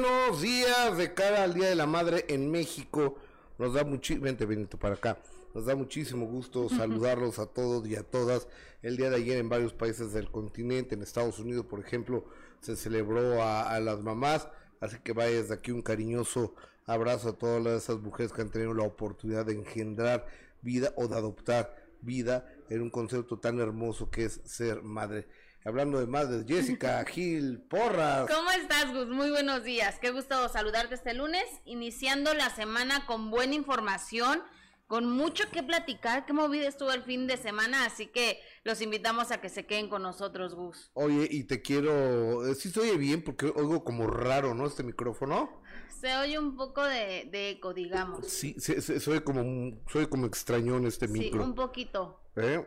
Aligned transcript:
buenos 0.00 0.42
días 0.42 0.96
de 0.96 1.12
cara 1.12 1.42
al 1.42 1.54
Día 1.54 1.68
de 1.68 1.74
la 1.74 1.86
Madre 1.86 2.24
en 2.28 2.52
México. 2.52 3.16
Nos 3.58 3.74
da 3.74 3.82
muchísimo, 3.82 4.26
vente 4.26 4.46
Benito 4.46 4.78
para 4.78 4.94
acá. 4.94 5.18
Nos 5.54 5.66
da 5.66 5.74
muchísimo 5.74 6.26
gusto 6.26 6.68
saludarlos 6.68 7.40
a 7.40 7.46
todos 7.46 7.84
y 7.88 7.96
a 7.96 8.04
todas. 8.04 8.46
El 8.82 8.96
día 8.96 9.10
de 9.10 9.16
ayer 9.16 9.38
en 9.38 9.48
varios 9.48 9.72
países 9.72 10.12
del 10.12 10.30
continente, 10.30 10.94
en 10.94 11.02
Estados 11.02 11.40
Unidos, 11.40 11.66
por 11.66 11.80
ejemplo, 11.80 12.24
se 12.60 12.76
celebró 12.76 13.42
a, 13.42 13.80
las 13.80 14.00
mamás. 14.00 14.46
Así 14.78 14.98
que 15.02 15.12
vaya 15.12 15.34
desde 15.34 15.54
aquí 15.54 15.72
un 15.72 15.82
cariñoso 15.82 16.54
abrazo 16.86 17.30
a 17.30 17.32
todas 17.32 17.82
esas 17.82 17.98
mujeres 17.98 18.32
que 18.32 18.42
han 18.42 18.50
tenido 18.50 18.74
la 18.74 18.84
oportunidad 18.84 19.46
de 19.46 19.54
engendrar 19.54 20.26
vida 20.62 20.92
o 20.96 21.08
de 21.08 21.16
adoptar 21.16 21.74
vida 22.02 22.48
en 22.70 22.82
un 22.82 22.90
concepto 22.90 23.40
tan 23.40 23.58
hermoso 23.58 24.10
que 24.10 24.26
es 24.26 24.40
ser 24.44 24.80
madre. 24.84 25.26
Hablando 25.64 25.98
de 26.00 26.06
madres, 26.06 26.44
Jessica 26.46 27.04
Gil 27.08 27.60
Porras. 27.62 28.30
¿Cómo 28.30 28.50
estás, 28.50 28.92
Gus? 28.92 29.08
Muy 29.08 29.30
buenos 29.30 29.64
días. 29.64 29.98
Qué 30.00 30.10
gusto 30.10 30.48
saludarte 30.48 30.94
este 30.94 31.14
lunes, 31.14 31.44
iniciando 31.64 32.32
la 32.34 32.50
semana 32.50 33.06
con 33.06 33.30
buena 33.30 33.54
información 33.54 34.42
con 34.88 35.08
mucho 35.08 35.44
que 35.52 35.62
platicar. 35.62 36.26
Qué 36.26 36.32
movida 36.32 36.66
estuvo 36.66 36.90
el 36.90 37.02
fin 37.02 37.26
de 37.26 37.36
semana, 37.36 37.84
así 37.84 38.06
que 38.06 38.40
los 38.64 38.80
invitamos 38.80 39.30
a 39.30 39.40
que 39.40 39.50
se 39.50 39.66
queden 39.66 39.88
con 39.88 40.02
nosotros, 40.02 40.54
Gus. 40.54 40.90
Oye, 40.94 41.28
y 41.30 41.44
te 41.44 41.62
quiero. 41.62 42.46
Eh, 42.46 42.54
sí, 42.54 42.70
se 42.70 42.80
oye 42.80 42.96
bien 42.96 43.22
porque 43.22 43.52
oigo 43.54 43.84
como 43.84 44.06
raro, 44.06 44.54
¿no? 44.54 44.66
Este 44.66 44.82
micrófono. 44.82 45.60
Se 46.00 46.16
oye 46.16 46.38
un 46.38 46.56
poco 46.56 46.82
de, 46.82 47.50
eco, 47.50 47.74
digamos. 47.74 48.26
Sí, 48.26 48.56
se, 48.58 48.80
se, 48.80 49.22
como, 49.22 49.78
soy 49.92 50.06
como 50.06 50.26
extrañón 50.26 50.86
este 50.86 51.06
micro. 51.06 51.42
Sí, 51.42 51.48
un 51.48 51.54
poquito. 51.54 52.20
¿Eh? 52.36 52.66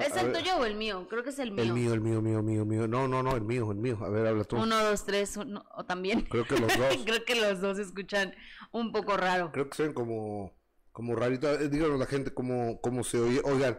¿Es 0.00 0.16
el 0.16 0.32
tuyo 0.32 0.56
o 0.58 0.64
el 0.64 0.74
mío? 0.74 1.06
Creo 1.08 1.22
que 1.22 1.30
es 1.30 1.38
el 1.38 1.52
mío. 1.52 1.62
El 1.62 1.72
mío, 1.72 1.94
el 1.94 2.00
mío, 2.00 2.20
mío, 2.20 2.42
mío, 2.42 2.64
mío. 2.64 2.88
No, 2.88 3.06
no, 3.06 3.22
no, 3.22 3.36
el 3.36 3.42
mío, 3.42 3.70
el 3.70 3.78
mío. 3.78 3.98
A 4.02 4.08
ver, 4.08 4.26
habla 4.26 4.42
tú. 4.44 4.56
Uno, 4.56 4.82
dos, 4.82 5.04
tres, 5.04 5.36
o 5.36 5.84
también. 5.84 6.22
Creo 6.22 6.44
que 6.44 6.58
los 6.58 6.76
dos. 6.76 6.96
Creo 7.04 7.24
que 7.24 7.34
los 7.36 7.60
dos 7.60 7.78
escuchan 7.78 8.34
un 8.72 8.90
poco 8.90 9.16
raro. 9.16 9.52
Creo 9.52 9.70
que 9.70 9.76
son 9.76 9.92
como 9.92 10.52
como 10.96 11.14
rarito. 11.14 11.48
Eh, 11.50 11.68
díganos 11.68 11.98
la 11.98 12.06
gente 12.06 12.32
cómo, 12.32 12.80
cómo 12.80 13.04
se 13.04 13.20
oye. 13.20 13.42
Oigan, 13.44 13.78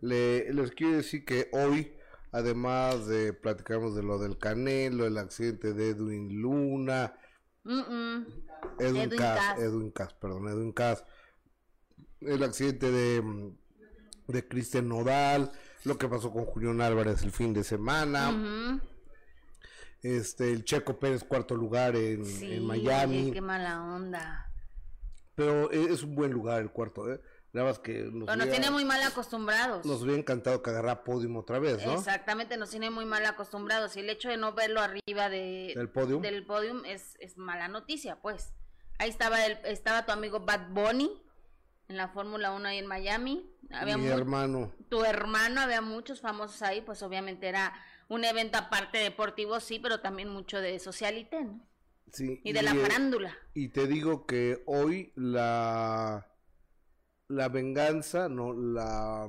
le, 0.00 0.52
les 0.52 0.72
quiero 0.72 0.96
decir 0.96 1.24
que 1.24 1.48
hoy, 1.52 1.94
además 2.32 3.06
de 3.06 3.32
platicamos 3.32 3.94
de 3.94 4.02
lo 4.02 4.18
del 4.18 4.36
Canelo, 4.36 5.06
el 5.06 5.16
accidente 5.16 5.72
de 5.72 5.90
Edwin 5.90 6.42
Luna, 6.42 7.14
Edwin, 7.64 8.26
Edwin 8.80 9.10
Cass, 9.10 9.58
Edwin 9.60 9.90
Cass, 9.92 10.12
perdón, 10.14 10.48
Edwin 10.48 10.72
Cass, 10.72 11.04
el 12.20 12.42
accidente 12.42 12.90
de, 12.90 13.52
de 14.26 14.46
Cristian 14.46 14.88
Nodal, 14.88 15.50
lo 15.84 15.98
que 15.98 16.08
pasó 16.08 16.32
con 16.32 16.44
Julián 16.44 16.80
Álvarez 16.80 17.22
el 17.22 17.32
fin 17.32 17.52
de 17.52 17.64
semana. 17.64 18.80
Este, 20.02 20.52
el 20.52 20.64
Checo 20.64 20.98
Pérez 20.98 21.24
cuarto 21.24 21.56
lugar 21.56 21.96
en, 21.96 22.24
en 22.42 22.64
Miami. 22.64 23.32
qué 23.32 23.40
mala 23.40 23.82
onda. 23.82 24.52
Pero 25.34 25.70
e, 25.72 25.92
es 25.92 26.02
un 26.02 26.14
buen 26.14 26.32
lugar 26.32 26.60
el 26.60 26.70
cuarto, 26.70 27.12
¿eh? 27.12 27.20
Nada 27.52 27.68
más 27.68 27.78
que 27.78 28.02
nos, 28.12 28.36
nos 28.36 28.50
tiene 28.50 28.70
muy 28.70 28.84
mal 28.84 29.02
acostumbrados. 29.02 29.86
Nos 29.86 30.02
hubiera 30.02 30.18
encantado 30.18 30.62
que 30.62 30.70
agarrara 30.70 31.04
podium 31.04 31.36
otra 31.36 31.58
vez, 31.58 31.84
¿no? 31.86 31.94
Exactamente, 31.94 32.56
nos 32.56 32.70
tiene 32.70 32.90
muy 32.90 33.06
mal 33.06 33.24
acostumbrados. 33.24 33.96
Y 33.96 34.00
el 34.00 34.10
hecho 34.10 34.28
de 34.28 34.36
no 34.36 34.52
verlo 34.52 34.80
arriba 34.80 35.30
de, 35.30 35.72
¿Del 35.74 35.88
podium? 35.88 36.20
del 36.20 36.44
podium 36.44 36.84
es, 36.84 37.16
es 37.18 37.38
mala 37.38 37.68
noticia, 37.68 38.20
pues. 38.20 38.52
Ahí 38.98 39.08
estaba 39.08 39.44
el, 39.46 39.58
estaba 39.64 40.04
tu 40.04 40.12
amigo 40.12 40.40
Bad 40.40 40.68
Bunny 40.70 41.10
en 41.88 41.96
la 41.96 42.08
Fórmula 42.08 42.52
1 42.52 42.68
ahí 42.68 42.78
en 42.78 42.86
Miami. 42.86 43.48
Había 43.70 43.96
Mi 43.96 44.06
hermano. 44.06 44.72
Tu 44.88 45.04
hermano, 45.04 45.60
había 45.60 45.80
muchos 45.80 46.20
famosos 46.20 46.62
ahí, 46.62 46.80
pues 46.80 47.02
obviamente 47.02 47.48
era 47.48 47.72
un 48.08 48.24
evento 48.24 48.58
aparte 48.58 48.98
deportivo, 48.98 49.60
sí, 49.60 49.78
pero 49.78 50.00
también 50.00 50.28
mucho 50.28 50.60
de 50.60 50.78
socialité, 50.78 51.44
¿no? 51.44 51.60
y 52.18 52.52
de 52.52 52.62
la 52.62 52.74
farándula. 52.74 53.36
Y 53.52 53.68
te 53.68 53.86
digo 53.86 54.26
que 54.26 54.62
hoy 54.66 55.12
la 55.16 56.26
la 57.28 57.48
venganza, 57.48 58.28
no 58.28 58.54
la 58.54 59.28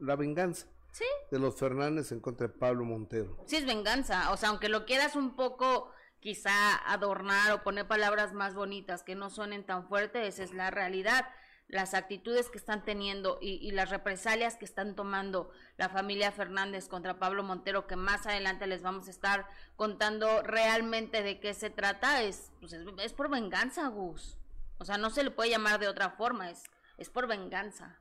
la 0.00 0.16
venganza. 0.16 0.66
¿Sí? 0.90 1.04
De 1.30 1.38
los 1.38 1.56
Fernández 1.56 2.12
en 2.12 2.20
contra 2.20 2.46
de 2.46 2.52
Pablo 2.52 2.84
Montero. 2.84 3.42
Sí, 3.46 3.56
es 3.56 3.66
venganza. 3.66 4.30
O 4.32 4.36
sea, 4.36 4.50
aunque 4.50 4.68
lo 4.68 4.84
quieras 4.84 5.16
un 5.16 5.34
poco 5.34 5.90
quizá 6.24 6.74
adornar 6.90 7.52
o 7.52 7.62
poner 7.62 7.86
palabras 7.86 8.32
más 8.32 8.54
bonitas 8.54 9.02
que 9.02 9.14
no 9.14 9.28
suenen 9.28 9.62
tan 9.62 9.86
fuertes, 9.86 10.34
esa 10.34 10.42
es 10.42 10.54
la 10.54 10.70
realidad 10.70 11.26
las 11.68 11.92
actitudes 11.92 12.48
que 12.48 12.56
están 12.56 12.82
teniendo 12.82 13.38
y, 13.42 13.70
las 13.72 13.90
represalias 13.90 14.56
que 14.56 14.64
están 14.64 14.94
tomando 14.94 15.50
la 15.76 15.90
familia 15.90 16.32
Fernández 16.32 16.88
contra 16.88 17.18
Pablo 17.18 17.42
Montero, 17.42 17.86
que 17.86 17.96
más 17.96 18.26
adelante 18.26 18.66
les 18.66 18.82
vamos 18.82 19.06
a 19.08 19.10
estar 19.10 19.46
contando 19.76 20.42
realmente 20.42 21.22
de 21.22 21.40
qué 21.40 21.52
se 21.52 21.70
trata, 21.70 22.22
es, 22.22 22.52
pues 22.60 22.72
es, 22.72 23.12
por 23.12 23.30
venganza, 23.30 23.88
Gus. 23.88 24.38
O 24.78 24.84
sea, 24.84 24.98
no 24.98 25.10
se 25.10 25.24
le 25.24 25.30
puede 25.30 25.50
llamar 25.50 25.78
de 25.78 25.88
otra 25.88 26.10
forma, 26.10 26.50
es, 26.50 26.62
es 26.96 27.10
por 27.10 27.26
venganza. 27.26 27.98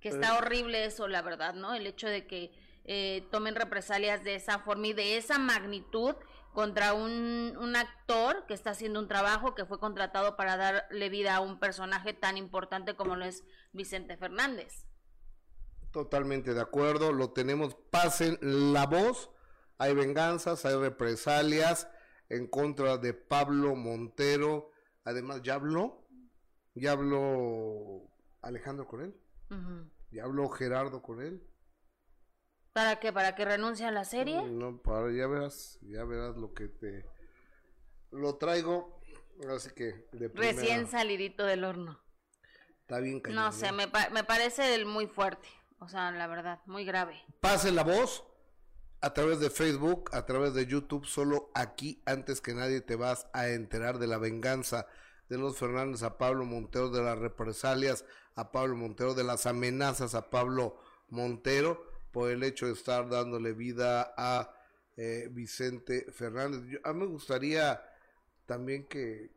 Que 0.00 0.10
está 0.10 0.36
horrible 0.36 0.84
eso, 0.84 1.08
la 1.08 1.22
verdad, 1.22 1.54
¿no? 1.54 1.74
El 1.74 1.86
hecho 1.86 2.08
de 2.08 2.26
que 2.26 2.52
eh, 2.84 3.26
tomen 3.30 3.54
represalias 3.54 4.22
de 4.22 4.34
esa 4.34 4.58
forma 4.58 4.88
y 4.88 4.92
de 4.92 5.16
esa 5.16 5.38
magnitud 5.38 6.14
contra 6.54 6.94
un, 6.94 7.56
un, 7.60 7.76
actor 7.76 8.46
que 8.46 8.54
está 8.54 8.70
haciendo 8.70 9.00
un 9.00 9.08
trabajo 9.08 9.54
que 9.54 9.66
fue 9.66 9.80
contratado 9.80 10.36
para 10.36 10.56
darle 10.56 11.08
vida 11.10 11.34
a 11.34 11.40
un 11.40 11.58
personaje 11.58 12.14
tan 12.14 12.38
importante 12.38 12.94
como 12.94 13.16
lo 13.16 13.24
es 13.24 13.44
Vicente 13.72 14.16
Fernández. 14.16 14.86
Totalmente 15.90 16.54
de 16.54 16.60
acuerdo, 16.60 17.12
lo 17.12 17.32
tenemos, 17.32 17.76
pasen 17.90 18.38
la 18.40 18.86
voz, 18.86 19.30
hay 19.78 19.94
venganzas, 19.94 20.64
hay 20.64 20.76
represalias 20.76 21.88
en 22.28 22.46
contra 22.46 22.98
de 22.98 23.14
Pablo 23.14 23.74
Montero, 23.74 24.70
además 25.04 25.42
ya 25.42 25.54
habló, 25.54 26.06
ya 26.74 26.92
habló 26.92 28.08
Alejandro 28.42 28.86
con 28.86 29.02
él, 29.02 29.14
ya 30.12 30.24
habló 30.24 30.48
Gerardo 30.48 31.02
con 31.02 31.20
él. 31.20 31.42
¿Para 32.74 32.98
qué? 32.98 33.12
¿Para 33.12 33.36
que 33.36 33.44
renuncie 33.44 33.86
a 33.86 33.92
la 33.92 34.04
serie? 34.04 34.42
No, 34.42 34.76
para, 34.78 35.12
ya 35.12 35.28
verás, 35.28 35.78
ya 35.82 36.02
verás 36.04 36.36
lo 36.36 36.52
que 36.54 36.66
te... 36.66 37.06
Lo 38.10 38.34
traigo, 38.34 39.00
así 39.48 39.70
que... 39.70 40.08
De 40.10 40.26
Recién 40.34 40.88
salidito 40.88 41.44
del 41.46 41.62
horno. 41.62 42.00
Está 42.80 42.98
bien 42.98 43.20
cañón, 43.20 43.44
No 43.44 43.52
sé, 43.52 43.70
me, 43.70 43.86
me 44.12 44.24
parece 44.24 44.84
muy 44.84 45.06
fuerte, 45.06 45.46
o 45.78 45.86
sea, 45.86 46.10
la 46.10 46.26
verdad, 46.26 46.62
muy 46.66 46.84
grave. 46.84 47.22
Pase 47.38 47.70
la 47.70 47.84
voz 47.84 48.24
a 49.00 49.14
través 49.14 49.38
de 49.38 49.50
Facebook, 49.50 50.10
a 50.12 50.26
través 50.26 50.52
de 50.54 50.66
YouTube, 50.66 51.06
solo 51.06 51.52
aquí, 51.54 52.02
antes 52.06 52.40
que 52.40 52.54
nadie 52.54 52.80
te 52.80 52.96
vas 52.96 53.28
a 53.32 53.50
enterar 53.50 54.00
de 54.00 54.08
la 54.08 54.18
venganza 54.18 54.88
de 55.28 55.38
los 55.38 55.58
Fernández 55.58 56.02
a 56.02 56.18
Pablo 56.18 56.44
Montero, 56.44 56.90
de 56.90 57.04
las 57.04 57.20
represalias 57.20 58.04
a 58.34 58.50
Pablo 58.50 58.74
Montero, 58.74 59.14
de 59.14 59.22
las 59.22 59.46
amenazas 59.46 60.16
a 60.16 60.28
Pablo 60.28 60.76
Montero 61.08 61.93
por 62.14 62.30
el 62.30 62.44
hecho 62.44 62.66
de 62.66 62.72
estar 62.72 63.08
dándole 63.08 63.52
vida 63.52 64.14
a 64.16 64.54
eh, 64.96 65.28
Vicente 65.32 66.06
Fernández. 66.12 66.80
a 66.84 66.92
mí 66.92 67.00
me 67.00 67.06
gustaría 67.06 67.82
también 68.46 68.86
que, 68.86 69.32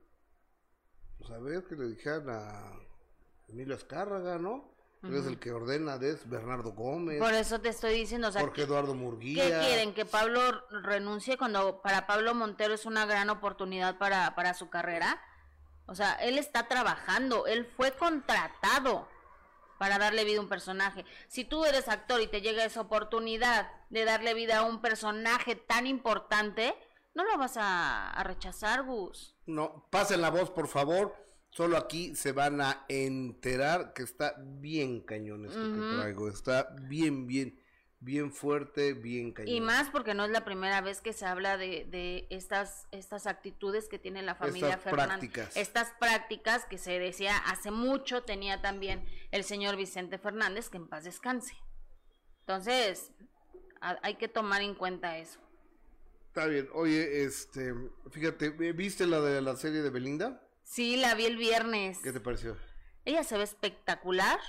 pues 1.18 1.32
a 1.32 1.40
ver, 1.40 1.64
que 1.64 1.76
le 1.76 1.88
dijeran 1.88 2.30
a 2.30 2.72
Emilio 3.48 3.74
Escárraga, 3.74 4.38
¿no? 4.38 4.78
es 5.04 5.26
el 5.26 5.40
que 5.40 5.52
ordena, 5.52 5.96
es 5.96 6.30
Bernardo 6.30 6.74
Gómez. 6.74 7.20
Por 7.20 7.34
eso 7.34 7.60
te 7.62 7.70
estoy 7.70 7.96
diciendo, 7.96 8.28
o 8.28 8.32
sea, 8.32 8.42
Jorge 8.42 8.64
Eduardo 8.64 8.94
Murguía. 8.94 9.44
¿Qué 9.44 9.66
quieren? 9.66 9.94
¿Que 9.94 10.06
Pablo 10.06 10.40
renuncie 10.70 11.38
cuando 11.38 11.82
para 11.82 12.06
Pablo 12.06 12.36
Montero 12.36 12.74
es 12.74 12.86
una 12.86 13.06
gran 13.06 13.30
oportunidad 13.30 13.98
para, 13.98 14.36
para 14.36 14.54
su 14.54 14.70
carrera? 14.70 15.20
O 15.88 15.96
sea, 15.96 16.14
él 16.16 16.38
está 16.38 16.68
trabajando, 16.68 17.48
él 17.48 17.66
fue 17.66 17.92
contratado 17.94 19.08
para 19.78 19.98
darle 19.98 20.24
vida 20.24 20.40
a 20.40 20.42
un 20.42 20.50
personaje. 20.50 21.06
Si 21.28 21.46
tú 21.46 21.66
eres 21.66 21.88
actor 21.88 22.22
y 22.22 22.28
te 22.28 22.42
llega 22.42 22.66
esa 22.66 22.82
oportunidad 22.82 23.70
de 23.90 24.06
darle 24.06 24.34
vida 24.34 24.60
a 24.60 24.64
un 24.64 24.82
personaje 24.82 25.56
tan 25.56 25.88
importante, 25.88 26.76
no 27.14 27.24
lo 27.24 27.38
vas 27.38 27.56
a, 27.58 28.22
rechazar, 28.24 28.84
Gus. 28.84 29.36
No, 29.46 29.88
pasen 29.90 30.22
la 30.22 30.30
voz, 30.30 30.52
por 30.52 30.68
favor. 30.68 31.16
Solo 31.50 31.78
aquí 31.78 32.14
se 32.16 32.34
van 32.34 32.62
a 32.62 32.86
enterar 32.90 33.94
que 33.94 34.04
está 34.04 34.36
bien 34.38 35.02
cañón 35.02 35.46
esto 35.46 35.60
que 35.60 35.96
traigo. 35.96 36.28
Está 36.28 36.76
bien, 36.82 37.26
bien 37.26 37.60
bien 38.00 38.32
fuerte, 38.32 38.94
bien 38.94 39.32
cañón. 39.32 39.54
Y 39.54 39.62
más 39.62 39.90
porque 39.90 40.14
no 40.14 40.26
es 40.26 40.32
la 40.32 40.46
primera 40.46 40.82
vez 40.82 41.02
que 41.02 41.14
se 41.14 41.26
habla 41.26 41.58
de, 41.58 42.28
estas, 42.30 42.88
estas 42.92 43.28
actitudes 43.28 43.88
que 43.88 44.00
tiene 44.00 44.22
la 44.22 44.36
familia 44.36 44.76
estas 44.76 44.94
Prácticas. 44.94 45.58
Estas 45.58 45.94
prácticas 46.00 46.66
que 46.66 46.78
se 46.78 47.00
decía 47.00 47.38
hace 47.38 47.72
mucho 47.72 48.24
tenía 48.24 48.62
también 48.62 49.06
el 49.32 49.44
señor 49.44 49.76
Vicente 49.76 50.18
Fernández, 50.18 50.70
que 50.70 50.78
en 50.78 50.88
paz 50.88 51.04
descanse. 51.04 51.56
Entonces, 52.42 53.12
hay 53.82 54.16
que 54.16 54.28
tomar 54.28 54.62
en 54.62 54.76
cuenta 54.76 55.18
eso. 55.18 55.40
Está 56.28 56.46
bien. 56.46 56.70
Oye, 56.74 57.24
este, 57.24 57.74
fíjate, 58.12 58.52
¿viste 58.52 59.08
la 59.08 59.22
de 59.22 59.42
la 59.42 59.56
serie 59.56 59.82
de 59.82 59.90
Belinda? 59.90 60.48
Sí, 60.64 60.98
la 60.98 61.16
vi 61.16 61.26
el 61.26 61.38
viernes. 61.38 62.00
¿Qué 62.04 62.12
te 62.12 62.20
pareció? 62.20 62.58
Ella 63.06 63.24
se 63.24 63.38
ve 63.38 63.44
espectacular. 63.44 64.40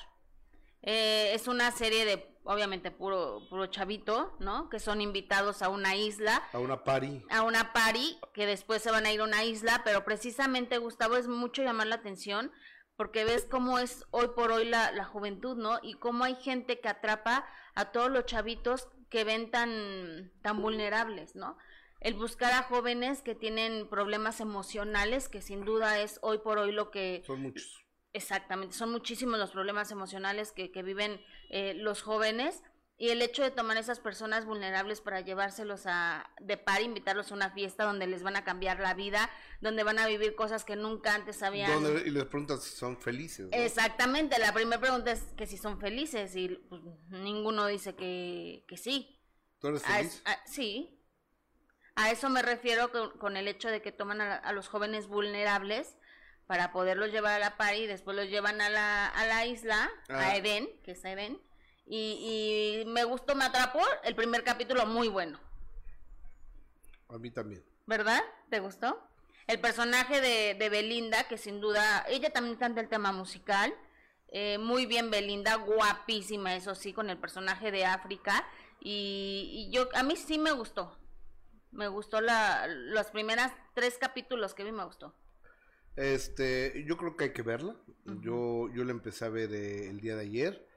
Eh, 0.83 1.33
es 1.35 1.49
una 1.49 1.71
serie 1.73 2.05
de 2.05 2.19
obviamente 2.49 2.91
puro, 2.91 3.47
puro 3.51 3.67
chavito, 3.67 4.35
¿no? 4.41 4.71
Que 4.71 4.81
son 4.81 5.03
invitados 5.03 5.61
a 5.61 5.69
una 5.69 5.97
isla. 5.97 6.43
A 6.55 6.59
una 6.59 6.83
pari. 6.83 7.23
A 7.31 7.43
una 7.43 7.75
pari, 7.75 8.19
que 8.33 8.47
después 8.47 8.83
se 8.83 8.91
van 8.91 9.05
a 9.05 9.13
ir 9.13 9.21
a 9.21 9.25
una 9.25 9.45
isla, 9.45 9.83
pero 9.85 10.03
precisamente, 10.05 10.79
Gustavo, 10.79 11.17
es 11.17 11.29
mucho 11.29 11.63
llamar 11.63 11.89
la 11.89 11.97
atención 11.97 12.51
porque 12.97 13.25
ves 13.25 13.47
cómo 13.49 13.79
es 13.79 14.07
hoy 14.11 14.29
por 14.35 14.51
hoy 14.51 14.65
la, 14.65 14.91
la 14.93 15.05
juventud, 15.05 15.57
¿no? 15.57 15.79
Y 15.83 15.95
cómo 15.95 16.25
hay 16.25 16.37
gente 16.37 16.81
que 16.81 16.89
atrapa 16.89 17.47
a 17.75 17.93
todos 17.93 18.11
los 18.11 18.25
chavitos 18.25 18.89
que 19.11 19.25
ven 19.25 19.51
tan, 19.51 20.33
tan 20.43 20.61
vulnerables, 20.63 21.37
¿no? 21.37 21.59
El 22.01 22.15
buscar 22.15 22.53
a 22.55 22.63
jóvenes 22.63 23.21
que 23.23 23.35
tienen 23.35 23.89
problemas 23.89 24.41
emocionales, 24.41 25.29
que 25.29 25.43
sin 25.43 25.65
duda 25.65 26.01
es 26.01 26.19
hoy 26.23 26.39
por 26.39 26.59
hoy 26.59 26.73
lo 26.73 26.91
que... 26.91 27.23
Son 27.27 27.43
muchos. 27.43 27.85
Exactamente, 28.13 28.75
son 28.75 28.91
muchísimos 28.91 29.39
los 29.39 29.51
problemas 29.51 29.91
emocionales 29.91 30.53
que, 30.53 30.71
que 30.73 30.83
viven 30.83 31.21
eh, 31.51 31.75
los 31.75 32.03
jóvenes 32.03 32.63
y 33.01 33.11
el 33.11 33.23
hecho 33.23 33.45
de 33.45 33.53
tomar 33.53 33.77
a 33.77 33.81
esas 33.81 34.01
personas 34.01 34.45
vulnerables 34.45 35.01
para 35.01 35.21
llevárselos 35.21 35.87
a 35.87 36.29
de 36.41 36.57
par, 36.57 36.83
invitarlos 36.83 37.31
a 37.31 37.35
una 37.35 37.51
fiesta 37.51 37.85
donde 37.85 38.09
les 38.09 38.25
van 38.25 38.35
a 38.35 38.43
cambiar 38.43 38.81
la 38.81 38.93
vida, 38.95 39.31
donde 39.61 39.85
van 39.85 40.01
a 40.01 40.09
vivir 40.09 40.35
cosas 40.35 40.65
que 40.65 40.75
nunca 40.75 41.15
antes 41.15 41.45
habían. 41.45 41.71
y 42.05 42.11
les 42.11 42.25
preguntas 42.25 42.65
si 42.65 42.77
son 42.77 43.01
felices. 43.01 43.49
Exactamente, 43.53 44.37
la 44.41 44.53
primera 44.53 44.81
pregunta 44.81 45.13
es 45.13 45.21
que 45.37 45.47
si 45.47 45.57
son 45.57 45.79
felices 45.79 46.35
y 46.35 46.49
pues, 46.49 46.83
ninguno 47.11 47.67
dice 47.69 47.95
que, 47.95 48.65
que 48.67 48.77
sí. 48.77 49.21
¿Tú 49.61 49.69
eres 49.69 49.83
feliz? 49.83 50.23
sí. 50.47 50.95
A 51.95 52.13
eso 52.13 52.31
me 52.31 52.43
refiero 52.43 52.91
con, 53.19 53.37
el 53.37 53.49
hecho 53.49 53.69
de 53.69 53.83
que 53.83 53.91
toman 53.91 54.21
a, 54.21 54.53
los 54.53 54.69
jóvenes 54.69 55.09
vulnerables 55.09 55.97
para 56.49 56.73
poderlos 56.73 57.13
llevar 57.13 57.35
a 57.35 57.39
la 57.39 57.57
par 57.57 57.77
y 57.77 57.87
después 57.87 58.17
los 58.17 58.27
llevan 58.27 58.61
a 58.61 58.69
la, 58.69 59.07
a 59.07 59.27
la 59.27 59.47
isla, 59.47 59.89
a 60.09 60.35
Eden, 60.35 60.69
que 60.83 60.93
es 60.93 61.05
Eden 61.05 61.41
y, 61.91 62.85
me 62.87 63.05
gustó, 63.05 63.35
me 63.35 63.45
atrapó 63.45 63.81
el 64.05 64.15
primer 64.15 64.45
capítulo 64.45 64.87
muy 64.87 65.09
bueno. 65.09 65.41
A 67.09 67.19
mí 67.19 67.31
también. 67.31 67.65
¿Verdad? 67.87 68.21
¿Te 68.51 68.61
gustó? 68.61 69.03
El 69.47 69.61
personaje 69.61 70.21
de, 70.21 70.69
Belinda, 70.69 71.27
que 71.27 71.39
sin 71.39 71.61
duda, 71.61 72.05
ella 72.09 72.31
también 72.31 72.57
canta 72.57 72.81
el 72.81 72.89
tema 72.89 73.13
musical. 73.13 73.75
Eh, 74.31 74.59
muy 74.59 74.85
bien 74.85 75.11
Belinda, 75.11 75.55
guapísima, 75.55 76.55
eso 76.55 76.75
sí, 76.75 76.93
con 76.93 77.09
el 77.09 77.17
personaje 77.17 77.71
de 77.71 77.87
África. 77.87 78.47
Y, 78.81 79.71
yo, 79.73 79.89
a 79.95 80.03
mí 80.03 80.17
sí 80.17 80.39
me 80.39 80.53
gustó. 80.53 80.99
Me 81.71 81.89
gustó 81.89 82.21
la, 82.21 82.67
los 82.67 83.07
primeros 83.07 83.51
tres 83.75 83.97
capítulos 83.99 84.55
que 84.55 84.65
vi, 84.65 84.73
me 84.73 84.85
gustó. 84.85 85.15
Este, 85.99 86.85
yo 86.87 86.97
creo 86.97 87.17
que 87.17 87.25
hay 87.25 87.33
que 87.33 87.43
verla. 87.43 87.75
Yo, 88.23 88.69
yo 88.73 88.85
la 88.85 88.93
empecé 88.93 89.25
a 89.25 89.29
ver 89.31 89.53
eh, 89.53 89.91
el 89.91 90.01
día 90.01 90.15
de 90.15 90.23
ayer. 90.23 90.69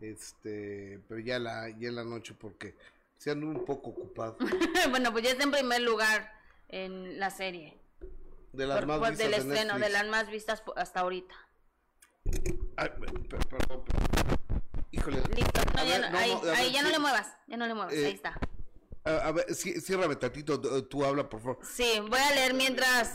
Este, 0.00 1.00
pero 1.08 1.20
ya 1.20 1.40
la, 1.40 1.68
ya 1.70 1.88
en 1.88 1.96
la 1.96 2.04
noche 2.04 2.34
porque 2.38 2.76
se 3.16 3.32
ando 3.32 3.46
un 3.48 3.64
poco 3.64 3.90
ocupado. 3.90 4.38
bueno, 4.90 5.10
pues 5.10 5.24
ya 5.24 5.32
está 5.32 5.42
en 5.42 5.50
primer 5.50 5.82
lugar 5.82 6.32
en 6.68 7.18
la 7.18 7.30
serie. 7.30 7.76
De 8.52 8.66
las 8.66 8.86
más 8.86 9.00
vistas 9.00 9.18
del 9.18 9.34
estreno, 9.34 9.78
de 9.80 9.88
las 9.90 10.06
más 10.06 10.30
vistas 10.30 10.62
hasta 10.76 11.00
ahorita. 11.00 11.34
Ay, 12.76 12.90
perdón, 13.28 13.84
Híjole. 14.92 15.22
Listo, 15.34 15.60
ahí, 15.74 16.72
ya 16.72 16.82
no 16.82 16.90
le 16.90 16.98
muevas, 17.00 17.36
ya 17.48 17.56
no 17.56 17.66
le 17.66 17.74
muevas, 17.74 17.92
ahí 17.92 18.04
eh, 18.04 18.10
está. 18.10 18.38
A, 19.04 19.32
ver, 19.32 19.52
ciérrame 19.54 20.16
tantito, 20.16 20.84
tú 20.86 21.04
habla, 21.04 21.28
por 21.28 21.40
favor. 21.40 21.58
Sí, 21.64 22.00
voy 22.08 22.20
a 22.20 22.34
leer 22.34 22.54
mientras 22.54 23.14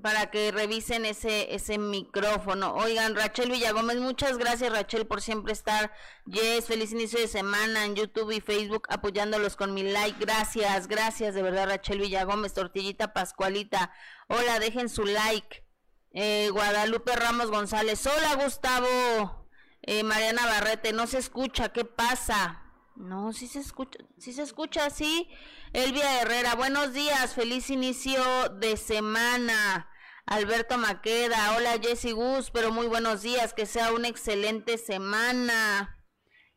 para 0.00 0.30
que 0.30 0.50
revisen 0.50 1.04
ese, 1.04 1.54
ese 1.54 1.78
micrófono. 1.78 2.74
Oigan, 2.74 3.14
Rachel 3.14 3.50
Villagómez, 3.50 3.98
muchas 3.98 4.38
gracias 4.38 4.72
Rachel 4.72 5.06
por 5.06 5.22
siempre 5.22 5.52
estar. 5.52 5.92
Yes, 6.26 6.66
feliz 6.66 6.92
inicio 6.92 7.20
de 7.20 7.28
semana 7.28 7.84
en 7.84 7.96
YouTube 7.96 8.30
y 8.32 8.40
Facebook 8.40 8.86
apoyándolos 8.88 9.56
con 9.56 9.74
mi 9.74 9.82
like. 9.82 10.18
Gracias, 10.18 10.88
gracias 10.88 11.34
de 11.34 11.42
verdad 11.42 11.68
Rachel 11.68 11.98
Villagómez, 11.98 12.54
Tortillita 12.54 13.12
Pascualita. 13.12 13.92
Hola, 14.28 14.58
dejen 14.58 14.88
su 14.88 15.04
like. 15.04 15.64
Eh, 16.12 16.48
Guadalupe 16.50 17.14
Ramos 17.14 17.50
González, 17.50 18.04
hola 18.06 18.42
Gustavo. 18.42 19.48
Eh, 19.82 20.02
Mariana 20.02 20.46
Barrete, 20.46 20.92
no 20.92 21.06
se 21.06 21.18
escucha, 21.18 21.70
¿qué 21.70 21.84
pasa? 21.84 22.69
No, 23.00 23.32
sí 23.32 23.48
se 23.48 23.60
escucha, 23.60 23.98
sí 24.18 24.34
se 24.34 24.42
escucha, 24.42 24.90
sí. 24.90 25.26
Elvia 25.72 26.20
Herrera, 26.20 26.54
buenos 26.54 26.92
días, 26.92 27.34
feliz 27.34 27.70
inicio 27.70 28.20
de 28.60 28.76
semana. 28.76 29.88
Alberto 30.26 30.76
Maqueda, 30.76 31.56
hola 31.56 31.78
Jessy 31.80 32.12
Gus, 32.12 32.50
pero 32.50 32.70
muy 32.70 32.86
buenos 32.86 33.22
días, 33.22 33.54
que 33.54 33.64
sea 33.64 33.94
una 33.94 34.08
excelente 34.08 34.76
semana. 34.76 35.98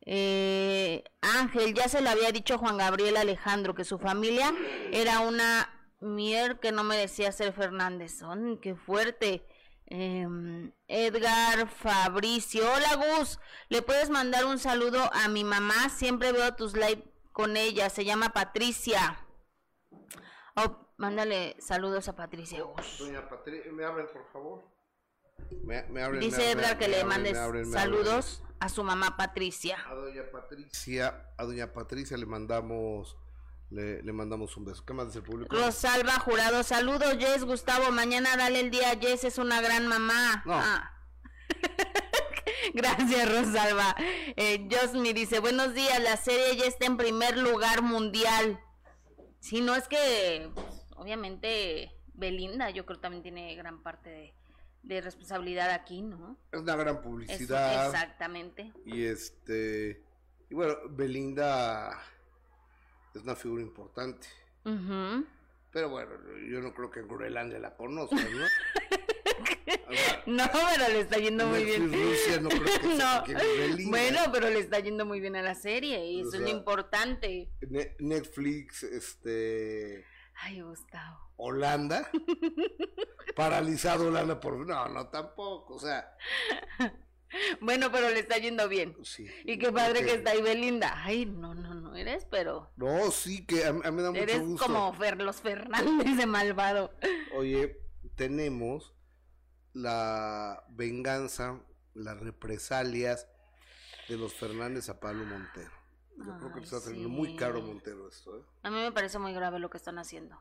Eh, 0.06 1.06
Ángel, 1.22 1.74
ya 1.74 1.88
se 1.88 2.02
le 2.02 2.10
había 2.10 2.34
dicho 2.34 2.58
Juan 2.58 2.78
Gabriel 2.78 3.16
Alejandro 3.16 3.74
que 3.74 3.86
su 3.86 3.98
familia 3.98 4.54
era 4.92 5.22
una 5.22 5.70
mier 6.02 6.60
que 6.60 6.74
no 6.74 6.84
merecía 6.84 7.32
ser 7.32 7.54
Fernández. 7.54 8.20
Son, 8.20 8.60
qué 8.60 8.76
fuerte. 8.76 9.48
Em, 9.86 10.72
Edgar 10.88 11.68
Fabricio, 11.68 12.64
hola 12.72 12.96
Gus, 12.96 13.40
¿le 13.70 13.82
puedes 13.82 14.10
mandar 14.10 14.46
un 14.46 14.58
saludo 14.58 15.10
a 15.14 15.28
mi 15.28 15.44
mamá? 15.44 15.90
Siempre 15.90 16.32
veo 16.32 16.56
tus 16.56 16.74
live 16.74 17.04
con 17.32 17.58
ella, 17.58 17.90
se 17.90 18.06
llama 18.06 18.30
Patricia. 18.30 19.20
Oh, 20.56 20.88
mándale 20.98 21.56
saludos 21.60 22.08
a 22.08 22.16
Patricia 22.16 22.62
Gus. 22.64 23.00
Doña 23.00 23.28
Patricia, 23.28 23.72
¿me 23.72 23.84
abren 23.84 24.08
por 24.08 24.26
favor? 24.32 24.74
Dice 26.20 26.52
Edgar 26.52 26.78
que 26.78 26.88
le 26.88 27.04
mandes 27.04 27.38
saludos 27.72 28.44
a 28.60 28.70
su 28.70 28.84
mamá 28.84 29.18
Patricia. 29.18 29.78
A 29.88 29.94
doña 29.94 30.24
Patricia, 30.32 31.34
a 31.38 31.44
doña 31.44 31.74
Patricia 31.74 32.18
le 32.18 32.26
mandamos 32.26 33.18
le, 33.74 34.14
mandamos 34.14 34.56
un 34.58 34.66
beso. 34.66 34.86
¿Qué 34.86 34.94
más 34.94 35.08
dice 35.08 35.20
el 35.20 35.26
público? 35.26 35.56
Rosalba 35.56 36.20
Jurado, 36.20 36.64
saludos 36.64 37.18
Jess, 37.18 37.44
Gustavo, 37.44 37.92
mañana 37.92 38.38
dale 38.38 38.60
el 38.60 38.72
día, 38.72 38.98
Jess 39.00 39.24
es 39.24 39.38
una 39.38 39.62
gran 39.62 39.88
mamá. 39.88 40.44
Ah. 40.48 40.92
Gracias 42.74 43.32
Rosalba. 43.32 43.96
Eh, 44.36 44.68
Josmi 44.72 45.14
dice, 45.14 45.40
buenos 45.40 45.74
días, 45.74 46.02
la 46.02 46.18
serie 46.18 46.56
ya 46.58 46.66
está 46.66 46.86
en 46.86 46.98
primer 46.98 47.38
lugar 47.38 47.82
mundial. 47.82 48.60
Si 49.40 49.60
no 49.60 49.76
es 49.76 49.88
que, 49.88 50.52
pues, 50.54 50.86
obviamente, 50.96 51.92
Belinda 52.14 52.70
yo 52.70 52.86
creo 52.86 53.00
también 53.00 53.24
tiene 53.24 53.56
gran 53.56 53.82
parte 53.82 54.36
de, 54.84 55.02
responsabilidad 55.02 55.72
aquí, 55.72 56.02
¿no? 56.02 56.38
Es 56.52 56.62
una 56.62 56.76
gran 56.76 57.02
publicidad. 57.02 57.88
exactamente. 57.88 58.72
Y 58.86 59.06
este, 59.06 60.04
y 60.50 60.54
bueno, 60.54 60.76
Belinda 60.90 62.00
es 63.14 63.24
una 63.24 63.36
figura 63.36 63.62
importante. 63.62 64.28
Pero 64.64 65.90
bueno, 65.90 66.12
yo 66.50 66.62
no 66.62 66.74
creo 66.74 66.92
que 66.92 67.00
en 67.00 67.08
Groenlandia 67.08 67.60
la 67.60 67.76
conozcan, 67.76 68.20
¿no? 68.38 68.46
no, 70.28 70.44
pero 70.52 70.94
le 70.94 71.00
está 71.00 71.18
yendo 71.18 71.48
muy 71.48 71.66
bien. 71.66 71.92
no 72.42 72.50
creo 72.50 73.24
que 73.26 73.34
no. 73.84 73.90
bueno, 73.90 74.20
pero 74.32 74.50
le 74.50 74.60
está 74.60 74.80
yendo 74.80 75.06
muy 75.06 75.20
bien 75.20 75.36
a 75.36 75.42
la 75.42 75.56
serie 75.56 76.06
y 76.06 76.22
eso 76.22 76.36
es 76.36 76.42
lo 76.42 76.50
importante. 76.50 77.50
Netflix, 78.00 78.84
este. 78.84 80.06
Ay, 80.36 80.62
Gustavo. 80.62 81.32
Holanda. 81.38 82.10
Paralizado 83.36 84.08
Holanda 84.08 84.40
por. 84.40 84.58
No, 84.66 84.88
no, 84.90 85.08
tampoco. 85.08 85.76
O 85.76 85.80
sea, 85.80 86.16
bueno, 87.62 87.92
pero 87.92 88.10
le 88.10 88.20
está 88.20 88.38
yendo 88.38 88.68
bien. 88.68 88.96
Sí. 89.04 89.28
Y 89.46 89.58
qué 89.58 89.72
padre 89.72 90.06
que 90.06 90.14
está 90.14 90.32
ahí 90.32 90.42
Belinda. 90.42 90.94
Ay, 91.04 91.26
no, 91.26 91.54
no, 91.54 91.74
no 91.74 91.96
eres, 91.96 92.26
pero. 92.26 92.72
No, 92.76 93.12
sí, 93.12 93.46
que 93.46 93.66
a, 93.66 93.74
mí 93.74 93.80
me 93.92 94.02
da 94.02 94.12
mucho 94.12 94.24
eres 94.24 94.40
gusto. 94.40 94.66
como 94.66 94.94
Fer, 94.94 95.22
los 95.22 95.38
Fernández 95.38 96.18
de 96.18 96.26
malvado. 96.26 96.94
Oye, 97.36 97.80
tenemos 98.16 98.94
la 99.74 100.64
venganza, 100.70 101.62
las 101.94 102.20
represalias 102.20 103.28
de 104.08 104.18
los 104.18 104.34
Fernández 104.34 104.90
a 104.90 105.00
Pablo 105.00 105.26
Montero. 105.26 105.72
Yo 106.18 106.38
creo 106.38 106.54
que 106.54 106.60
está 106.60 106.80
saliendo 106.80 107.10
muy 107.10 107.36
caro 107.36 107.62
Montero 107.62 108.08
esto. 108.08 108.38
¿eh? 108.38 108.44
A 108.62 108.70
mí 108.70 108.78
me 108.78 108.92
parece 108.92 109.18
muy 109.18 109.34
grave 109.34 109.60
lo 109.60 109.70
que 109.70 109.78
están 109.78 109.98
haciendo. 109.98 110.38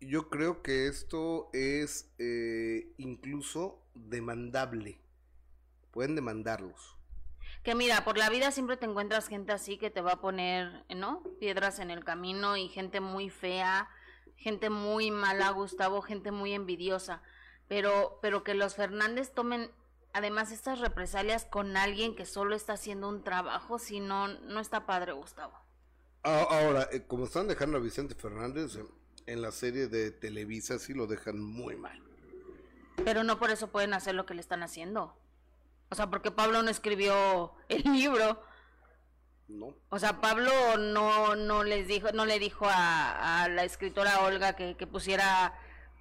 Yo 0.00 0.28
creo 0.28 0.62
que 0.62 0.88
esto 0.88 1.48
es 1.54 2.12
eh, 2.18 2.92
incluso 2.98 3.82
demandable 3.94 5.00
pueden 5.96 6.14
demandarlos. 6.14 6.94
Que 7.62 7.74
mira, 7.74 8.04
por 8.04 8.18
la 8.18 8.28
vida 8.28 8.50
siempre 8.50 8.76
te 8.76 8.84
encuentras 8.84 9.28
gente 9.28 9.52
así 9.52 9.78
que 9.78 9.88
te 9.88 10.02
va 10.02 10.12
a 10.12 10.20
poner, 10.20 10.84
¿no? 10.94 11.22
Piedras 11.40 11.78
en 11.78 11.90
el 11.90 12.04
camino 12.04 12.58
y 12.58 12.68
gente 12.68 13.00
muy 13.00 13.30
fea, 13.30 13.88
gente 14.36 14.68
muy 14.68 15.10
mala, 15.10 15.48
Gustavo, 15.52 16.02
gente 16.02 16.32
muy 16.32 16.52
envidiosa. 16.52 17.22
Pero, 17.66 18.18
pero 18.20 18.44
que 18.44 18.52
los 18.52 18.74
Fernández 18.74 19.32
tomen 19.32 19.70
además 20.12 20.52
estas 20.52 20.80
represalias 20.80 21.46
con 21.46 21.78
alguien 21.78 22.14
que 22.14 22.26
solo 22.26 22.54
está 22.54 22.74
haciendo 22.74 23.08
un 23.08 23.24
trabajo, 23.24 23.78
si 23.78 23.98
no, 23.98 24.28
no 24.28 24.60
está 24.60 24.84
padre, 24.84 25.12
Gustavo. 25.12 25.58
Ahora, 26.24 26.90
eh, 26.92 27.06
como 27.06 27.24
están 27.24 27.48
dejando 27.48 27.78
a 27.78 27.80
Vicente 27.80 28.14
Fernández 28.14 28.78
en 29.24 29.40
la 29.40 29.50
serie 29.50 29.88
de 29.88 30.10
Televisa, 30.10 30.78
sí 30.78 30.92
lo 30.92 31.06
dejan 31.06 31.40
muy 31.40 31.74
mal. 31.74 32.02
Pero 33.02 33.24
no 33.24 33.38
por 33.38 33.50
eso 33.50 33.68
pueden 33.68 33.94
hacer 33.94 34.14
lo 34.14 34.26
que 34.26 34.34
le 34.34 34.42
están 34.42 34.62
haciendo. 34.62 35.16
O 35.90 35.94
sea, 35.94 36.08
porque 36.10 36.30
Pablo 36.30 36.62
no 36.62 36.70
escribió 36.70 37.54
el 37.68 37.82
libro. 37.84 38.42
No. 39.48 39.74
O 39.90 39.98
sea, 39.98 40.20
Pablo 40.20 40.50
no, 40.76 41.36
no 41.36 41.62
les 41.62 41.86
dijo, 41.86 42.10
no 42.12 42.26
le 42.26 42.40
dijo 42.40 42.66
a, 42.68 43.46
la 43.48 43.62
escritora 43.62 44.22
Olga 44.22 44.56
que, 44.56 44.74
pusiera 44.86 45.54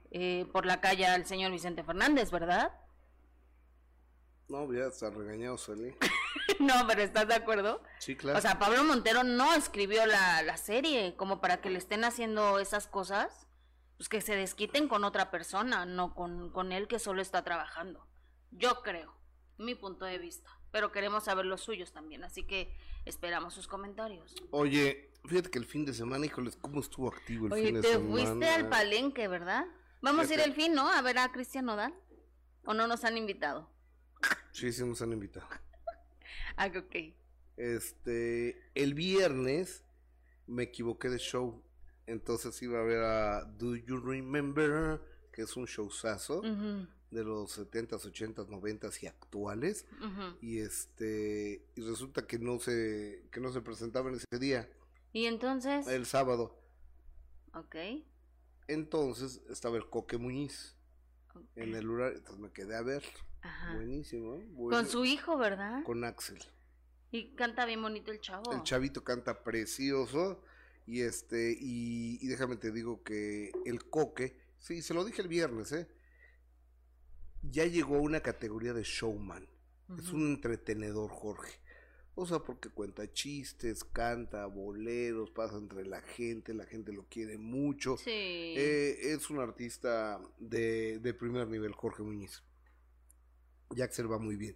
eh, 0.10 0.48
por 0.52 0.66
la 0.66 0.82
calle 0.82 1.06
al 1.06 1.28
señor 1.28 1.52
Vicente 1.52 1.84
Fernández, 1.84 2.32
¿verdad? 2.32 2.74
No, 4.48 4.72
ya 4.74 4.86
está 4.86 5.12
regañado 5.12 5.58
Sueli. 5.58 5.96
no, 6.60 6.74
pero 6.88 7.02
¿estás 7.02 7.28
de 7.28 7.36
acuerdo? 7.36 7.82
Sí, 8.00 8.16
claro. 8.16 8.38
O 8.38 8.42
sea, 8.42 8.58
Pablo 8.58 8.84
Montero 8.84 9.24
no 9.24 9.54
escribió 9.54 10.06
la, 10.08 10.42
la 10.44 10.58
serie 10.58 11.16
como 11.16 11.40
para 11.40 11.62
que 11.62 11.70
le 11.70 11.78
estén 11.78 12.04
haciendo 12.04 12.60
esas 12.60 12.88
cosas, 12.88 13.48
pues 13.98 14.10
que 14.10 14.22
se 14.22 14.36
desquiten 14.36 14.88
con 14.88 15.04
otra 15.04 15.32
persona, 15.32 15.86
no 15.86 16.14
con, 16.14 16.52
con 16.52 16.72
él 16.72 16.88
que 16.88 17.00
solo 17.00 17.22
está 17.22 17.44
trabajando. 17.44 18.08
Yo 18.52 18.82
creo, 18.82 19.15
mi 19.58 19.76
punto 19.76 20.06
de 20.06 20.18
vista. 20.18 20.50
Pero 20.72 20.92
queremos 20.92 21.24
saber 21.24 21.46
los 21.46 21.62
suyos 21.62 21.92
también, 21.94 22.24
así 22.24 22.44
que 22.44 22.76
esperamos 23.06 23.54
sus 23.54 23.68
comentarios. 23.68 24.36
Oye, 24.52 25.12
fíjate 25.26 25.50
que 25.50 25.60
el 25.60 25.66
fin 25.66 25.86
de 25.86 25.94
semana, 25.94 26.26
híjoles, 26.26 26.58
¿cómo 26.58 26.82
estuvo 26.82 27.08
activo 27.08 27.48
el 27.48 27.54
fin 27.54 27.76
de 27.76 27.82
semana? 27.82 28.14
Oye, 28.14 28.24
te 28.24 28.28
fuiste 28.28 28.50
al 28.50 28.70
palenque, 28.70 29.28
¿verdad? 29.28 29.66
Vamos 30.02 30.30
a 30.30 30.34
ir 30.34 30.40
el 30.40 30.54
fin, 30.54 30.74
¿no? 30.74 30.90
A 30.90 31.02
ver 31.02 31.18
a 31.18 31.32
Cristian 31.32 31.66
Nodal. 31.66 31.94
¿O 32.66 32.74
no 32.74 32.88
nos 32.88 33.04
han 33.04 33.18
invitado? 33.18 33.70
Sí, 34.52 34.72
sí 34.72 34.84
nos 34.84 35.02
han 35.02 35.14
invitado. 35.14 35.48
ah, 36.58 36.68
ok. 36.68 36.96
Este, 37.58 38.72
el 38.74 38.94
viernes 38.94 39.84
me 40.48 40.64
equivoqué 40.64 41.10
de 41.10 41.20
show. 41.20 41.64
Entonces 42.08 42.62
iba 42.62 42.80
a 42.80 42.84
ver 42.84 43.04
a 43.04 43.46
Do 43.46 43.76
You 43.76 43.98
Remember, 43.98 45.02
que 45.32 45.44
es 45.44 45.56
un 45.56 45.66
showzazo 45.66 46.42
de 47.16 47.24
los 47.24 47.58
70s, 47.58 48.02
80s, 48.12 48.48
90s 48.48 49.04
y 49.04 49.08
actuales. 49.08 49.86
Y 50.42 50.60
este 50.60 51.66
y 51.76 51.82
resulta 51.82 52.28
que 52.28 52.38
no 52.38 52.60
se 52.60 53.28
que 53.32 53.40
no 53.40 53.52
se 53.52 53.62
presentaban 53.62 54.14
ese 54.14 54.40
día. 54.40 54.70
¿Y 55.14 55.26
entonces? 55.26 55.88
El 55.88 56.06
sábado. 56.06 56.62
Ok. 57.54 57.76
Entonces 58.68 59.42
estaba 59.50 59.78
el 59.78 59.90
Coque 59.90 60.18
Muñiz 60.18 60.76
en 61.56 61.76
el 61.76 61.86
lugar, 61.86 62.14
entonces 62.14 62.40
me 62.40 62.52
quedé 62.52 62.76
a 62.76 62.82
ver. 62.82 63.04
Buenísimo. 63.76 64.36
¿eh? 64.36 64.48
Con 64.56 64.88
su 64.88 65.06
hijo, 65.06 65.38
¿verdad? 65.38 65.84
Con 65.84 66.04
Axel. 66.04 66.40
Y 67.12 67.36
canta 67.36 67.66
bien 67.66 67.82
bonito 67.82 68.12
el 68.12 68.20
chavo. 68.20 68.52
El 68.52 68.64
chavito 68.64 69.04
canta 69.04 69.44
precioso. 69.44 70.42
Y 70.88 71.02
este, 71.02 71.56
y, 71.60 72.20
y 72.22 72.28
déjame 72.28 72.58
te 72.58 72.72
digo 72.72 73.04
que 73.04 73.52
el 73.66 73.90
coque, 73.90 74.38
sí, 74.60 74.82
se 74.82 74.94
lo 74.94 75.04
dije 75.04 75.22
el 75.22 75.28
viernes, 75.28 75.72
¿eh? 75.72 75.88
Ya 77.52 77.66
llegó 77.66 77.96
a 77.96 78.02
una 78.02 78.22
categoría 78.22 78.74
de 78.74 78.84
showman. 78.84 79.48
Es 80.00 80.12
un 80.12 80.28
entretenedor, 80.28 81.12
Jorge. 81.12 81.60
O 82.16 82.26
sea, 82.26 82.40
porque 82.40 82.70
cuenta 82.70 83.12
chistes, 83.12 83.84
canta 83.84 84.46
boleros, 84.46 85.32
pasa 85.32 85.58
entre 85.58 85.86
la 85.86 86.02
gente, 86.02 86.54
la 86.54 86.66
gente 86.66 86.94
lo 86.94 87.06
quiere 87.10 87.38
mucho. 87.38 87.98
Sí. 87.98 88.10
Eh, 88.10 89.14
es 89.14 89.30
un 89.30 89.40
artista 89.40 90.22
de, 90.40 91.00
de 91.00 91.14
primer 91.14 91.48
nivel, 91.50 91.74
Jorge 91.74 92.04
Muñiz. 92.04 92.42
Axel 93.84 94.12
va 94.12 94.18
muy 94.20 94.36
bien. 94.36 94.56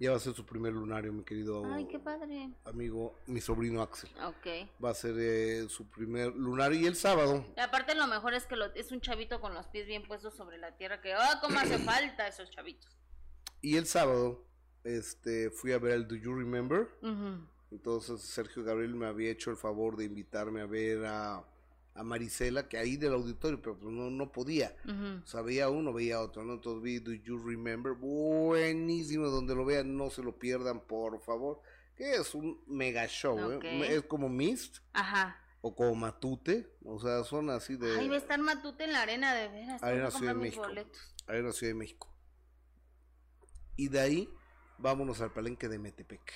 Ya 0.00 0.10
va 0.10 0.16
a 0.16 0.20
ser 0.20 0.34
su 0.34 0.44
primer 0.44 0.72
lunario, 0.72 1.12
mi 1.12 1.24
querido 1.24 1.64
Ay, 1.72 1.86
qué 1.86 1.98
padre. 1.98 2.50
amigo, 2.64 3.16
mi 3.26 3.40
sobrino 3.40 3.82
Axel. 3.82 4.10
Ok. 4.24 4.68
Va 4.82 4.90
a 4.90 4.94
ser 4.94 5.14
eh, 5.18 5.68
su 5.68 5.88
primer 5.88 6.34
lunario 6.34 6.78
y 6.78 6.86
el 6.86 6.96
sábado. 6.96 7.44
Y 7.56 7.60
aparte 7.60 7.94
lo 7.94 8.06
mejor 8.06 8.34
es 8.34 8.46
que 8.46 8.56
lo, 8.56 8.66
es 8.74 8.92
un 8.92 9.00
chavito 9.00 9.40
con 9.40 9.54
los 9.54 9.66
pies 9.68 9.86
bien 9.86 10.02
puestos 10.06 10.34
sobre 10.34 10.58
la 10.58 10.76
tierra, 10.76 11.00
que, 11.00 11.14
ah, 11.14 11.38
cómo 11.40 11.58
hace 11.58 11.78
falta 11.78 12.26
esos 12.28 12.50
chavitos. 12.50 12.96
Y 13.60 13.76
el 13.76 13.86
sábado, 13.86 14.44
este, 14.84 15.50
fui 15.50 15.72
a 15.72 15.78
ver 15.78 15.92
el 15.92 16.08
Do 16.08 16.16
You 16.16 16.34
Remember. 16.34 16.88
Entonces 17.70 18.22
Sergio 18.22 18.64
Gabriel 18.64 18.94
me 18.94 19.06
había 19.06 19.30
hecho 19.30 19.50
el 19.50 19.56
favor 19.56 19.96
de 19.96 20.04
invitarme 20.04 20.60
a 20.62 20.66
ver 20.66 21.04
a 21.04 21.44
a 21.98 22.04
Marisela, 22.04 22.68
que 22.68 22.78
ahí 22.78 22.96
del 22.96 23.12
auditorio, 23.12 23.60
pero 23.60 23.76
pues 23.76 23.92
no, 23.92 24.08
no 24.08 24.30
podía. 24.30 24.76
O 25.22 25.26
sea, 25.26 25.42
veía 25.42 25.68
uno, 25.68 25.92
veía 25.92 26.20
otro, 26.20 26.44
¿no? 26.44 26.54
Entonces 26.54 26.80
vi 26.80 27.00
Do 27.00 27.12
You 27.12 27.38
Remember, 27.38 27.94
buenísimo, 27.94 29.26
donde 29.26 29.56
lo 29.56 29.64
vean, 29.64 29.96
no 29.96 30.08
se 30.08 30.22
lo 30.22 30.38
pierdan, 30.38 30.80
por 30.80 31.20
favor. 31.20 31.60
Que 31.96 32.14
es 32.14 32.36
un 32.36 32.62
mega 32.68 33.04
show, 33.08 33.50
¿eh? 33.50 33.96
Es 33.96 34.02
como 34.02 34.28
Mist. 34.28 34.78
Ajá. 34.92 35.42
O 35.60 35.74
como 35.74 35.96
Matute, 35.96 36.72
o 36.84 37.00
sea, 37.00 37.24
son 37.24 37.50
así 37.50 37.76
de... 37.76 37.98
Ahí 37.98 38.08
va 38.08 38.14
a 38.14 38.18
estar 38.18 38.38
Matute 38.38 38.84
en 38.84 38.92
la 38.92 39.02
arena, 39.02 39.34
de 39.34 39.48
veras. 39.48 39.82
Arena 39.82 40.12
Ciudad 40.12 40.34
de 40.34 40.40
México. 40.40 40.66
Arena 41.26 41.50
Ciudad 41.50 41.72
de 41.72 41.78
México. 41.78 42.14
Y 43.74 43.88
de 43.88 43.98
ahí, 43.98 44.30
vámonos 44.78 45.20
al 45.20 45.32
palenque 45.32 45.68
de 45.68 45.80
Metepec. 45.80 46.32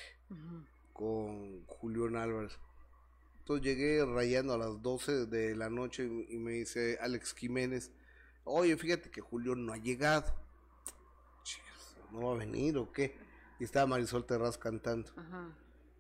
Con 0.93 1.65
Julián 1.67 2.17
Álvarez. 2.17 2.59
Entonces 3.43 3.67
llegué 3.67 4.05
rayando 4.05 4.55
a 4.55 4.59
las 4.59 4.81
12 4.83 5.27
de 5.27 5.57
la 5.57 5.69
noche 5.69 6.05
y, 6.29 6.39
me 6.39 6.53
dice 6.53 6.97
Alex 7.01 7.35
Jiménez, 7.35 7.91
oye, 8.45 8.77
fíjate 8.77 9.11
que 9.11 9.21
Julio 9.21 9.57
no 9.57 9.73
ha 9.73 9.79
llegado. 9.79 10.33
¿No 12.13 12.29
va 12.29 12.35
a 12.35 12.39
venir 12.39 12.77
o 12.77 12.93
qué? 12.93 13.17
Y 13.59 13.65
estaba 13.65 13.87
Marisol 13.87 14.27
Terraz 14.27 14.59
cantando. 14.59 15.11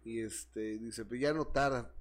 Y 0.04 0.20
este 0.20 0.78
dice, 0.78 1.04
pues 1.04 1.20
ya 1.20 1.32
no 1.32 1.44
tarda. 1.44 1.92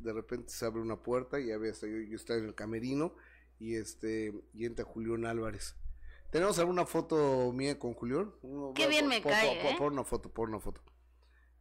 De 0.00 0.12
repente 0.12 0.50
se 0.50 0.66
abre 0.66 0.80
una 0.80 1.00
puerta 1.00 1.38
y 1.38 1.46
ya 1.46 1.58
ves, 1.58 1.80
yo, 1.82 1.86
yo 1.86 2.16
estaba 2.16 2.40
en 2.40 2.46
el 2.46 2.54
camerino 2.56 3.14
y 3.60 3.76
este 3.76 4.34
y 4.52 4.64
entra 4.66 4.84
Julián 4.84 5.26
Álvarez. 5.26 5.76
¿Tenemos 6.30 6.58
alguna 6.58 6.86
foto 6.86 7.52
mía 7.52 7.78
con 7.78 7.94
Julián? 7.94 8.32
Qué 8.74 8.88
bien 8.88 9.06
me 9.06 9.22
cae. 9.22 9.70
¿eh? 9.70 9.76
Por 9.78 9.92
una 9.92 10.02
foto, 10.02 10.28
por 10.28 10.48
una 10.48 10.58
foto. 10.58 10.82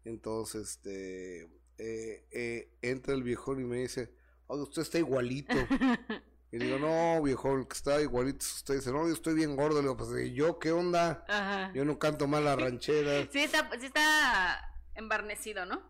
Entonces, 0.03 0.71
este, 0.71 1.47
eh, 1.77 2.25
eh, 2.31 2.69
entra 2.81 3.13
el 3.13 3.23
viejón 3.23 3.61
y 3.61 3.65
me 3.65 3.77
dice, 3.77 4.11
usted 4.47 4.81
está 4.81 4.97
igualito. 4.97 5.55
y 6.51 6.57
digo, 6.57 6.79
no, 6.79 7.21
viejón, 7.21 7.65
que 7.65 7.73
está 7.73 8.01
igualito 8.01 8.45
usted. 8.45 8.75
Dice, 8.75 8.91
no, 8.91 9.07
yo 9.07 9.13
estoy 9.13 9.35
bien 9.35 9.55
gordo. 9.55 9.77
Le 9.77 9.81
digo, 9.83 9.97
pues, 9.97 10.33
¿yo 10.33 10.59
qué 10.59 10.71
onda? 10.71 11.71
Yo 11.73 11.85
no 11.85 11.99
canto 11.99 12.27
mal 12.27 12.45
la 12.45 12.55
ranchera. 12.55 13.27
sí, 13.31 13.39
está, 13.39 13.69
sí 13.79 13.85
está 13.85 14.79
embarnecido, 14.95 15.65
¿no? 15.65 15.81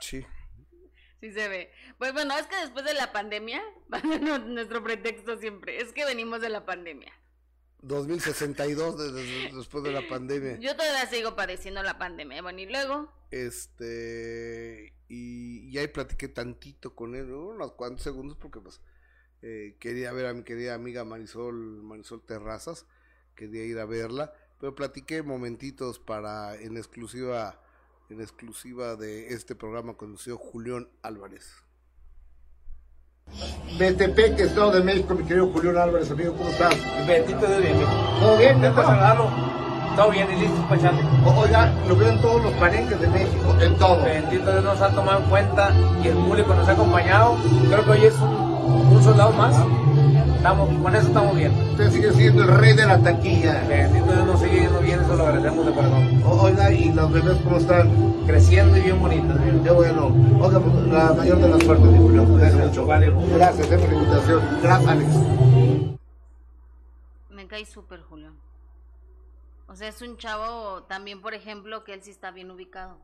Sí. 0.00 0.26
Sí 1.20 1.32
se 1.32 1.48
ve. 1.48 1.72
Pues 1.98 2.12
bueno, 2.12 2.36
es 2.36 2.46
que 2.48 2.56
después 2.56 2.84
de 2.84 2.94
la 2.94 3.12
pandemia, 3.12 3.62
nuestro 4.46 4.82
pretexto 4.82 5.38
siempre, 5.38 5.80
es 5.80 5.92
que 5.92 6.04
venimos 6.04 6.40
de 6.40 6.48
la 6.48 6.66
pandemia. 6.66 7.12
2062 7.82 9.54
después 9.54 9.84
de 9.84 9.92
la 9.92 10.06
pandemia. 10.08 10.58
Yo 10.58 10.76
todavía 10.76 11.06
sigo 11.06 11.36
padeciendo 11.36 11.82
la 11.82 11.98
pandemia. 11.98 12.40
Bueno, 12.42 12.60
y 12.60 12.66
luego. 12.66 13.12
Este. 13.30 14.94
Y, 15.08 15.76
ahí 15.76 15.88
platiqué 15.88 16.28
tantito 16.28 16.94
con 16.94 17.14
él, 17.14 17.30
unos 17.32 17.72
cuantos 17.72 18.02
segundos, 18.02 18.36
porque 18.36 18.60
pues 18.60 18.80
eh, 19.42 19.76
quería 19.78 20.12
ver 20.12 20.26
a 20.26 20.32
mi 20.32 20.42
querida 20.42 20.74
amiga 20.74 21.04
Marisol, 21.04 21.82
Marisol 21.82 22.24
Terrazas. 22.24 22.86
Quería 23.34 23.64
ir 23.64 23.78
a 23.78 23.84
verla. 23.84 24.32
Pero 24.60 24.74
platiqué 24.74 25.22
momentitos 25.22 25.98
para 25.98 26.54
en 26.54 26.76
exclusiva 26.76 27.58
en 28.10 28.20
exclusiva 28.20 28.94
de 28.96 29.28
este 29.28 29.54
programa 29.54 29.96
conducido 29.96 30.36
Julián 30.36 30.88
Álvarez. 31.02 31.61
Metepec, 33.78 34.38
Estado 34.38 34.72
de 34.72 34.82
México, 34.82 35.14
mi 35.14 35.24
querido 35.24 35.48
Julián 35.48 35.78
Álvarez, 35.78 36.10
amigo, 36.10 36.34
¿cómo 36.34 36.50
estás? 36.50 36.74
Bendito 37.06 37.46
Dios, 37.46 37.62
bien. 37.62 37.76
¿Todo 38.20 38.36
bien? 38.36 38.56
¿Intenta 38.56 38.84
saludarlo? 38.84 39.30
Todo 39.96 40.10
bien 40.10 40.28
y 40.30 40.40
listo 40.40 40.62
para 40.68 40.80
echarle. 40.80 41.00
Oiga, 41.36 41.72
lo 41.88 41.96
veo 41.96 42.08
en 42.10 42.20
todos 42.20 42.42
los 42.42 42.52
palenques 42.54 43.00
de 43.00 43.08
México, 43.08 43.56
en 43.60 43.76
todo. 43.76 44.02
Bendito 44.04 44.52
Dios 44.52 44.64
nos 44.64 44.80
ha 44.80 44.90
tomado 44.90 45.20
en 45.20 45.30
cuenta 45.30 45.70
y 46.02 46.08
el 46.08 46.14
público 46.14 46.54
nos 46.54 46.68
ha 46.68 46.72
acompañado. 46.72 47.36
Creo 47.68 47.84
que 47.84 47.90
hoy 47.90 48.04
es 48.04 48.14
un, 48.14 48.96
un 48.96 49.02
soldado 49.02 49.32
más. 49.32 49.56
Estamos, 50.42 50.68
con 50.82 50.96
eso 50.96 51.06
estamos 51.06 51.36
bien. 51.36 51.52
Usted 51.70 51.90
sigue 51.92 52.12
siendo 52.14 52.42
el 52.42 52.48
rey 52.48 52.74
de 52.74 52.84
la 52.84 52.98
taquilla. 52.98 53.62
Bendito 53.68 54.06
Dios 54.06 54.26
nos 54.26 54.40
sigue 54.40 54.62
yendo 54.62 54.80
bien, 54.80 54.98
eso 54.98 55.14
lo 55.14 55.22
agradecemos 55.22 55.66
de 55.66 55.72
corazón. 55.72 56.22
Oiga, 56.26 56.72
¿y 56.72 56.92
los 56.92 57.12
bebés 57.12 57.38
cómo 57.44 57.58
están? 57.58 58.24
Creciendo 58.26 58.76
y 58.76 58.80
bien 58.80 59.00
bonitos. 59.00 59.38
Qué 59.62 59.70
bueno. 59.70 60.06
Oiga, 60.40 60.58
pues, 60.58 60.74
la 60.88 61.12
mayor 61.12 61.38
de 61.38 61.48
las 61.48 61.62
suertes, 61.62 61.86
Julio. 61.96 62.24
Mucho. 62.24 62.86
Gracias, 62.86 63.66
por 63.68 63.78
la 63.78 63.94
invitación. 63.94 64.58
Gracias, 64.60 64.90
Alex. 64.90 65.10
Me 67.30 67.46
cae 67.46 67.64
súper, 67.64 68.00
Julio. 68.02 68.32
O 69.68 69.76
sea, 69.76 69.86
es 69.86 70.02
un 70.02 70.16
chavo 70.16 70.82
también, 70.88 71.22
por 71.22 71.34
ejemplo, 71.34 71.84
que 71.84 71.94
él 71.94 72.02
sí 72.02 72.10
está 72.10 72.32
bien 72.32 72.50
ubicado. 72.50 72.96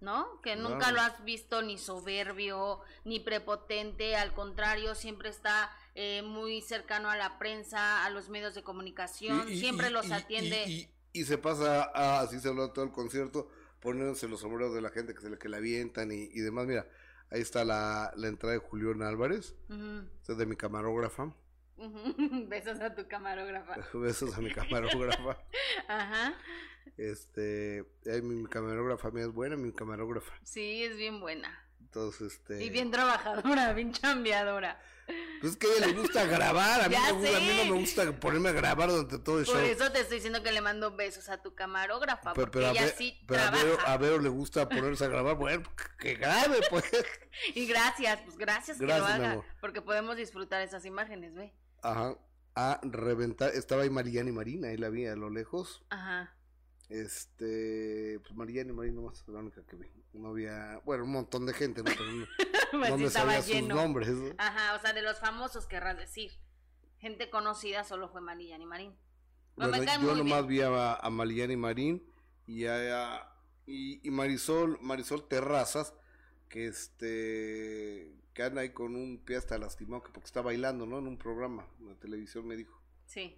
¿No? 0.00 0.40
Que 0.40 0.56
nunca 0.56 0.92
lo 0.92 1.00
has 1.00 1.24
visto 1.24 1.62
ni 1.62 1.78
soberbio, 1.78 2.80
ni 3.04 3.20
prepotente, 3.20 4.16
al 4.16 4.32
contrario, 4.32 4.94
siempre 4.94 5.28
está 5.28 5.70
eh, 5.94 6.22
muy 6.22 6.60
cercano 6.60 7.10
a 7.10 7.16
la 7.16 7.38
prensa, 7.38 8.04
a 8.04 8.10
los 8.10 8.28
medios 8.28 8.54
de 8.54 8.62
comunicación, 8.62 9.48
siempre 9.48 9.90
los 9.90 10.10
atiende. 10.10 10.90
Y, 11.12 11.24
se 11.24 11.38
pasa, 11.38 11.90
a, 11.94 12.20
así 12.20 12.38
se 12.40 12.48
habla 12.48 12.72
todo 12.72 12.84
el 12.84 12.92
concierto, 12.92 13.48
poniéndose 13.80 14.28
los 14.28 14.40
sombreros 14.40 14.74
de 14.74 14.82
la 14.82 14.90
gente 14.90 15.14
que 15.14 15.20
se 15.22 15.30
le, 15.30 15.38
que 15.38 15.48
le 15.48 15.56
avientan 15.56 16.12
y, 16.12 16.28
demás. 16.40 16.66
Mira, 16.66 16.86
ahí 17.30 17.40
está 17.40 17.64
la, 17.64 18.12
entrada 18.22 18.54
de 18.54 18.60
Julián 18.60 19.02
Álvarez, 19.02 19.54
de 19.68 20.46
mi 20.46 20.56
camarógrafa. 20.56 21.34
Besos 22.48 22.80
a 22.80 22.94
tu 22.94 23.06
camarógrafa. 23.08 23.76
Besos 23.94 24.36
a 24.36 24.40
mi 24.40 24.50
camarógrafa. 24.52 25.38
Ajá. 25.88 26.34
Este, 26.96 27.78
eh, 28.04 28.22
mi, 28.22 28.36
mi 28.36 28.48
camarógrafa 28.48 29.10
mía 29.10 29.24
es 29.24 29.32
buena, 29.32 29.56
mi 29.56 29.72
camarógrafa. 29.72 30.32
Sí, 30.44 30.84
es 30.84 30.96
bien 30.96 31.20
buena. 31.20 31.62
Entonces, 31.80 32.32
este. 32.34 32.64
Y 32.64 32.70
bien 32.70 32.90
trabajadora, 32.90 33.72
bien 33.72 33.92
chambeadora. 33.92 34.80
Pues 35.40 35.52
es 35.52 35.58
que 35.58 35.68
a 35.68 35.70
ella 35.76 35.86
le 35.86 35.92
gusta 35.92 36.24
grabar, 36.26 36.80
a 36.80 36.88
mí, 36.88 36.96
me 36.96 37.12
gusta- 37.12 37.36
a 37.36 37.40
mí 37.40 37.52
no 37.58 37.74
me 37.74 37.80
gusta 37.80 38.12
ponerme 38.18 38.48
a 38.48 38.52
grabar 38.52 38.88
durante 38.90 39.18
todo 39.20 39.38
el 39.38 39.44
Por 39.46 39.54
show. 39.54 39.64
eso 39.64 39.92
te 39.92 40.00
estoy 40.00 40.16
diciendo 40.16 40.42
que 40.42 40.50
le 40.50 40.60
mando 40.60 40.96
besos 40.96 41.28
a 41.28 41.40
tu 41.40 41.54
camarógrafa, 41.54 42.32
Pero, 42.32 42.46
porque 42.50 42.58
pero 42.58 42.66
a, 42.66 42.70
ella 42.72 42.82
Ve- 42.86 42.94
sí 42.98 43.22
pero 43.28 43.40
a 43.42 43.50
Vero, 43.52 43.74
trabaja. 43.76 43.92
a 43.92 43.96
Vero 43.98 44.18
le 44.18 44.28
gusta 44.30 44.68
ponerse 44.68 45.04
a 45.04 45.08
grabar, 45.08 45.36
bueno, 45.36 45.62
que 46.00 46.14
grabe, 46.16 46.58
pues. 46.70 46.84
Y 47.54 47.66
gracias, 47.66 48.18
pues 48.24 48.36
gracias, 48.36 48.78
que 48.78 48.86
Gracias, 48.86 49.18
lo 49.18 49.24
mi 49.24 49.30
haga, 49.30 49.42
porque 49.60 49.80
podemos 49.80 50.16
disfrutar 50.16 50.60
esas 50.62 50.84
imágenes, 50.84 51.34
ve. 51.34 51.52
Ajá. 51.90 52.18
A 52.58 52.80
reventar, 52.84 53.50
estaba 53.54 53.82
ahí 53.82 53.90
Mariana 53.90 54.30
y 54.30 54.32
Marina, 54.32 54.68
ahí 54.68 54.76
la 54.78 54.88
vi 54.88 55.06
a 55.06 55.14
lo 55.16 55.28
lejos. 55.30 55.84
Ajá. 55.90 56.34
Este, 56.88 58.18
pues 58.20 58.34
Mariana 58.34 58.70
y 58.70 58.72
Marina 58.74 58.96
nomás 59.00 59.20
es 59.20 59.28
la 59.28 59.40
única 59.40 59.62
que 59.66 59.76
vi. 59.76 59.88
No 60.14 60.28
había, 60.28 60.80
bueno, 60.84 61.04
un 61.04 61.10
montón 61.10 61.44
de 61.44 61.52
gente, 61.52 61.82
¿no? 61.82 61.90
Pero 61.90 62.04
no, 62.10 62.26
Pues 62.70 62.90
no 62.90 62.98
me 62.98 63.10
sabía 63.10 63.42
sus 63.42 63.52
lleno. 63.52 63.74
nombres. 63.74 64.08
¿no? 64.08 64.34
Ajá, 64.38 64.74
o 64.74 64.80
sea, 64.80 64.92
de 64.92 65.02
los 65.02 65.18
famosos 65.18 65.66
querrás 65.66 65.96
decir. 65.98 66.32
Gente 66.98 67.28
conocida 67.28 67.84
solo 67.84 68.08
fue 68.08 68.20
Marilla 68.20 68.56
ni 68.58 68.64
Marín. 68.66 68.94
No, 69.56 69.68
me 69.68 69.84
yo 69.84 70.00
muy 70.00 70.14
nomás 70.18 70.46
bien. 70.46 70.68
vi 70.70 70.76
a, 70.76 70.94
a 70.94 71.10
Mariana 71.10 71.52
y 71.52 71.56
Marín 71.56 72.02
y 72.46 72.66
a, 72.66 73.30
y, 73.66 74.06
y 74.06 74.10
Marisol, 74.10 74.78
Marisol 74.80 75.28
Terrazas, 75.28 75.94
que 76.48 76.66
este 76.66 78.14
que 78.36 78.42
anda 78.42 78.60
ahí 78.60 78.68
con 78.68 78.94
un 78.94 79.16
pie 79.24 79.36
hasta 79.38 79.56
lastimado, 79.56 80.02
que 80.02 80.12
porque 80.12 80.26
está 80.26 80.42
bailando, 80.42 80.84
¿no? 80.84 80.98
En 80.98 81.06
un 81.06 81.16
programa 81.16 81.66
de 81.78 81.94
televisión 81.94 82.46
me 82.46 82.54
dijo. 82.54 82.78
Sí. 83.06 83.34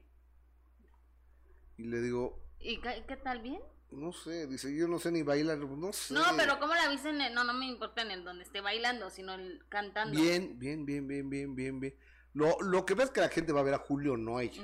Y 1.76 1.85
le 1.85 2.00
digo, 2.00 2.43
¿Y 2.59 2.81
qué, 2.81 3.05
qué 3.07 3.17
tal? 3.17 3.40
¿Bien? 3.40 3.61
no 3.93 4.12
sé, 4.12 4.49
dice, 4.49 4.76
yo 4.76 4.88
no 4.88 4.99
sé 4.99 5.12
ni 5.12 5.23
bailar, 5.23 5.57
no 5.59 5.93
sé. 5.93 6.12
No, 6.12 6.23
pero 6.37 6.59
¿cómo 6.59 6.75
la 6.75 6.88
viste 6.88 7.11
en 7.11 7.21
el- 7.21 7.33
No, 7.33 7.45
no 7.45 7.55
me 7.55 7.67
importa 7.67 8.02
en 8.02 8.11
el 8.11 8.25
donde 8.25 8.43
esté 8.43 8.61
bailando, 8.61 9.09
sino 9.09 9.35
el 9.35 9.64
cantando. 9.69 10.21
Bien, 10.21 10.59
bien, 10.59 10.85
bien, 10.85 11.07
bien, 11.07 11.31
bien, 11.31 11.55
bien, 11.55 11.78
bien. 11.78 11.95
Lo, 12.35 12.61
lo 12.61 12.85
que 12.85 12.95
ves 12.95 13.11
que 13.11 13.21
la 13.21 13.28
gente 13.28 13.52
va 13.52 13.61
a 13.61 13.62
ver 13.62 13.75
a 13.75 13.78
Julio, 13.78 14.17
no 14.17 14.38
a 14.38 14.43
ella. 14.43 14.62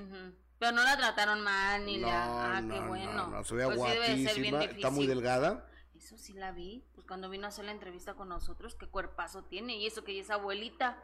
Pero 0.58 0.72
no 0.72 0.82
la 0.82 0.96
trataron 0.96 1.40
mal, 1.42 1.86
ni 1.86 1.98
No, 1.98 2.08
la... 2.08 2.56
Ah, 2.56 2.60
no, 2.60 2.74
qué 2.74 2.80
no, 2.80 2.88
bueno. 2.88 3.26
no, 3.28 3.44
se 3.44 3.54
veía 3.54 3.66
Pues 3.66 3.78
guapísima, 3.78 4.64
está 4.64 4.90
muy 4.90 5.06
delgada. 5.06 5.70
Eso 5.96 6.18
sí 6.18 6.32
la 6.34 6.52
vi, 6.52 6.84
pues 6.94 7.06
cuando 7.06 7.30
vino 7.30 7.46
a 7.46 7.48
hacer 7.48 7.64
la 7.64 7.72
entrevista 7.72 8.14
con 8.14 8.28
nosotros, 8.28 8.74
qué 8.74 8.86
cuerpazo 8.88 9.44
tiene, 9.44 9.76
y 9.76 9.86
eso 9.86 10.04
que 10.04 10.12
ella 10.12 10.22
es 10.22 10.30
abuelita, 10.30 11.02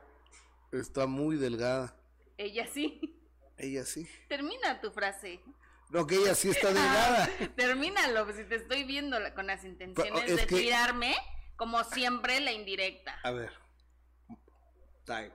Está 0.73 1.07
muy 1.07 1.37
delgada. 1.37 1.97
ella 2.39 2.67
sí. 2.67 3.17
Ella 3.57 3.85
sí. 3.85 4.09
Termina 4.29 4.81
tu 4.81 4.91
frase. 4.91 5.41
No, 5.91 6.07
que 6.07 6.15
ella 6.17 6.35
sí 6.35 6.49
está 6.51 6.69
delgada. 6.73 7.29
Termínalo, 7.57 8.25
pues 8.25 8.37
si 8.37 8.45
te 8.45 8.55
estoy 8.57 8.85
viendo 8.85 9.17
con 9.35 9.47
las 9.49 9.65
intenciones 9.65 10.25
es 10.31 10.37
de 10.37 10.47
que- 10.47 10.57
tirarme, 10.57 11.15
como 11.57 11.83
siempre, 11.85 12.41
la 12.41 12.53
indirecta. 12.53 13.19
A 13.25 13.31
ver. 13.33 13.53
Time. 15.05 15.33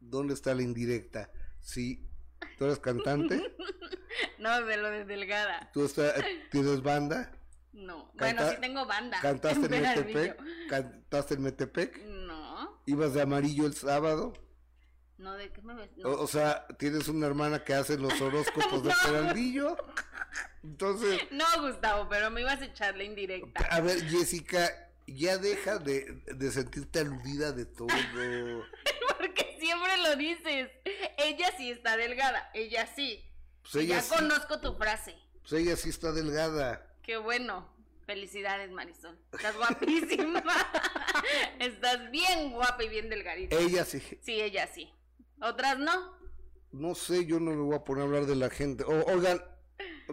¿Dónde 0.00 0.34
está 0.34 0.54
la 0.54 0.62
indirecta? 0.62 1.30
Si 1.60 2.06
tú 2.58 2.64
eres 2.64 2.78
cantante, 2.78 3.56
No, 4.38 4.60
de 4.64 4.76
lo 4.76 4.90
de 4.90 5.04
delgada. 5.04 5.70
tú 5.72 5.84
está- 5.84 6.14
tienes 6.50 6.82
banda, 6.82 7.32
No. 7.72 8.12
Canta- 8.16 8.42
bueno, 8.42 8.50
sí 8.50 8.56
tengo 8.60 8.86
banda. 8.86 9.18
cantaste 9.20 9.64
en. 9.76 9.82
Metepec, 9.82 10.68
cantaste 10.68 11.34
en 11.34 11.42
Metepec, 11.42 12.04
No. 12.06 12.82
ibas 12.86 13.14
de 13.14 13.22
amarillo 13.22 13.66
el 13.66 13.74
sábado. 13.74 14.32
No, 15.18 15.34
¿de 15.34 15.52
qué 15.52 15.62
me 15.62 15.74
ves? 15.74 15.90
No. 15.96 16.08
O, 16.08 16.22
o 16.22 16.26
sea, 16.26 16.66
tienes 16.78 17.06
una 17.08 17.26
hermana 17.28 17.62
que 17.64 17.74
hace 17.74 17.96
los 17.96 18.20
horóscopos 18.20 18.82
de 18.82 18.92
Peralvillo. 19.04 19.76
Entonces, 20.64 21.20
No, 21.30 21.44
Gustavo, 21.60 22.08
pero 22.08 22.30
me 22.30 22.40
ibas 22.40 22.60
a 22.60 22.64
echar 22.64 22.96
la 22.96 23.04
indirecta. 23.04 23.64
a 23.70 23.80
ver, 23.80 24.02
Jessica, 24.08 24.90
ya 25.06 25.38
deja 25.38 25.78
de, 25.78 26.22
de 26.26 26.50
sentirte 26.50 27.00
aludida 27.00 27.52
de 27.52 27.66
todo. 27.66 27.86
Porque 29.18 29.56
siempre 29.60 29.96
lo 29.98 30.16
dices. 30.16 30.70
Ella 31.18 31.52
sí 31.56 31.70
está 31.70 31.96
delgada, 31.96 32.50
ella 32.54 32.86
sí. 32.94 33.24
Pues 33.62 33.76
ella, 33.84 33.96
ya 33.96 34.02
sí, 34.02 34.14
conozco 34.14 34.60
tu 34.60 34.74
frase. 34.74 35.14
pues 35.42 35.52
ella 35.62 35.76
sí 35.76 35.88
está 35.90 36.10
delgada. 36.12 36.84
Qué 37.02 37.16
bueno. 37.16 37.70
Felicidades, 38.06 38.70
Marisol. 38.72 39.16
Estás 39.32 39.56
guapísima. 39.56 40.42
Estás 41.60 42.10
bien 42.10 42.50
guapa 42.50 42.82
y 42.84 42.88
bien 42.88 43.08
delgadita. 43.08 43.56
Ella 43.56 43.84
sí. 43.84 44.00
Sí, 44.20 44.40
ella 44.40 44.66
sí. 44.66 44.92
Otras 45.40 45.78
no. 45.78 46.16
No 46.72 46.94
sé, 46.94 47.26
yo 47.26 47.38
no 47.38 47.50
me 47.52 47.56
voy 47.62 47.76
a 47.76 47.84
poner 47.84 48.02
a 48.02 48.06
hablar 48.06 48.26
de 48.26 48.34
la 48.36 48.50
gente. 48.50 48.82
O- 48.84 49.04
oigan, 49.12 49.40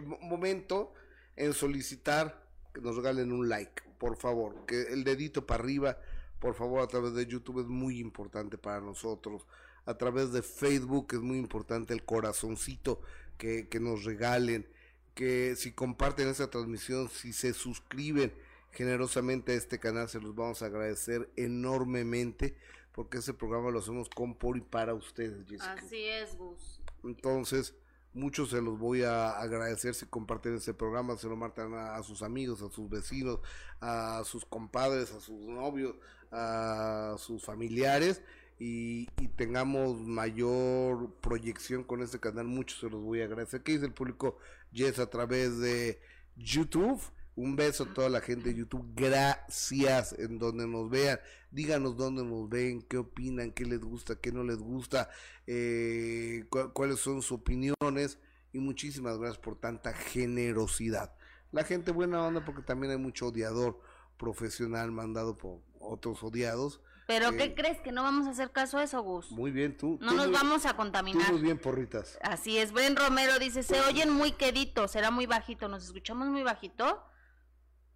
mo- 0.02 0.18
momento 0.20 0.94
en 1.36 1.52
solicitar 1.52 2.46
que 2.72 2.80
nos 2.80 2.96
regalen 2.96 3.32
un 3.32 3.48
like, 3.48 3.82
por 3.98 4.16
favor. 4.16 4.66
Que 4.66 4.82
el 4.92 5.02
dedito 5.04 5.46
para 5.46 5.62
arriba, 5.62 5.98
por 6.38 6.54
favor, 6.54 6.82
a 6.82 6.86
través 6.86 7.14
de 7.14 7.26
YouTube 7.26 7.60
es 7.60 7.66
muy 7.66 7.98
importante 7.98 8.56
para 8.56 8.80
nosotros. 8.80 9.46
A 9.84 9.96
través 9.98 10.32
de 10.32 10.42
Facebook 10.42 11.08
es 11.12 11.20
muy 11.20 11.38
importante 11.38 11.92
el 11.92 12.04
corazoncito 12.04 13.00
que, 13.36 13.68
que 13.68 13.80
nos 13.80 14.04
regalen. 14.04 14.70
Que 15.14 15.56
si 15.56 15.72
comparten 15.72 16.28
esta 16.28 16.50
transmisión, 16.50 17.08
si 17.08 17.32
se 17.32 17.52
suscriben 17.52 18.32
generosamente 18.70 19.52
a 19.52 19.56
este 19.56 19.78
canal, 19.78 20.08
se 20.08 20.20
los 20.20 20.34
vamos 20.34 20.62
a 20.62 20.66
agradecer 20.66 21.30
enormemente. 21.36 22.56
Porque 22.92 23.18
ese 23.18 23.34
programa 23.34 23.70
lo 23.70 23.78
hacemos 23.78 24.08
con, 24.08 24.34
por 24.34 24.56
y 24.56 24.60
para 24.60 24.94
ustedes, 24.94 25.46
Jessica. 25.46 25.72
Así 25.72 26.04
es, 26.04 26.36
Gus. 26.36 26.80
Entonces, 27.04 27.74
muchos 28.12 28.50
se 28.50 28.60
los 28.60 28.78
voy 28.78 29.02
a 29.02 29.30
agradecer 29.30 29.94
si 29.94 30.06
comparten 30.06 30.56
este 30.56 30.74
programa, 30.74 31.16
se 31.16 31.28
lo 31.28 31.36
marcan 31.36 31.72
a, 31.74 31.96
a 31.96 32.02
sus 32.02 32.22
amigos, 32.22 32.62
a 32.62 32.70
sus 32.70 32.90
vecinos, 32.90 33.38
a 33.80 34.22
sus 34.24 34.44
compadres, 34.44 35.12
a 35.12 35.20
sus 35.20 35.46
novios, 35.46 35.94
a 36.32 37.14
sus 37.18 37.44
familiares 37.44 38.22
y, 38.58 39.08
y 39.18 39.28
tengamos 39.28 39.98
mayor 40.00 41.14
proyección 41.20 41.82
con 41.84 42.02
este 42.02 42.20
canal. 42.20 42.46
Muchos 42.46 42.80
se 42.80 42.90
los 42.90 43.02
voy 43.02 43.22
a 43.22 43.24
agradecer. 43.24 43.62
¿Qué 43.62 43.72
dice 43.72 43.86
el 43.86 43.94
público? 43.94 44.38
Yes, 44.72 44.98
a 44.98 45.08
través 45.10 45.58
de 45.58 46.00
YouTube. 46.36 47.00
Un 47.36 47.56
beso 47.56 47.84
a 47.84 47.94
toda 47.94 48.08
la 48.08 48.20
gente 48.20 48.50
de 48.50 48.56
YouTube. 48.56 48.92
Gracias 48.94 50.12
en 50.18 50.38
donde 50.38 50.66
nos 50.66 50.90
vean. 50.90 51.18
Díganos 51.50 51.96
dónde 51.96 52.22
nos 52.24 52.48
ven, 52.48 52.82
qué 52.82 52.98
opinan, 52.98 53.50
qué 53.52 53.64
les 53.64 53.80
gusta, 53.80 54.16
qué 54.16 54.30
no 54.30 54.44
les 54.44 54.58
gusta, 54.58 55.08
eh, 55.46 56.44
cu- 56.50 56.72
cuáles 56.72 57.00
son 57.00 57.22
sus 57.22 57.32
opiniones. 57.32 58.18
Y 58.52 58.58
muchísimas 58.58 59.16
gracias 59.18 59.38
por 59.38 59.58
tanta 59.58 59.92
generosidad. 59.92 61.14
La 61.52 61.64
gente 61.64 61.92
buena 61.92 62.22
onda 62.26 62.44
porque 62.44 62.62
también 62.62 62.92
hay 62.92 62.98
mucho 62.98 63.28
odiador 63.28 63.80
profesional 64.16 64.92
mandado 64.92 65.36
por 65.36 65.60
otros 65.80 66.22
odiados. 66.22 66.80
Pero 67.10 67.30
Eh, 67.30 67.36
¿qué 67.36 67.54
crees? 67.54 67.80
Que 67.80 67.92
no 67.92 68.02
vamos 68.02 68.26
a 68.26 68.30
hacer 68.30 68.52
caso 68.52 68.78
a 68.78 68.84
eso, 68.84 69.02
Gus. 69.02 69.30
Muy 69.32 69.50
bien, 69.50 69.76
tú. 69.76 69.98
No 70.00 70.10
tú 70.10 70.16
nos 70.16 70.26
muy- 70.28 70.34
vamos 70.36 70.64
a 70.66 70.70
Tú 70.70 70.76
contaminar. 70.76 71.32
muy 71.32 71.40
bien, 71.42 71.58
porritas. 71.58 72.18
Así 72.22 72.56
es. 72.58 72.72
Bren 72.72 72.94
Romero 72.96 73.38
dice, 73.38 73.62
se 73.62 73.80
oyen 73.80 74.10
muy 74.10 74.32
queditos, 74.32 74.92
será 74.92 75.10
muy 75.10 75.26
bajito. 75.26 75.68
¿Nos 75.68 75.84
escuchamos 75.84 76.28
muy 76.28 76.42
bajito? 76.42 77.02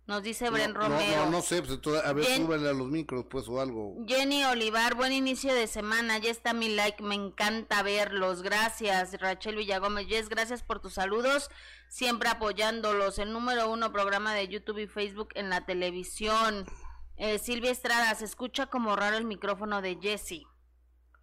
Nos 0.07 0.22
dice 0.22 0.50
Bren 0.50 0.74
Romero. 0.74 1.16
No, 1.16 1.24
no, 1.24 1.31
no 1.31 1.40
sé, 1.42 1.62
pues, 1.62 1.79
a 2.05 2.12
ver, 2.12 2.27
Jen- 2.27 2.53
a 2.53 2.72
los 2.74 2.88
micros, 2.88 3.24
pues, 3.31 3.48
o 3.48 3.59
algo. 3.59 3.96
Jenny 4.07 4.44
Olivar, 4.44 4.96
buen 4.96 5.12
inicio 5.14 5.55
de 5.55 5.66
semana, 5.66 6.18
ya 6.18 6.31
está 6.31 6.53
mi 6.53 6.68
like, 6.74 7.03
me 7.03 7.14
encanta 7.14 7.83
verlos, 7.83 8.42
gracias. 8.42 9.18
Rachel 9.18 9.57
Villagómez, 9.57 10.07
yes, 10.09 10.29
gracias 10.29 10.62
por 10.62 10.81
tus 10.81 10.92
saludos, 10.94 11.48
siempre 11.88 12.29
apoyándolos. 12.29 13.18
El 13.18 13.33
número 13.33 13.70
uno 13.70 13.92
programa 13.92 14.35
de 14.35 14.46
YouTube 14.46 14.79
y 14.81 14.87
Facebook 14.87 15.29
en 15.37 15.48
la 15.48 15.64
televisión. 15.64 16.66
Eh, 17.16 17.38
Silvia 17.38 17.70
Estrada, 17.70 18.14
se 18.14 18.24
escucha 18.24 18.66
como 18.66 18.96
raro 18.96 19.16
el 19.16 19.24
micrófono 19.24 19.81
de 19.83 19.98
Jesse, 20.00 20.42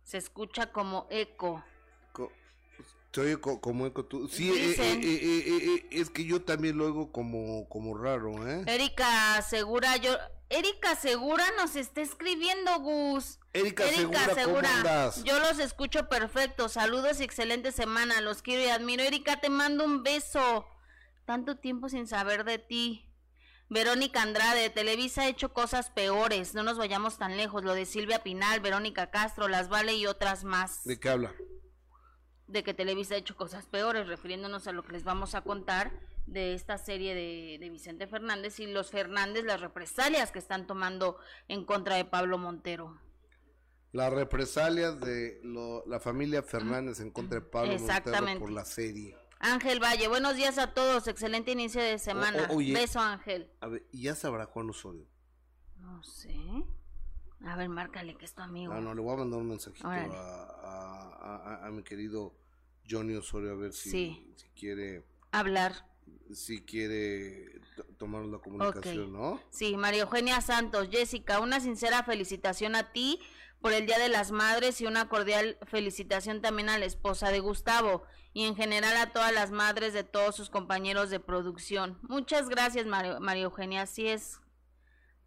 se 0.03 0.17
escucha 0.17 0.71
como 0.71 1.07
eco. 1.09 1.63
Co- 2.13 2.31
co- 3.41 3.59
como 3.61 3.85
eco 3.85 4.05
tú. 4.05 4.27
Sí, 4.29 4.49
eh, 4.51 4.75
eh, 4.77 4.99
eh, 5.03 5.75
eh, 5.75 5.87
es 5.91 6.09
que 6.09 6.23
yo 6.23 6.43
también 6.43 6.77
lo 6.77 6.85
oigo 6.85 7.11
como, 7.11 7.67
como 7.67 7.97
raro, 7.97 8.47
¿eh? 8.47 8.63
Erika 8.67 9.41
Segura, 9.41 9.97
yo... 9.97 10.17
Erika 10.53 10.95
Segura 10.97 11.45
nos 11.57 11.77
está 11.77 12.01
escribiendo, 12.01 12.77
Gus. 12.81 13.39
Erika, 13.53 13.87
Segura, 13.87 14.19
¿cómo 14.43 14.57
andas? 14.59 15.23
yo 15.23 15.39
los 15.39 15.59
escucho 15.59 16.09
perfecto. 16.09 16.67
Saludos 16.67 17.21
y 17.21 17.23
excelente 17.23 17.71
semana. 17.71 18.19
Los 18.19 18.41
quiero 18.41 18.61
y 18.61 18.67
admiro. 18.67 19.01
Erika, 19.01 19.39
te 19.39 19.49
mando 19.49 19.85
un 19.85 20.03
beso. 20.03 20.65
Tanto 21.25 21.55
tiempo 21.55 21.87
sin 21.87 22.05
saber 22.05 22.43
de 22.43 22.57
ti. 22.59 23.09
Verónica 23.75 24.21
Andrade, 24.21 24.69
Televisa 24.69 25.21
ha 25.21 25.27
hecho 25.29 25.53
cosas 25.53 25.89
peores. 25.89 26.53
No 26.53 26.61
nos 26.61 26.77
vayamos 26.77 27.17
tan 27.17 27.37
lejos. 27.37 27.63
Lo 27.63 27.73
de 27.73 27.85
Silvia 27.85 28.21
Pinal, 28.21 28.59
Verónica 28.59 29.09
Castro, 29.11 29.47
Las 29.47 29.69
Vale 29.69 29.93
y 29.95 30.07
otras 30.07 30.43
más. 30.43 30.83
¿De 30.83 30.99
qué 30.99 31.07
habla? 31.07 31.33
De 32.47 32.63
que 32.65 32.73
Televisa 32.73 33.15
ha 33.15 33.17
hecho 33.17 33.37
cosas 33.37 33.67
peores, 33.67 34.07
refiriéndonos 34.09 34.67
a 34.67 34.73
lo 34.73 34.83
que 34.83 34.91
les 34.91 35.05
vamos 35.05 35.35
a 35.35 35.41
contar 35.43 35.93
de 36.25 36.53
esta 36.53 36.77
serie 36.77 37.15
de, 37.15 37.59
de 37.61 37.69
Vicente 37.69 38.07
Fernández 38.07 38.59
y 38.59 38.67
los 38.67 38.91
Fernández, 38.91 39.45
las 39.45 39.61
represalias 39.61 40.33
que 40.33 40.39
están 40.39 40.67
tomando 40.67 41.17
en 41.47 41.63
contra 41.63 41.95
de 41.95 42.03
Pablo 42.03 42.37
Montero. 42.37 42.99
Las 43.93 44.11
represalias 44.11 44.99
de 44.99 45.39
lo- 45.43 45.85
la 45.87 46.01
familia 46.01 46.43
Fernández 46.43 46.99
en 46.99 47.09
contra 47.11 47.39
de 47.39 47.45
Pablo 47.45 47.71
Montero 47.79 48.39
por 48.39 48.51
la 48.51 48.65
serie. 48.65 49.15
Ángel 49.43 49.79
Valle, 49.79 50.07
buenos 50.07 50.35
días 50.35 50.59
a 50.59 50.67
todos, 50.73 51.07
excelente 51.07 51.51
inicio 51.51 51.81
de 51.81 51.97
semana. 51.97 52.47
o- 52.51 52.57
oye. 52.57 52.73
Beso 52.73 52.99
Ángel. 52.99 53.49
A 53.61 53.67
ver, 53.67 53.87
¿y 53.91 54.03
ya 54.03 54.13
sabrá 54.15 54.45
Juan 54.45 54.69
Osorio? 54.69 55.07
No 55.79 56.03
sé. 56.03 56.35
A 57.43 57.55
ver, 57.55 57.67
márcale 57.69 58.15
que 58.15 58.25
es 58.25 58.35
tu 58.35 58.41
amigo. 58.43 58.71
Ah, 58.71 58.79
no, 58.81 58.93
le 58.93 59.01
voy 59.01 59.13
a 59.15 59.17
mandar 59.17 59.39
un 59.39 59.47
mensajito 59.49 59.87
a, 59.87 59.95
a- 59.95 61.35
a- 61.63 61.65
a- 61.65 61.71
mi 61.71 61.81
querido 61.81 62.35
Johnny 62.87 63.15
Osorio 63.15 63.51
a 63.53 63.55
ver 63.55 63.73
si, 63.73 63.89
Sí. 63.89 64.33
si 64.35 64.47
quiere 64.49 65.03
Hablar. 65.31 65.87
si 66.31 66.61
quiere 66.61 67.59
to- 67.75 67.85
tomar 67.97 68.23
la 68.25 68.37
comunicación, 68.37 69.11
¿no? 69.11 69.41
Sí, 69.49 69.75
María 69.75 70.03
Eugenia 70.03 70.39
Santos, 70.41 70.89
Jessica, 70.91 71.39
una 71.39 71.59
sincera 71.59 72.03
felicitación 72.03 72.75
a 72.75 72.91
ti 72.91 73.19
por 73.61 73.73
el 73.73 73.85
Día 73.85 73.99
de 73.99 74.09
las 74.09 74.31
Madres 74.31 74.81
y 74.81 74.87
una 74.87 75.07
cordial 75.07 75.57
felicitación 75.67 76.41
también 76.41 76.69
a 76.69 76.79
la 76.79 76.85
esposa 76.85 77.29
de 77.29 77.39
Gustavo 77.39 78.03
y 78.33 78.45
en 78.45 78.55
general 78.55 78.97
a 78.97 79.11
todas 79.11 79.31
las 79.33 79.51
madres 79.51 79.93
de 79.93 80.03
todos 80.03 80.35
sus 80.35 80.49
compañeros 80.49 81.09
de 81.09 81.19
producción. 81.19 81.99
Muchas 82.01 82.49
gracias, 82.49 82.85
María, 82.87 83.43
Eugenia, 83.43 83.83
así 83.83 84.07
es. 84.07 84.39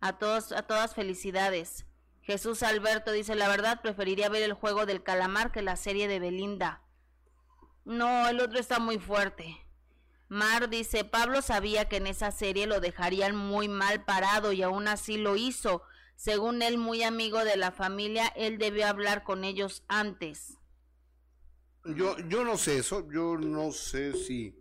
A 0.00 0.18
todos, 0.18 0.52
a 0.52 0.62
todas 0.62 0.94
felicidades. 0.94 1.86
Jesús 2.22 2.62
Alberto 2.62 3.12
dice, 3.12 3.34
la 3.34 3.48
verdad 3.48 3.80
preferiría 3.82 4.28
ver 4.28 4.42
el 4.42 4.54
juego 4.54 4.86
del 4.86 5.02
calamar 5.02 5.52
que 5.52 5.62
la 5.62 5.76
serie 5.76 6.08
de 6.08 6.18
Belinda. 6.18 6.82
No, 7.84 8.28
el 8.28 8.40
otro 8.40 8.58
está 8.58 8.78
muy 8.78 8.98
fuerte. 8.98 9.64
Mar 10.28 10.70
dice, 10.70 11.04
Pablo 11.04 11.42
sabía 11.42 11.88
que 11.88 11.96
en 11.98 12.06
esa 12.06 12.30
serie 12.30 12.66
lo 12.66 12.80
dejarían 12.80 13.36
muy 13.36 13.68
mal 13.68 14.04
parado 14.04 14.52
y 14.52 14.62
aún 14.62 14.88
así 14.88 15.18
lo 15.18 15.36
hizo. 15.36 15.82
Según 16.16 16.62
él, 16.62 16.78
muy 16.78 17.02
amigo 17.02 17.44
de 17.44 17.56
la 17.56 17.72
familia, 17.72 18.28
él 18.28 18.58
debió 18.58 18.86
hablar 18.86 19.24
con 19.24 19.44
ellos 19.44 19.84
antes. 19.88 20.58
Yo, 21.84 22.16
yo 22.28 22.44
no 22.44 22.56
sé 22.56 22.78
eso, 22.78 23.10
yo 23.10 23.36
no 23.36 23.72
sé 23.72 24.14
si... 24.14 24.58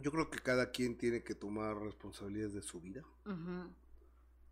Yo 0.00 0.12
creo 0.12 0.30
que 0.30 0.38
cada 0.38 0.70
quien 0.70 0.96
tiene 0.96 1.24
que 1.24 1.34
tomar 1.34 1.76
responsabilidades 1.76 2.54
de 2.54 2.62
su 2.62 2.80
vida. 2.80 3.02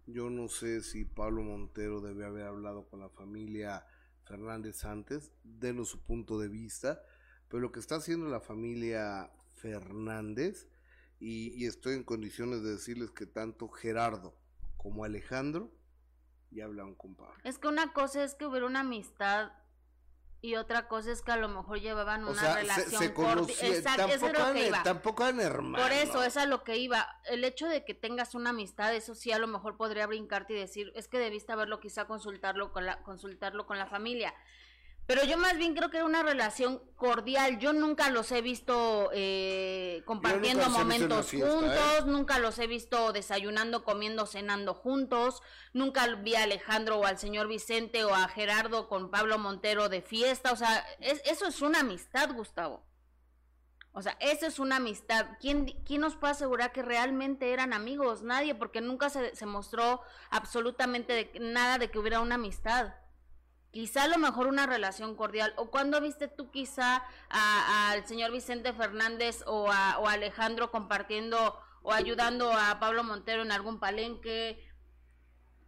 Yo 0.06 0.28
no 0.30 0.48
sé 0.48 0.82
si 0.82 1.04
Pablo 1.04 1.42
Montero 1.42 2.00
debe 2.00 2.24
haber 2.24 2.46
hablado 2.46 2.88
con 2.88 2.98
la 2.98 3.08
familia 3.08 3.86
Fernández 4.24 4.84
antes, 4.84 5.30
denos 5.44 5.90
su 5.90 6.00
punto 6.00 6.40
de 6.40 6.48
vista, 6.48 7.00
pero 7.48 7.60
lo 7.60 7.70
que 7.70 7.78
está 7.78 7.96
haciendo 7.96 8.26
la 8.26 8.40
familia 8.40 9.30
Fernández, 9.54 10.66
y, 11.20 11.54
y 11.54 11.66
estoy 11.66 11.94
en 11.94 12.02
condiciones 12.02 12.64
de 12.64 12.72
decirles 12.72 13.12
que 13.12 13.26
tanto 13.26 13.68
Gerardo 13.68 14.34
como 14.76 15.04
Alejandro 15.04 15.72
ya 16.50 16.64
hablaron 16.64 16.94
con 16.94 17.14
Pablo. 17.14 17.36
Es 17.44 17.58
que 17.58 17.68
una 17.68 17.92
cosa 17.92 18.22
es 18.24 18.34
que 18.34 18.46
hubiera 18.46 18.66
una 18.66 18.80
amistad 18.80 19.52
y 20.42 20.56
otra 20.56 20.86
cosa 20.86 21.10
es 21.10 21.22
que 21.22 21.32
a 21.32 21.36
lo 21.36 21.48
mejor 21.48 21.80
llevaban 21.80 22.22
una 22.22 22.30
O 22.30 22.34
sea, 22.34 22.52
se, 22.52 22.60
relación 22.60 23.02
se 23.02 23.14
conocían, 23.14 23.72
Exacto, 23.72 24.04
eso 24.04 24.14
es 24.14 24.20
tampoco, 24.20 24.48
lo 24.48 24.54
que 24.54 24.66
iba. 24.68 24.82
tampoco 24.82 25.24
eran 25.24 25.40
hermanos. 25.40 25.80
Por 25.80 25.92
eso, 25.92 26.22
es 26.22 26.36
a 26.36 26.46
lo 26.46 26.62
que 26.62 26.76
iba. 26.76 27.20
El 27.24 27.42
hecho 27.42 27.66
de 27.66 27.84
que 27.84 27.94
tengas 27.94 28.34
una 28.34 28.50
amistad, 28.50 28.94
eso 28.94 29.14
sí, 29.14 29.32
a 29.32 29.38
lo 29.38 29.46
mejor 29.46 29.76
podría 29.76 30.06
brincarte 30.06 30.52
y 30.52 30.56
decir, 30.56 30.92
es 30.94 31.08
que 31.08 31.18
debiste 31.18 31.52
haberlo 31.52 31.80
quizá 31.80 32.06
consultarlo 32.06 32.72
con 32.72 32.86
la, 32.86 33.02
consultarlo 33.02 33.66
con 33.66 33.78
la 33.78 33.86
familia. 33.86 34.34
Pero 35.06 35.24
yo 35.24 35.38
más 35.38 35.56
bien 35.56 35.74
creo 35.76 35.88
que 35.88 35.98
era 35.98 36.06
una 36.06 36.24
relación 36.24 36.82
cordial. 36.96 37.58
Yo 37.60 37.72
nunca 37.72 38.10
los 38.10 38.32
he 38.32 38.42
visto 38.42 39.10
eh, 39.12 40.02
compartiendo 40.04 40.64
visto 40.64 40.78
momentos 40.78 41.32
¿eh? 41.32 41.40
juntos, 41.40 42.06
nunca 42.06 42.38
los 42.40 42.58
he 42.58 42.66
visto 42.66 43.12
desayunando, 43.12 43.84
comiendo, 43.84 44.26
cenando 44.26 44.74
juntos. 44.74 45.42
Nunca 45.72 46.06
vi 46.16 46.34
a 46.34 46.42
Alejandro 46.42 46.98
o 46.98 47.06
al 47.06 47.18
señor 47.18 47.46
Vicente 47.46 48.02
o 48.04 48.12
a 48.14 48.26
Gerardo 48.26 48.88
con 48.88 49.10
Pablo 49.12 49.38
Montero 49.38 49.88
de 49.88 50.02
fiesta. 50.02 50.50
O 50.52 50.56
sea, 50.56 50.84
es- 50.98 51.22
eso 51.24 51.46
es 51.46 51.62
una 51.62 51.80
amistad, 51.80 52.32
Gustavo. 52.34 52.84
O 53.92 54.02
sea, 54.02 54.16
eso 54.20 54.46
es 54.46 54.58
una 54.58 54.76
amistad. 54.76 55.26
¿Quién, 55.40 55.66
quién 55.86 56.00
nos 56.02 56.16
puede 56.16 56.32
asegurar 56.32 56.72
que 56.72 56.82
realmente 56.82 57.52
eran 57.52 57.72
amigos? 57.72 58.22
Nadie, 58.22 58.54
porque 58.54 58.80
nunca 58.80 59.08
se, 59.08 59.34
se 59.36 59.46
mostró 59.46 60.02
absolutamente 60.30 61.12
de- 61.12 61.38
nada 61.40 61.78
de 61.78 61.90
que 61.90 61.98
hubiera 62.00 62.20
una 62.20 62.34
amistad. 62.34 62.92
Quizá 63.72 64.04
a 64.04 64.08
lo 64.08 64.18
mejor 64.18 64.46
una 64.46 64.66
relación 64.66 65.14
cordial. 65.16 65.52
¿O 65.56 65.70
cuando 65.70 66.00
viste 66.00 66.28
tú 66.28 66.50
quizá 66.50 67.02
a- 67.28 67.90
al 67.90 68.06
señor 68.06 68.32
Vicente 68.32 68.72
Fernández 68.72 69.42
o 69.46 69.70
a, 69.70 69.98
o 69.98 70.08
a 70.08 70.12
Alejandro 70.12 70.70
compartiendo 70.70 71.58
o 71.82 71.92
ayudando 71.92 72.52
a 72.52 72.80
Pablo 72.80 73.04
Montero 73.04 73.42
en 73.42 73.52
algún 73.52 73.78
palenque? 73.78 74.66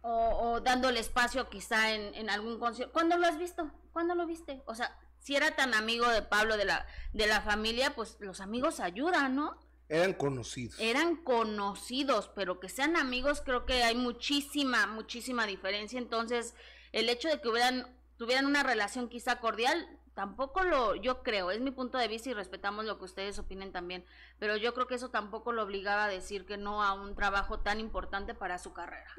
O, 0.01 0.11
o 0.53 0.61
dándole 0.61 0.99
espacio 1.01 1.49
quizá 1.49 1.91
en, 1.91 2.15
en 2.15 2.29
algún 2.29 2.57
concierto. 2.57 2.93
¿Cuándo 2.93 3.17
lo 3.17 3.27
has 3.27 3.37
visto? 3.37 3.69
¿Cuándo 3.91 4.15
lo 4.15 4.25
viste? 4.25 4.63
O 4.65 4.73
sea, 4.73 4.97
si 5.19 5.35
era 5.35 5.55
tan 5.55 5.73
amigo 5.73 6.07
de 6.07 6.21
Pablo 6.21 6.55
de 6.57 6.63
la, 6.65 6.87
de 7.13 7.27
la 7.27 7.41
familia, 7.41 7.93
pues 7.95 8.15
los 8.21 8.39
amigos 8.39 8.79
ayudan, 8.79 9.35
¿no? 9.35 9.57
Eran 9.89 10.13
conocidos. 10.13 10.79
Eran 10.79 11.17
conocidos, 11.17 12.29
pero 12.33 12.59
que 12.61 12.69
sean 12.69 12.95
amigos, 12.95 13.41
creo 13.41 13.65
que 13.65 13.83
hay 13.83 13.95
muchísima, 13.95 14.87
muchísima 14.87 15.45
diferencia. 15.45 15.97
Entonces, 15.99 16.53
el 16.91 17.09
hecho 17.09 17.27
de 17.29 17.41
que 17.41 17.49
hubieran, 17.49 17.87
tuvieran 18.17 18.45
una 18.45 18.63
relación 18.63 19.09
quizá 19.09 19.39
cordial, 19.39 19.87
tampoco 20.13 20.63
lo, 20.63 20.95
yo 20.95 21.23
creo, 21.23 21.51
es 21.51 21.61
mi 21.61 21.71
punto 21.71 21.97
de 21.97 22.07
vista 22.07 22.29
y 22.29 22.33
respetamos 22.33 22.85
lo 22.85 22.97
que 22.97 23.05
ustedes 23.05 23.39
opinen 23.39 23.71
también, 23.71 24.05
pero 24.37 24.57
yo 24.57 24.73
creo 24.73 24.87
que 24.87 24.95
eso 24.95 25.09
tampoco 25.09 25.51
lo 25.51 25.63
obligaba 25.63 26.05
a 26.05 26.09
decir 26.09 26.45
que 26.45 26.57
no 26.57 26.83
a 26.83 26.93
un 26.93 27.15
trabajo 27.15 27.59
tan 27.59 27.79
importante 27.79 28.33
para 28.33 28.57
su 28.57 28.73
carrera. 28.73 29.13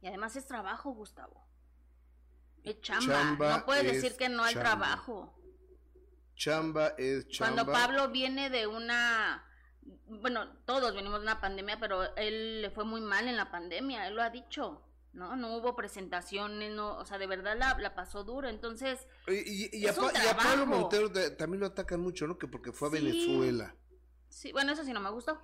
Y 0.00 0.06
además 0.06 0.36
es 0.36 0.46
trabajo, 0.46 0.92
Gustavo. 0.92 1.46
Es 2.64 2.80
chamba. 2.80 3.14
Chamba 3.14 3.58
no 3.58 3.64
puedes 3.66 3.84
es 3.84 4.02
decir 4.02 4.16
que 4.16 4.28
no 4.28 4.44
al 4.44 4.54
chamba. 4.54 4.70
trabajo. 4.70 5.34
Chamba 6.36 6.88
es 6.98 7.28
chamba. 7.28 7.54
Cuando 7.54 7.72
Pablo 7.72 8.08
viene 8.08 8.48
de 8.48 8.66
una, 8.66 9.44
bueno, 10.06 10.56
todos 10.64 10.94
venimos 10.94 11.18
de 11.20 11.24
una 11.24 11.40
pandemia, 11.40 11.78
pero 11.80 12.14
él 12.16 12.62
le 12.62 12.70
fue 12.70 12.84
muy 12.84 13.00
mal 13.00 13.28
en 13.28 13.36
la 13.36 13.50
pandemia, 13.50 14.06
él 14.06 14.14
lo 14.14 14.22
ha 14.22 14.30
dicho, 14.30 14.87
¿no? 15.12 15.36
No 15.36 15.56
hubo 15.56 15.74
presentaciones, 15.74 16.72
no, 16.74 16.96
o 16.98 17.04
sea, 17.04 17.18
de 17.18 17.26
verdad 17.26 17.56
la, 17.58 17.76
la 17.78 17.94
pasó 17.94 18.24
duro, 18.24 18.48
entonces, 18.48 19.06
Y, 19.26 19.66
y- 19.66 19.70
y 19.72 19.86
a, 19.86 19.94
Pa- 19.94 20.12
y 20.12 20.26
a 20.28 20.36
Pablo. 20.36 20.66
Montero 20.66 21.08
de- 21.08 21.30
también 21.30 21.60
lo 21.60 21.66
atacan 21.66 22.00
mucho, 22.00 22.26
¿no? 22.26 22.38
Que 22.38 22.46
porque 22.46 22.72
fue 22.72 22.88
a 22.88 22.90
Sí. 22.92 22.96
Venezuela. 22.98 23.74
sí, 24.28 24.52
bueno, 24.52 24.72
eso 24.72 24.84
sí 24.84 24.92
no 24.92 25.00
me 25.00 25.10
gustó, 25.10 25.40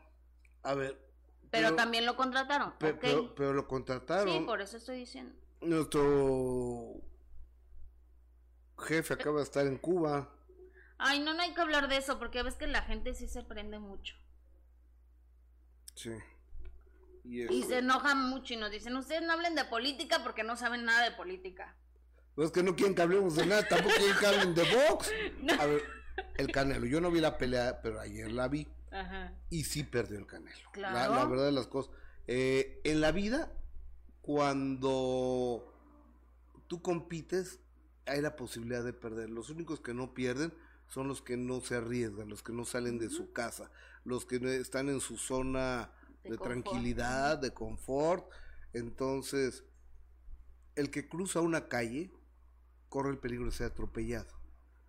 A 0.63 0.75
ver. 0.75 1.01
pero, 1.51 1.75
también 1.75 2.05
lo 2.07 2.17
contrataron, 2.17 2.77
pe- 2.79 2.93
ok. 2.93 2.99
pero, 3.01 3.35
pero 3.35 3.53
lo 3.53 3.67
contrataron. 3.67 4.33
sí, 4.33 4.45
por 4.45 4.61
eso 4.61 4.77
estoy 4.77 4.99
diciendo. 4.99 5.35
Nuestro 5.61 7.01
jefe 8.79 9.15
acaba 9.15 9.39
de 9.39 9.45
estar 9.45 9.67
en 9.67 9.79
Cuba. 9.79 10.31
Ay, 10.99 11.21
no, 11.21 11.33
no 11.35 11.43
hay 11.43 11.55
que 11.55 11.61
hablar 11.61 11.89
de 11.89 11.97
eso, 11.97 12.19
porque 12.19 12.43
ves 12.43 12.55
que 12.57 12.67
la 12.67 12.83
gente 12.83 13.15
sí 13.15 13.27
se 13.29 13.43
prende 13.43 13.79
mucho. 13.79 14.15
Sí. 15.95 16.11
Y, 17.25 17.43
Y 17.53 17.63
se 17.65 17.79
enojan 17.79 18.29
mucho 18.29 18.55
y 18.55 18.57
nos 18.59 18.71
dicen, 18.71 18.95
ustedes 18.97 19.23
no 19.23 19.33
hablen 19.33 19.55
de 19.55 19.65
política 19.65 20.23
porque 20.23 20.45
no 20.45 20.57
saben 20.57 20.85
nada 20.85 21.03
de 21.09 21.17
política. 21.17 21.75
pues 22.35 22.51
que 22.51 22.63
no 22.63 22.77
quieren 22.77 22.95
que 22.95 23.03
hablemos 23.03 23.37
de 23.37 23.47
nada, 23.47 23.67
tampoco 23.67 23.95
quieren 23.97 24.17
que 24.19 24.27
hablen 24.27 24.55
de 24.55 24.63
box. 24.89 25.11
No. 25.41 25.55
A 25.55 25.67
ver, 25.67 25.83
el 26.37 26.53
Canelo, 26.53 26.87
yo 26.87 27.01
no 27.01 27.11
vi 27.11 27.21
la 27.21 27.39
pelea, 27.39 27.81
pero 27.83 27.99
ayer 28.01 28.31
la 28.31 28.49
vi. 28.49 28.69
Ajá. 28.91 29.33
Y 29.51 29.65
sí 29.65 29.83
perdió 29.85 30.19
el 30.19 30.27
Canelo. 30.27 30.57
La- 30.75 30.91
Claro. 30.91 31.15
La, 31.15 31.25
verdad 31.25 31.47
de 31.47 31.53
las 31.53 31.67
cosas. 31.67 31.93
Eh, 32.27 32.81
en 32.85 33.01
la 33.01 33.11
vida, 33.13 33.51
cuando 34.23 35.73
tú 36.67 36.83
compites, 36.83 37.61
hay 38.07 38.21
la 38.21 38.37
posibilidad 38.37 38.85
de 38.85 38.93
perder. 38.93 39.31
Los 39.31 39.49
únicos 39.51 39.81
que 39.81 39.95
no 39.95 40.15
pierden 40.15 40.53
son 40.89 41.09
los 41.09 41.23
que 41.23 41.37
no 41.37 41.61
se 41.61 41.77
arriesgan, 41.77 42.29
los 42.29 42.43
que 42.43 42.53
no 42.53 42.65
salen 42.65 42.99
de 42.99 43.09
su 43.11 43.33
casa, 43.33 43.71
los 44.05 44.27
que 44.27 44.37
están 44.61 44.89
en 44.89 45.01
su 45.01 45.17
zona 45.17 45.91
De 46.25 46.39
tranquilidad, 46.39 47.39
de 47.39 47.53
confort. 47.53 48.29
Entonces, 48.73 49.65
el 50.75 50.91
que 50.91 51.09
cruza 51.09 51.41
una 51.41 51.69
calle 51.69 52.13
corre 52.89 53.11
el 53.11 53.19
peligro 53.19 53.47
de 53.47 53.53
ser 53.53 53.67
atropellado. 53.69 54.33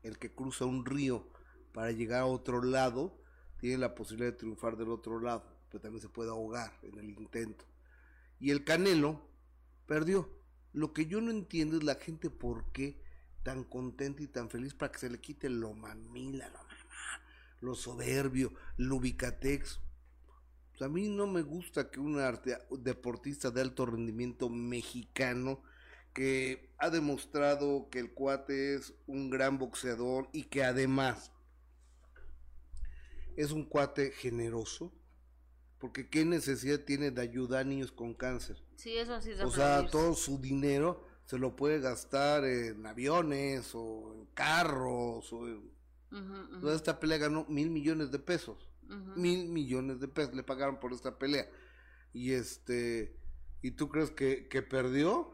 El 0.03 0.17
que 0.17 0.33
cruza 0.33 0.65
un 0.65 0.85
río 0.85 1.27
para 1.73 1.91
llegar 1.91 2.21
a 2.21 2.25
otro 2.25 2.63
lado 2.63 3.19
tiene 3.57 3.77
la 3.77 3.95
posibilidad 3.95 4.31
de 4.31 4.37
triunfar 4.37 4.77
del 4.77 4.89
otro 4.89 5.19
lado, 5.19 5.43
pero 5.69 5.81
también 5.81 6.01
se 6.01 6.09
puede 6.09 6.29
ahogar 6.29 6.77
en 6.83 6.97
el 6.99 7.09
intento. 7.09 7.65
Y 8.39 8.51
el 8.51 8.63
Canelo 8.63 9.27
perdió. 9.85 10.29
Lo 10.73 10.93
que 10.93 11.05
yo 11.05 11.21
no 11.21 11.31
entiendo 11.31 11.77
es 11.77 11.83
la 11.83 11.95
gente 11.95 12.29
por 12.29 12.71
qué 12.71 13.01
tan 13.43 13.63
contenta 13.63 14.23
y 14.23 14.27
tan 14.27 14.49
feliz 14.49 14.73
para 14.73 14.91
que 14.91 14.99
se 14.99 15.09
le 15.09 15.21
quite 15.21 15.49
lo 15.49 15.73
mamila, 15.73 16.49
lo 16.49 16.57
mamá, 16.57 17.21
lo 17.61 17.75
soberbio, 17.75 18.53
lo 18.77 18.97
ubicatex. 18.97 19.79
A 20.81 20.87
mí 20.89 21.07
no 21.09 21.27
me 21.27 21.41
gusta 21.41 21.89
que 21.89 21.99
un 21.99 22.19
arte- 22.19 22.57
deportista 22.79 23.51
de 23.51 23.61
alto 23.61 23.85
rendimiento 23.85 24.49
mexicano 24.49 25.61
que 26.13 26.73
ha 26.77 26.89
demostrado 26.89 27.89
que 27.89 27.99
el 27.99 28.13
cuate 28.13 28.75
es 28.75 28.93
un 29.07 29.29
gran 29.29 29.57
boxeador 29.57 30.29
y 30.33 30.43
que 30.43 30.63
además 30.63 31.31
es 33.35 33.51
un 33.51 33.65
cuate 33.65 34.11
generoso, 34.11 34.93
porque 35.79 36.09
qué 36.09 36.23
necesidad 36.25 36.79
tiene 36.79 37.11
de 37.11 37.21
ayudar 37.21 37.61
a 37.61 37.63
niños 37.65 37.91
con 37.91 38.13
cáncer. 38.13 38.63
Sí, 38.77 38.97
eso 38.97 39.19
sí 39.21 39.31
O 39.43 39.51
sea, 39.51 39.87
todo 39.87 40.13
su 40.13 40.39
dinero 40.39 41.05
se 41.25 41.37
lo 41.37 41.55
puede 41.55 41.79
gastar 41.79 42.45
en 42.45 42.85
aviones 42.85 43.71
o 43.73 44.13
en 44.13 44.25
carros 44.33 45.31
o 45.33 45.47
Toda 46.61 46.75
esta 46.77 46.97
pelea 46.97 47.17
ganó 47.17 47.45
mil 47.49 47.69
millones 47.69 48.09
de 48.09 48.19
pesos. 48.19 48.69
Mil 48.87 49.47
millones 49.47 49.99
de 49.99 50.07
pesos 50.07 50.33
le 50.33 50.43
pagaron 50.43 50.79
por 50.79 50.93
esta 50.93 51.17
pelea. 51.17 51.47
Y 52.13 52.33
este, 52.33 53.17
¿y 53.61 53.71
tú 53.71 53.89
crees 53.89 54.11
que, 54.11 54.47
que 54.47 54.61
perdió? 54.61 55.31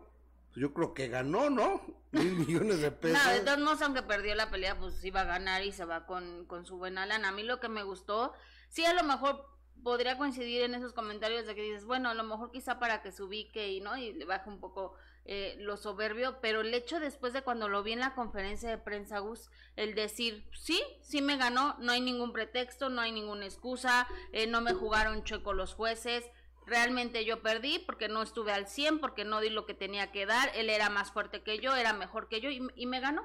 Yo 0.56 0.74
creo 0.74 0.94
que 0.94 1.08
ganó, 1.08 1.50
¿no? 1.50 1.82
Mil 2.12 2.34
millones 2.48 2.82
de 2.82 2.92
pesos. 2.92 3.24
No, 3.24 3.32
de 3.32 3.40
todos 3.42 3.60
modos, 3.60 3.82
aunque 3.82 4.04
perdió 4.04 4.36
la 4.36 4.50
pelea, 4.50 4.78
pues 4.78 5.04
iba 5.04 5.22
a 5.22 5.26
ganar 5.26 5.64
y 5.64 5.72
se 5.72 5.86
va 5.86 6.06
con, 6.06 6.46
con 6.46 6.66
su 6.66 6.78
buena 6.78 7.06
lana. 7.06 7.30
A 7.30 7.32
mí 7.32 7.44
lo 7.44 7.60
que 7.60 7.70
me 7.70 7.84
gustó, 7.84 8.34
sí, 8.70 8.84
a 8.86 8.94
lo 8.94 9.04
mejor 9.04 9.46
podría 9.84 10.18
coincidir 10.18 10.62
en 10.62 10.76
esos 10.76 10.94
comentarios 10.94 11.46
de 11.46 11.56
que 11.56 11.64
dices, 11.64 11.86
bueno, 11.86 12.10
a 12.10 12.14
lo 12.14 12.24
mejor 12.24 12.52
quizá 12.52 12.80
para 12.80 13.02
que 13.02 13.12
se 13.12 13.24
ubique 13.24 13.72
y 13.72 13.82
no 13.82 13.98
y 13.98 14.14
le 14.14 14.26
baje 14.26 14.50
un 14.50 14.60
poco 14.60 14.96
eh, 15.26 15.56
lo 15.60 15.78
soberbio, 15.78 16.40
pero 16.42 16.62
el 16.62 16.74
hecho 16.74 17.00
después 17.00 17.32
de 17.34 17.44
cuando 17.44 17.70
lo 17.70 17.84
vi 17.84 17.94
en 17.94 18.00
la 18.00 18.16
conferencia 18.16 18.70
de 18.70 18.78
prensa, 18.78 19.20
Gus, 19.20 19.50
el 19.76 19.94
decir, 19.94 20.50
sí, 20.54 20.82
sí 21.02 21.22
me 21.22 21.38
ganó, 21.38 21.76
no 21.80 21.92
hay 21.92 22.02
ningún 22.02 22.34
pretexto, 22.34 22.90
no 22.90 23.02
hay 23.02 23.12
ninguna 23.12 23.46
excusa, 23.46 24.08
eh, 24.32 24.48
no 24.48 24.62
me 24.62 24.74
jugaron 24.74 25.24
chueco 25.24 25.54
los 25.54 25.76
jueces, 25.76 26.26
realmente 26.66 27.24
yo 27.26 27.42
perdí 27.42 27.80
porque 27.80 28.08
no 28.08 28.22
estuve 28.22 28.52
al 28.52 28.68
100, 28.68 29.00
porque 29.00 29.26
no 29.26 29.42
di 29.42 29.50
lo 29.50 29.66
que 29.66 29.74
tenía 29.74 30.12
que 30.12 30.26
dar, 30.26 30.52
él 30.56 30.70
era 30.70 30.90
más 30.90 31.12
fuerte 31.12 31.44
que 31.44 31.60
yo, 31.60 31.76
era 31.76 31.94
mejor 31.94 32.28
que 32.28 32.42
yo 32.42 32.50
y, 32.50 32.86
me 32.86 33.00
ganó. 33.00 33.24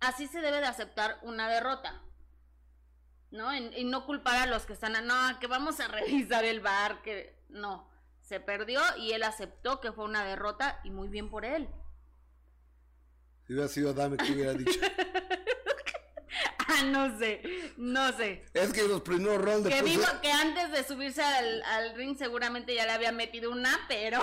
Así 0.00 0.26
se 0.26 0.40
debe 0.40 0.60
de 0.60 0.66
aceptar 0.66 1.18
una 1.22 1.48
derrota. 1.48 2.02
¿no? 3.30 3.54
Y, 3.54 3.84
no 3.84 4.06
culpar 4.06 4.36
a 4.36 4.46
los 4.46 4.64
que 4.64 4.72
están, 4.72 5.06
no, 5.06 5.38
que 5.38 5.46
vamos 5.46 5.80
a 5.80 5.88
revisar 5.88 6.44
el 6.44 6.60
bar, 6.60 7.02
que 7.02 7.36
no, 7.48 7.87
se 8.28 8.40
perdió 8.40 8.80
y 8.98 9.12
él 9.12 9.22
aceptó 9.22 9.80
que 9.80 9.90
fue 9.90 10.04
una 10.04 10.22
derrota 10.22 10.80
y 10.84 10.90
muy 10.90 11.08
bien 11.08 11.30
por 11.30 11.46
él. 11.46 11.66
Si 13.46 13.54
hubiera 13.54 13.68
sido 13.68 13.94
Dame, 13.94 14.18
que 14.18 14.32
hubiera 14.32 14.52
dicho? 14.52 14.78
ah, 16.68 16.84
no 16.84 17.18
sé, 17.18 17.40
no 17.78 18.12
sé. 18.12 18.44
Es 18.52 18.74
que 18.74 18.86
los 18.86 19.00
primeros 19.00 19.42
rounds 19.42 19.66
Que, 19.66 19.80
vivo, 19.80 20.04
que 20.20 20.30
antes 20.30 20.70
de 20.72 20.84
subirse 20.84 21.22
al, 21.22 21.94
ring 21.96 22.18
seguramente 22.18 22.74
ya 22.74 22.84
le 22.84 22.92
había 22.92 23.12
metido 23.12 23.50
una, 23.50 23.74
pero... 23.88 24.22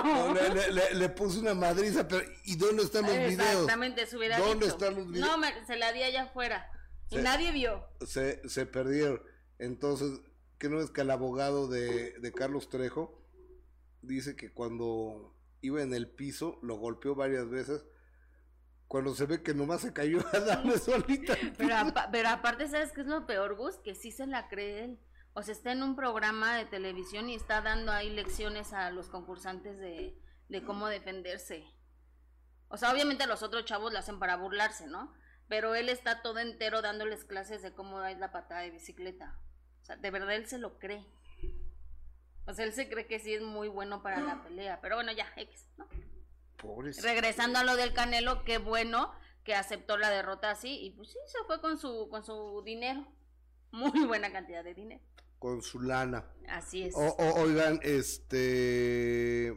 le, 0.70 0.94
le, 0.94 1.08
puse 1.08 1.40
una 1.40 1.54
madriza, 1.54 2.06
pero 2.06 2.24
¿y 2.44 2.54
dónde 2.54 2.84
están 2.84 3.06
los 3.06 3.12
videos? 3.12 3.40
Exactamente, 3.40 4.06
se 4.06 4.16
hubiera 4.16 4.38
¿Dónde 4.38 4.68
están 4.68 4.94
los 4.94 5.10
videos? 5.10 5.36
No, 5.36 5.66
se 5.66 5.74
la 5.74 5.90
di 5.90 6.04
allá 6.04 6.22
afuera. 6.22 6.70
Y 7.10 7.16
nadie 7.16 7.50
vio. 7.50 7.84
Se, 8.06 8.48
se 8.48 8.66
perdieron. 8.66 9.20
Entonces, 9.58 10.20
¿qué 10.58 10.68
no 10.68 10.80
es 10.80 10.92
que 10.92 11.00
el 11.00 11.10
abogado 11.10 11.66
de, 11.66 12.12
de 12.20 12.32
Carlos 12.32 12.68
Trejo 12.68 13.25
dice 14.06 14.36
que 14.36 14.52
cuando 14.52 15.34
iba 15.60 15.82
en 15.82 15.94
el 15.94 16.10
piso, 16.10 16.58
lo 16.62 16.76
golpeó 16.76 17.14
varias 17.14 17.48
veces, 17.48 17.84
cuando 18.88 19.14
se 19.14 19.26
ve 19.26 19.42
que 19.42 19.54
nomás 19.54 19.80
se 19.80 19.92
cayó 19.92 20.18
a 20.32 20.40
darle 20.40 20.78
solita. 20.78 21.34
Pero, 21.58 21.76
pero 22.12 22.28
aparte, 22.28 22.68
¿sabes 22.68 22.92
qué 22.92 23.02
es 23.02 23.06
lo 23.06 23.26
peor, 23.26 23.56
Gus? 23.56 23.76
Que 23.78 23.94
sí 23.94 24.12
se 24.12 24.26
la 24.26 24.48
cree 24.48 24.84
él. 24.84 24.98
O 25.34 25.42
sea, 25.42 25.52
está 25.52 25.72
en 25.72 25.82
un 25.82 25.96
programa 25.96 26.56
de 26.56 26.64
televisión 26.64 27.28
y 27.28 27.34
está 27.34 27.60
dando 27.60 27.92
ahí 27.92 28.08
lecciones 28.10 28.72
a 28.72 28.90
los 28.90 29.08
concursantes 29.08 29.78
de, 29.78 30.18
de 30.48 30.64
cómo 30.64 30.88
defenderse. 30.88 31.64
O 32.68 32.76
sea, 32.76 32.92
obviamente 32.92 33.26
los 33.26 33.42
otros 33.42 33.64
chavos 33.64 33.92
lo 33.92 33.98
hacen 33.98 34.18
para 34.18 34.36
burlarse, 34.36 34.86
¿no? 34.86 35.12
pero 35.48 35.74
él 35.74 35.88
está 35.88 36.22
todo 36.22 36.38
entero 36.38 36.82
dándoles 36.82 37.24
clases 37.24 37.62
de 37.62 37.72
cómo 37.72 38.04
es 38.04 38.18
la 38.18 38.32
patada 38.32 38.62
de 38.62 38.70
bicicleta. 38.70 39.38
O 39.82 39.84
sea, 39.84 39.96
de 39.96 40.10
verdad 40.10 40.34
él 40.34 40.46
se 40.46 40.58
lo 40.58 40.78
cree. 40.78 41.06
O 42.46 42.54
sea, 42.54 42.64
él 42.64 42.72
se 42.72 42.88
cree 42.88 43.06
que 43.06 43.18
sí 43.18 43.34
es 43.34 43.42
muy 43.42 43.68
bueno 43.68 44.02
para 44.02 44.20
la 44.20 44.42
pelea, 44.44 44.80
pero 44.80 44.96
bueno, 44.96 45.12
ya, 45.12 45.26
X, 45.36 45.68
¿no? 45.76 45.86
Regresando 47.02 47.58
a 47.58 47.64
lo 47.64 47.76
del 47.76 47.92
Canelo, 47.92 48.44
qué 48.44 48.58
bueno 48.58 49.12
que 49.44 49.54
aceptó 49.54 49.96
la 49.96 50.10
derrota 50.10 50.50
así 50.50 50.80
y 50.80 50.90
pues 50.90 51.10
sí, 51.10 51.18
se 51.26 51.44
fue 51.46 51.60
con 51.60 51.78
su, 51.78 52.08
con 52.10 52.24
su 52.24 52.62
dinero. 52.64 53.06
Muy 53.70 54.04
buena 54.06 54.32
cantidad 54.32 54.64
de 54.64 54.74
dinero. 54.74 55.02
Con 55.38 55.62
su 55.62 55.80
lana. 55.80 56.24
Así 56.48 56.82
es. 56.82 56.94
oigan, 56.96 57.78
este 57.82 59.54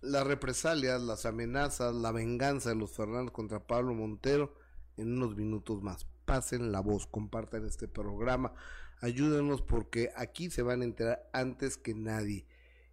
las 0.00 0.26
represalias, 0.26 1.00
las 1.02 1.26
amenazas, 1.26 1.94
la 1.94 2.12
venganza 2.12 2.70
de 2.70 2.76
los 2.76 2.92
Fernández 2.92 3.32
contra 3.32 3.66
Pablo 3.66 3.94
Montero 3.94 4.54
en 4.96 5.12
unos 5.14 5.36
minutos 5.36 5.82
más. 5.82 6.06
Pasen 6.24 6.72
la 6.72 6.80
voz, 6.80 7.06
compartan 7.06 7.66
este 7.66 7.88
programa, 7.88 8.52
ayúdenos 9.00 9.62
porque 9.62 10.10
aquí 10.16 10.50
se 10.50 10.62
van 10.62 10.82
a 10.82 10.84
enterar 10.84 11.28
antes 11.32 11.76
que 11.76 11.94
nadie. 11.94 12.46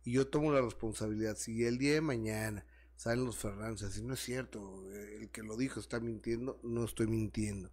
Y 0.03 0.13
yo 0.13 0.27
tomo 0.27 0.51
la 0.51 0.61
responsabilidad. 0.61 1.35
Si 1.35 1.65
el 1.65 1.77
día 1.77 1.93
de 1.93 2.01
mañana 2.01 2.65
salen 2.95 3.25
los 3.25 3.37
Fernández, 3.37 3.93
si 3.93 4.03
no 4.03 4.13
es 4.13 4.19
cierto, 4.19 4.83
el 4.93 5.29
que 5.29 5.43
lo 5.43 5.57
dijo 5.57 5.79
está 5.79 5.99
mintiendo, 5.99 6.59
no 6.63 6.85
estoy 6.85 7.07
mintiendo. 7.07 7.71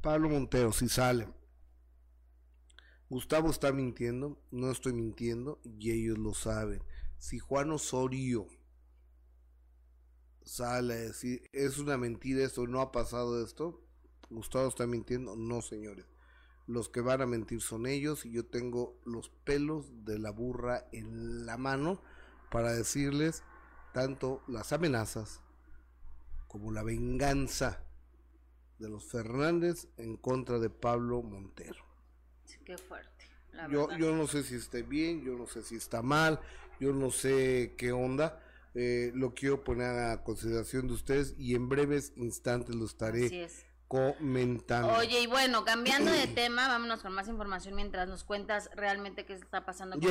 Pablo 0.00 0.28
Montero, 0.28 0.72
si 0.72 0.88
sale. 0.88 1.28
Gustavo 3.10 3.50
está 3.50 3.72
mintiendo, 3.72 4.38
no 4.50 4.70
estoy 4.70 4.92
mintiendo 4.92 5.60
y 5.64 5.92
ellos 5.92 6.18
lo 6.18 6.34
saben. 6.34 6.82
Si 7.18 7.38
Juan 7.38 7.70
Osorio 7.72 8.46
sale 10.44 10.94
a 10.94 10.96
decir, 10.98 11.48
es 11.52 11.78
una 11.78 11.96
mentira 11.96 12.44
esto, 12.44 12.66
no 12.66 12.80
ha 12.80 12.92
pasado 12.92 13.42
esto, 13.42 13.82
Gustavo 14.30 14.68
está 14.68 14.86
mintiendo, 14.86 15.36
no 15.36 15.62
señores. 15.62 16.06
Los 16.68 16.88
que 16.88 17.00
van 17.00 17.22
a 17.22 17.26
mentir 17.26 17.60
son 17.60 17.86
ellos 17.86 18.24
y 18.24 18.30
yo 18.30 18.46
tengo 18.46 18.96
los 19.04 19.30
pelos 19.30 20.04
de 20.04 20.20
la 20.20 20.30
burra 20.30 20.86
en 20.92 21.46
la 21.46 21.56
mano 21.56 22.00
para 22.50 22.72
decirles 22.72 23.42
tanto 23.92 24.42
las 24.46 24.72
amenazas 24.72 25.40
como 26.46 26.70
la 26.70 26.82
venganza 26.82 27.82
de 28.78 28.88
los 28.88 29.04
Fernández 29.10 29.88
en 29.96 30.16
contra 30.16 30.58
de 30.58 30.70
Pablo 30.70 31.22
Montero. 31.22 31.84
qué 32.64 32.78
fuerte. 32.78 33.24
yo, 33.70 33.88
yo 33.98 34.14
no 34.14 34.26
sé 34.26 34.44
si 34.44 34.54
esté 34.54 34.82
bien, 34.82 35.24
yo 35.24 35.36
no 35.36 35.46
sé 35.46 35.62
si 35.62 35.76
está 35.76 36.02
mal, 36.02 36.38
yo 36.78 36.92
no 36.92 37.10
sé 37.10 37.74
qué 37.76 37.92
onda, 37.92 38.40
eh, 38.74 39.10
lo 39.14 39.34
quiero 39.34 39.64
poner 39.64 39.98
a 39.98 40.22
consideración 40.22 40.86
de 40.86 40.92
ustedes 40.92 41.34
y 41.38 41.54
en 41.54 41.68
breves 41.68 42.12
instantes 42.16 42.76
lo 42.76 42.84
estaré 42.84 43.48
comentando. 43.88 44.92
Oye, 44.94 45.20
y 45.20 45.26
bueno, 45.26 45.64
cambiando 45.64 46.12
de 46.12 46.26
tema, 46.34 46.68
vámonos 46.68 47.02
con 47.02 47.12
más 47.12 47.26
información 47.28 47.74
mientras 47.74 48.08
nos 48.08 48.22
cuentas 48.22 48.70
realmente 48.74 49.24
qué 49.24 49.32
está 49.32 49.64
pasando 49.64 49.98
con, 49.98 50.10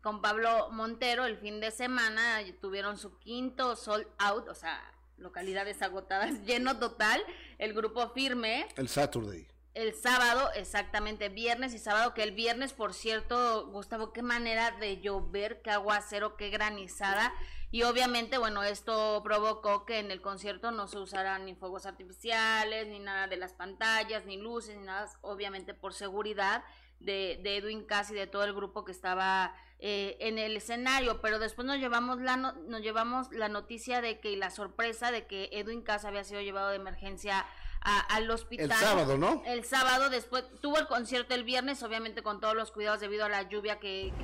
con 0.00 0.22
Pablo 0.22 0.70
Montero. 0.70 1.26
El 1.26 1.36
fin 1.36 1.60
de 1.60 1.70
semana 1.70 2.38
tuvieron 2.60 2.96
su 2.96 3.18
quinto 3.18 3.76
sold 3.76 4.06
out, 4.18 4.48
o 4.48 4.54
sea, 4.54 4.80
localidades 5.18 5.82
agotadas, 5.82 6.42
lleno 6.46 6.78
total. 6.78 7.22
El 7.58 7.74
grupo 7.74 8.08
firme. 8.10 8.68
El 8.76 8.88
Saturday 8.88 9.46
el 9.76 9.94
sábado, 9.94 10.48
exactamente, 10.54 11.28
viernes 11.28 11.74
y 11.74 11.78
sábado, 11.78 12.14
que 12.14 12.22
el 12.22 12.32
viernes, 12.32 12.72
por 12.72 12.94
cierto, 12.94 13.66
Gustavo, 13.66 14.10
qué 14.10 14.22
manera 14.22 14.70
de 14.70 15.02
llover, 15.02 15.60
qué 15.60 15.70
aguacero, 15.70 16.38
qué 16.38 16.48
granizada. 16.48 17.34
Y 17.76 17.82
obviamente, 17.82 18.38
bueno, 18.38 18.62
esto 18.62 19.20
provocó 19.22 19.84
que 19.84 19.98
en 19.98 20.10
el 20.10 20.22
concierto 20.22 20.70
no 20.70 20.88
se 20.88 20.96
usaran 20.96 21.44
ni 21.44 21.54
fuegos 21.54 21.84
artificiales, 21.84 22.88
ni 22.88 23.00
nada 23.00 23.26
de 23.26 23.36
las 23.36 23.52
pantallas, 23.52 24.24
ni 24.24 24.38
luces, 24.38 24.78
ni 24.78 24.84
nada, 24.86 25.06
obviamente 25.20 25.74
por 25.74 25.92
seguridad 25.92 26.64
de, 27.00 27.38
de 27.42 27.58
Edwin 27.58 27.84
Cass 27.84 28.10
y 28.12 28.14
de 28.14 28.26
todo 28.26 28.44
el 28.44 28.54
grupo 28.54 28.86
que 28.86 28.92
estaba 28.92 29.54
eh, 29.78 30.16
en 30.20 30.38
el 30.38 30.56
escenario. 30.56 31.20
Pero 31.20 31.38
después 31.38 31.66
nos 31.66 31.76
llevamos, 31.76 32.18
la 32.18 32.38
nos 32.38 32.80
llevamos 32.80 33.30
la 33.30 33.50
noticia 33.50 34.00
de 34.00 34.20
que, 34.20 34.30
y 34.30 34.36
la 34.36 34.48
sorpresa 34.48 35.10
de 35.10 35.26
que 35.26 35.50
Edwin 35.52 35.82
Cass 35.82 36.06
había 36.06 36.24
sido 36.24 36.40
llevado 36.40 36.70
de 36.70 36.76
emergencia 36.76 37.44
al 37.82 38.30
hospital. 38.30 38.70
El 38.70 38.86
sábado, 38.86 39.18
¿no? 39.18 39.42
El 39.44 39.64
sábado, 39.64 40.08
después 40.08 40.44
tuvo 40.62 40.78
el 40.78 40.86
concierto 40.86 41.34
el 41.34 41.44
viernes, 41.44 41.82
obviamente 41.82 42.22
con 42.22 42.40
todos 42.40 42.56
los 42.56 42.72
cuidados 42.72 43.00
debido 43.00 43.26
a 43.26 43.28
la 43.28 43.42
lluvia 43.42 43.78
que, 43.78 44.14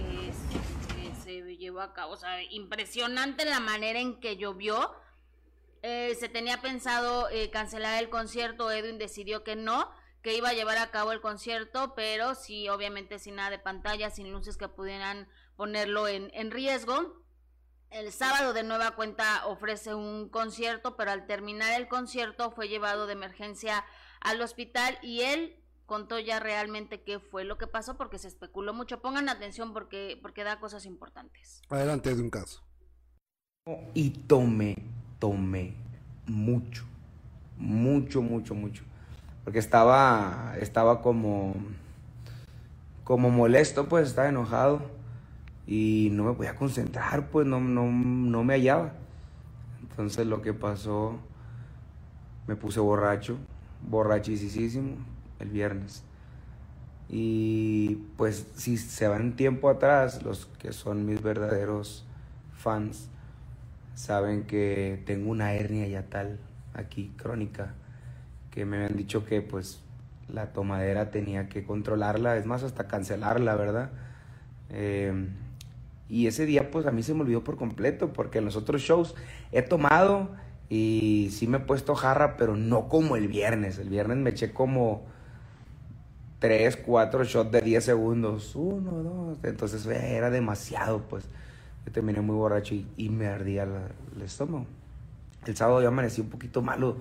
se 1.23 1.57
llevó 1.57 1.81
a 1.81 1.93
cabo. 1.93 2.13
O 2.13 2.17
sea, 2.17 2.43
impresionante 2.43 3.45
la 3.45 3.61
manera 3.61 3.99
en 3.99 4.21
que 4.21 4.37
llovió. 4.37 4.95
Eh, 5.83 6.17
se 6.19 6.29
tenía 6.29 6.61
pensado 6.61 7.29
eh, 7.31 7.51
cancelar 7.51 8.01
el 8.01 8.09
concierto, 8.09 8.71
Edwin 8.71 8.99
decidió 8.99 9.43
que 9.43 9.57
no, 9.57 9.91
que 10.23 10.37
iba 10.37 10.51
a 10.51 10.53
llevar 10.53 10.79
a 10.79 10.93
cabo 10.93 11.11
el 11.11 11.21
concierto, 11.21 11.95
pero 11.97 12.37
sí, 12.37 12.69
obviamente 12.69 13.19
sin 13.19 13.35
nada 13.35 13.51
de 13.51 13.59
pantalla, 13.59 14.09
sin 14.11 14.31
luces 14.31 14.57
que 14.57 14.69
pudieran 14.69 15.29
ponerlo 15.57 16.07
en, 16.07 16.31
en 16.35 16.53
riesgo. 16.53 17.21
El 17.91 18.13
sábado 18.13 18.53
de 18.53 18.63
nueva 18.63 18.93
cuenta 18.93 19.45
ofrece 19.47 19.93
un 19.93 20.29
concierto, 20.29 20.97
pero 20.97 21.11
al 21.11 21.27
terminar 21.27 21.73
el 21.79 21.89
concierto 21.89 22.53
fue 22.53 22.69
llevado 22.69 23.09
de 23.09 23.15
emergencia 23.15 23.85
al 24.21 24.41
hospital 24.41 24.99
y 25.03 25.23
él 25.23 25.62
contó 25.87 26.19
ya 26.19 26.41
realmente 26.41 27.03
qué 27.03 27.19
fue 27.19 27.45
lo 27.45 27.59
que 27.59 27.67
pasó 27.67 27.97
porque 27.97 28.19
se 28.19 28.29
especuló 28.29 28.75
mucho. 28.75 29.01
Pongan 29.01 29.29
atención 29.29 29.73
porque, 29.73 30.19
porque 30.23 30.45
da 30.45 30.61
cosas 30.61 30.87
importantes. 30.87 31.63
Adelante 31.69 32.15
de 32.15 32.23
un 32.23 32.31
caso. 32.31 32.63
Y 33.95 34.11
tomé, 34.11 34.77
tomé 35.19 35.75
mucho, 36.27 36.85
mucho, 37.57 38.23
mucho, 38.23 38.55
mucho. 38.55 38.83
Porque 39.45 39.59
estaba, 39.59 40.55
estaba 40.61 41.03
como, 41.03 41.55
como 43.05 43.31
molesto, 43.31 43.89
pues 43.89 44.09
estaba 44.09 44.29
enojado 44.29 44.83
y 45.67 46.09
no 46.13 46.25
me 46.25 46.33
podía 46.33 46.57
concentrar, 46.57 47.29
pues 47.31 47.47
no, 47.47 47.61
no, 47.61 47.85
no 47.91 48.45
me 48.45 48.55
hallaba. 48.55 48.95
Entonces 49.81 50.27
lo 50.27 50.43
que 50.43 50.55
pasó, 50.55 51.19
me 52.47 52.57
puse 52.57 52.81
borracho, 52.81 53.37
borrachísimo 53.83 55.12
el 55.43 55.51
viernes. 55.51 56.05
Y 57.09 57.97
pues 58.17 58.47
si 58.57 58.79
se 58.79 59.07
van 59.07 59.37
tiempo 59.37 59.69
atrás, 59.69 60.23
los 60.23 60.47
que 60.59 60.73
son 60.73 61.05
mis 61.05 61.23
verdaderos 61.23 62.07
fans 62.57 63.09
saben 63.95 64.45
que 64.45 65.03
tengo 65.05 65.31
una 65.31 65.53
hernia 65.53 65.87
ya 65.87 66.05
tal 66.05 66.39
aquí 66.73 67.13
crónica 67.17 67.75
que 68.51 68.65
me 68.65 68.85
han 68.85 68.97
dicho 68.97 69.27
que 69.27 69.43
pues 69.43 69.81
la 70.29 70.53
tomadera 70.53 71.11
tenía 71.11 71.49
que 71.49 71.65
controlarla, 71.65 72.37
es 72.37 72.47
más 72.47 72.63
hasta 72.63 72.87
cancelarla, 72.87 73.57
¿verdad? 73.57 73.91
Eh, 74.71 75.29
y 76.09 76.27
ese 76.27 76.47
día 76.47 76.71
pues 76.71 76.87
a 76.87 76.93
mí 76.93 77.03
se 77.03 77.15
me 77.15 77.23
olvidó 77.23 77.45
por 77.45 77.57
completo 77.57 78.13
porque 78.13 78.39
en 78.39 78.45
los 78.45 78.57
otros 78.57 78.83
shows 78.83 79.15
he 79.51 79.63
tomado 79.63 80.31
y 80.69 81.29
sí 81.33 81.47
me 81.47 81.59
he 81.59 81.61
puesto 81.61 81.95
jarra, 81.95 82.37
pero 82.37 82.57
no 82.57 82.89
como 82.89 83.17
el 83.17 83.29
viernes. 83.29 83.79
El 83.79 83.91
viernes 83.91 84.17
me 84.19 84.31
eché 84.31 84.53
como 84.53 85.05
3, 86.43 86.77
4 86.77 87.25
shots 87.25 87.53
de 87.53 87.61
10 87.61 87.85
segundos. 87.85 88.57
Uno, 88.57 88.91
dos. 88.91 89.39
Entonces 89.45 89.87
era 89.87 90.29
demasiado 90.29 91.03
pues. 91.03 91.25
Yo 91.87 91.93
terminé 91.93 92.21
muy 92.21 92.35
borracho 92.35 92.75
y, 92.75 93.09
me 93.09 93.29
ardía 93.29 93.63
el 93.63 94.23
estómago. 94.23 94.67
El 95.47 95.57
sábado 95.57 95.81
yo 95.81 95.89
amanecí 95.89 96.21
un 96.21 96.31
poquito 96.31 96.61
malo, 96.61 96.97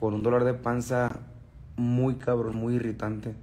con 0.00 0.14
un 0.14 0.22
dolor 0.24 0.42
de 0.42 0.54
panza 0.54 1.20
muy 1.76 2.16
cabrón, 2.16 2.56
muy 2.56 2.74
irritante 2.74 3.34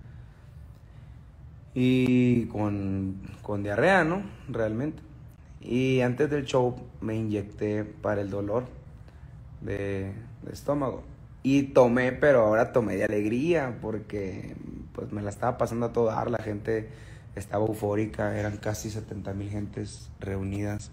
y 1.73 2.45
con, 2.47 3.21
con 3.41 3.63
diarrea, 3.63 4.03
¿no? 4.03 4.23
Realmente. 4.49 5.01
Y 5.61 6.01
antes 6.01 6.29
del 6.29 6.43
show 6.43 6.75
me 6.99 7.15
inyecté 7.15 7.85
para 7.85 8.19
el 8.19 8.29
dolor 8.29 8.65
de, 9.61 10.11
estómago. 10.51 11.03
Y 11.41 11.63
tomé, 11.63 12.11
pero 12.11 12.41
ahora 12.41 12.73
tomé 12.73 12.97
de 12.97 13.05
alegría 13.05 13.77
porque 13.81 14.55
pues 14.97 15.11
me 15.11 15.21
la 15.21 15.29
estaba 15.29 15.59
pasando 15.59 15.85
a 15.85 15.93
todo 15.93 16.07
dar. 16.07 16.31
La 16.31 16.39
gente 16.39 16.89
estaba 17.35 17.67
eufórica, 17.67 18.35
eran 18.37 18.57
casi 18.57 18.89
70 18.89 19.31
mil 19.33 19.49
gentes 19.49 20.09
reunidas. 20.19 20.89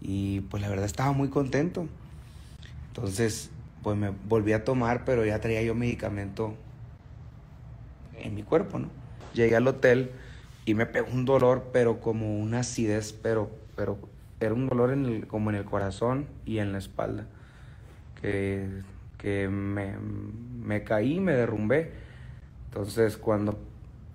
Y 0.00 0.40
pues 0.40 0.60
la 0.60 0.68
verdad 0.68 0.84
estaba 0.84 1.12
muy 1.12 1.28
contento. 1.28 1.86
Entonces, 2.88 3.50
pues 3.84 3.96
me 3.96 4.10
volví 4.28 4.52
a 4.52 4.64
tomar, 4.64 5.04
pero 5.04 5.24
ya 5.24 5.40
traía 5.40 5.62
yo 5.62 5.76
medicamento 5.76 6.54
en 8.18 8.34
mi 8.34 8.42
cuerpo, 8.42 8.80
¿no? 8.80 8.88
Llegué 9.32 9.54
al 9.54 9.68
hotel 9.68 10.10
y 10.64 10.74
me 10.74 10.86
pegó 10.86 11.06
un 11.12 11.24
dolor, 11.24 11.66
pero 11.72 12.00
como 12.00 12.36
una 12.36 12.60
acidez, 12.60 13.12
pero, 13.12 13.48
pero 13.76 13.96
era 14.40 14.54
un 14.54 14.66
dolor 14.66 14.92
en 14.92 15.06
el, 15.06 15.26
como 15.28 15.50
en 15.50 15.56
el 15.56 15.64
corazón 15.64 16.26
y 16.44 16.58
en 16.58 16.72
la 16.72 16.78
espalda, 16.78 17.26
que, 18.20 18.82
que 19.18 19.46
me, 19.48 19.94
me 20.64 20.82
caí, 20.82 21.20
me 21.20 21.34
derrumbé. 21.34 22.05
Entonces 22.76 23.16
cuando 23.16 23.58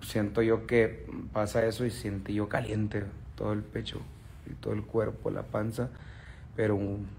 siento 0.02 0.40
yo 0.40 0.68
que 0.68 1.04
pasa 1.32 1.66
eso 1.66 1.84
y 1.84 1.90
sentí 1.90 2.34
yo 2.34 2.48
caliente 2.48 3.02
todo 3.34 3.52
el 3.52 3.64
pecho 3.64 4.00
y 4.48 4.54
todo 4.54 4.72
el 4.72 4.84
cuerpo, 4.84 5.32
la 5.32 5.42
panza, 5.42 5.88
pero 6.54 6.78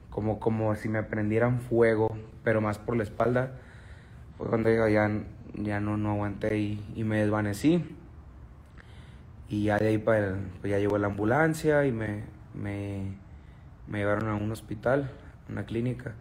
como, 0.10 0.40
como 0.40 0.74
si 0.76 0.88
me 0.88 1.04
prendieran 1.04 1.60
fuego, 1.60 2.16
pero 2.46 2.62
más 2.62 2.78
por 2.78 2.96
la 2.96 3.04
espalda, 3.04 3.60
fue 4.38 4.48
cuando 4.48 4.70
ya, 4.70 5.12
ya 5.56 5.82
no, 5.82 5.98
no 5.98 6.12
aguanté 6.12 6.60
y, 6.60 7.04
me 7.04 7.20
desvanecí. 7.20 7.84
Y 9.50 9.66
ya 9.66 9.80
de 9.80 9.90
ahí 9.90 9.98
para 9.98 10.38
pues 10.62 10.72
ya 10.72 10.80
llegó 10.80 10.98
la 10.98 11.08
ambulancia 11.08 11.86
y 11.86 11.92
me, 11.92 12.24
me, 12.54 13.18
me 13.90 13.98
llevaron 13.98 14.30
a 14.30 14.36
un 14.36 14.50
hospital, 14.50 15.12
una 15.50 15.66
clínica. 15.66 16.14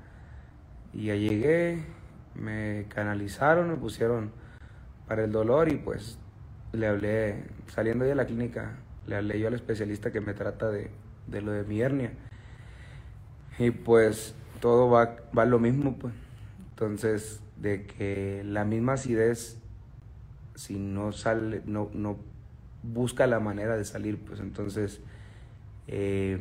Y 0.93 1.05
ya 1.05 1.15
llegué, 1.15 1.85
me 2.35 2.87
canalizaron, 2.89 3.71
me 3.71 3.77
pusieron 3.77 4.42
el 5.21 5.33
dolor 5.33 5.71
y 5.71 5.77
pues 5.77 6.19
le 6.73 6.87
hablé, 6.87 7.45
saliendo 7.67 8.05
de 8.05 8.15
la 8.15 8.27
clínica, 8.27 8.79
le 9.07 9.17
hablé 9.17 9.39
yo 9.39 9.49
al 9.49 9.55
especialista 9.55 10.11
que 10.11 10.21
me 10.21 10.35
trata 10.35 10.71
de, 10.71 10.91
de 11.27 11.43
lo 11.43 11.53
de 11.53 11.65
mi 11.65 11.81
hernia. 11.81 12.13
Y 13.59 13.71
pues 13.71 14.35
todo 14.61 14.89
va, 14.91 15.17
va 15.37 15.45
lo 15.45 15.59
mismo, 15.59 15.97
pues. 15.99 16.15
Entonces, 16.71 17.41
de 17.57 17.87
que 17.87 18.43
la 18.45 18.65
misma 18.65 18.95
acidez, 18.95 19.59
si 20.55 20.79
no 20.79 21.13
sale, 21.13 21.63
no, 21.67 21.91
no 21.93 22.17
busca 22.83 23.27
la 23.27 23.41
manera 23.41 23.77
de 23.77 23.85
salir, 23.85 24.19
pues 24.19 24.41
entonces 24.41 25.01
eh, 25.87 26.39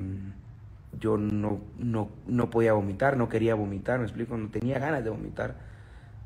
yo 1.00 1.18
no, 1.18 1.62
no, 1.78 2.10
no 2.28 2.50
podía 2.50 2.74
vomitar, 2.74 3.18
no 3.18 3.30
quería 3.30 3.56
vomitar, 3.56 4.00
me 4.00 4.06
explico, 4.06 4.38
no 4.38 4.50
tenía 4.50 4.80
ganas 4.80 5.04
de 5.04 5.10
vomitar, 5.10 5.56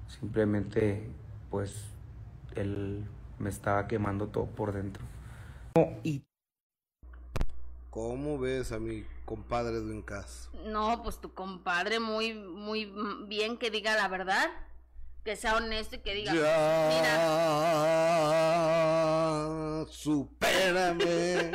simplemente 0.08 1.04
pues 1.50 1.95
él 2.56 3.06
me 3.40 3.50
estaba 3.50 3.88
quemando 3.88 4.28
todo 4.28 4.46
por 4.46 4.74
dentro. 4.74 5.04
Y 6.04 6.24
¿Cómo 7.90 8.38
ves 8.38 8.74
a 8.74 8.80
mi 8.80 9.06
compadre 9.24 9.78
Edwin 9.78 10.02
Cass? 10.02 10.50
No, 10.66 11.02
pues 11.02 11.22
tu 11.22 11.34
compadre 11.34 12.02
muy, 12.02 12.34
muy 12.34 12.92
bien 13.28 13.58
que 13.58 13.72
diga 13.72 13.96
la 13.96 14.10
verdad 14.10 14.52
que 15.26 15.36
sea 15.36 15.56
honesto 15.56 15.96
y 15.96 16.00
que 16.00 16.14
diga, 16.14 16.34
mira. 16.34 16.46
Supérame. 19.90 21.52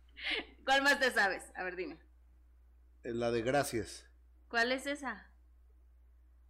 ¿Cuál 0.64 0.82
más 0.82 0.98
te 0.98 1.12
sabes? 1.12 1.44
A 1.54 1.62
ver, 1.62 1.76
dime. 1.76 1.96
Eh, 3.04 3.12
la 3.12 3.30
de 3.30 3.42
gracias. 3.42 4.04
¿Cuál 4.48 4.72
es 4.72 4.86
esa? 4.86 5.30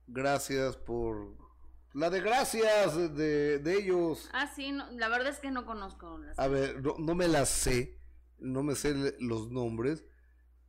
Gracias 0.07 0.77
por... 0.77 1.37
La 1.95 2.11
de 2.11 2.21
gracias 2.21 3.15
de, 3.15 3.61
de 3.61 3.79
ellos. 3.79 4.29
Ah, 4.33 4.53
sí, 4.55 4.77
la 4.93 5.09
verdad 5.09 5.29
es 5.29 5.39
que 5.39 5.53
no 5.53 5.65
conozco. 5.65 6.19
Las 6.19 6.39
A 6.39 6.49
ver, 6.49 6.83
no, 6.83 6.97
no 6.99 7.15
me 7.15 7.29
las 7.29 7.49
sé, 7.49 8.01
no 8.39 8.65
me 8.65 8.75
sé 8.75 9.15
los 9.21 9.51
nombres 9.51 10.05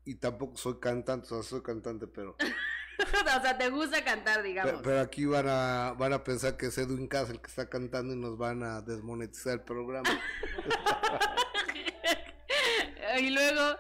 y 0.06 0.16
tampoco 0.16 0.56
soy 0.56 0.80
cantante, 0.80 1.26
o 1.26 1.42
sea, 1.42 1.44
soy 1.44 1.64
cantante, 1.64 2.06
pero... 2.06 2.38
o 3.00 3.42
sea, 3.42 3.58
te 3.58 3.70
gusta 3.70 4.04
cantar, 4.04 4.44
digamos. 4.44 4.82
Pero, 4.84 5.02
aquí 5.02 5.26
van 5.26 5.48
a, 5.50 5.96
van 5.98 6.14
a 6.14 6.24
pensar 6.24 6.58
que 6.58 6.68
es 6.68 6.78
Edwin 6.78 7.08
Cass 7.08 7.32
el 7.32 7.42
que 7.42 7.48
está 7.48 7.70
cantando 7.70 8.14
y 8.14 8.18
nos 8.18 8.38
van 8.38 8.62
a 8.62 8.82
desmonetizar 8.82 9.54
el 9.54 9.62
programa. 9.62 10.08
y 13.20 13.32
luego, 13.32 13.78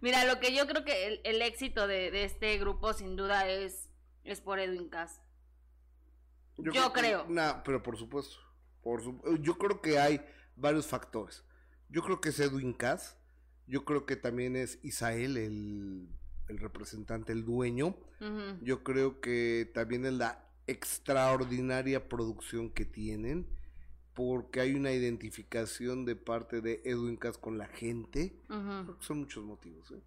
mira, 0.00 0.24
lo 0.24 0.40
que 0.40 0.54
yo 0.54 0.66
creo 0.66 0.82
que 0.82 1.20
el, 1.22 1.42
éxito 1.42 1.86
de, 1.86 2.24
este 2.24 2.56
grupo 2.56 2.94
sin 2.94 3.16
duda 3.16 3.46
es, 3.46 3.90
es 4.24 4.40
por 4.40 4.58
Edwin 4.58 4.88
Cass. 4.88 5.20
Yo, 6.62 6.92
creo. 6.92 7.26
No, 7.28 7.62
pero 7.64 7.82
por 7.82 7.96
supuesto. 7.96 8.36
Por 8.82 9.02
yo 9.40 9.58
creo 9.58 9.80
que 9.80 9.98
hay 9.98 10.20
varios 10.56 10.86
factores. 10.86 11.44
Yo 11.88 12.02
creo 12.02 12.20
que 12.20 12.30
es 12.30 12.40
Edwin 12.40 12.72
Cass. 12.72 13.16
Yo 13.66 13.84
creo 13.84 14.06
que 14.06 14.16
también 14.16 14.56
es 14.56 14.78
Isael, 14.82 15.36
el 15.36 16.08
el 16.50 16.58
representante, 16.58 17.32
el 17.32 17.44
dueño. 17.44 17.96
Yo 18.60 18.82
creo 18.84 19.20
que 19.22 19.70
también 19.72 20.04
es 20.04 20.12
la 20.12 20.44
extraordinaria 20.66 22.08
producción 22.08 22.68
que 22.68 22.84
tienen, 22.84 23.46
porque 24.12 24.60
hay 24.60 24.74
una 24.74 24.92
identificación 24.92 26.04
de 26.04 26.16
parte 26.16 26.60
de 26.60 26.82
Edwin 26.84 27.16
Cass 27.16 27.38
con 27.38 27.56
la 27.56 27.66
gente. 27.66 28.42
son 29.00 29.20
muchos 29.20 29.44
motivos. 29.44 29.90
¿eh? 29.92 30.02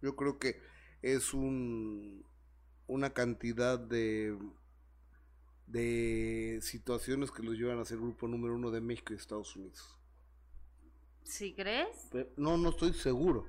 Yo 0.00 0.16
creo 0.16 0.38
que 0.38 0.60
es 1.02 1.34
un 1.34 2.24
una 2.86 3.10
cantidad 3.10 3.78
de 3.78 4.38
de 5.66 6.58
situaciones 6.62 7.30
que 7.30 7.42
los 7.42 7.56
llevan 7.56 7.78
a 7.78 7.84
ser 7.84 7.98
grupo 7.98 8.28
número 8.28 8.54
uno 8.54 8.70
de 8.70 8.80
México 8.80 9.12
y 9.12 9.16
Estados 9.16 9.56
Unidos. 9.56 9.98
¿Sí 11.24 11.54
crees? 11.54 12.10
no, 12.36 12.56
no 12.56 12.68
estoy 12.68 12.92
seguro. 12.92 13.46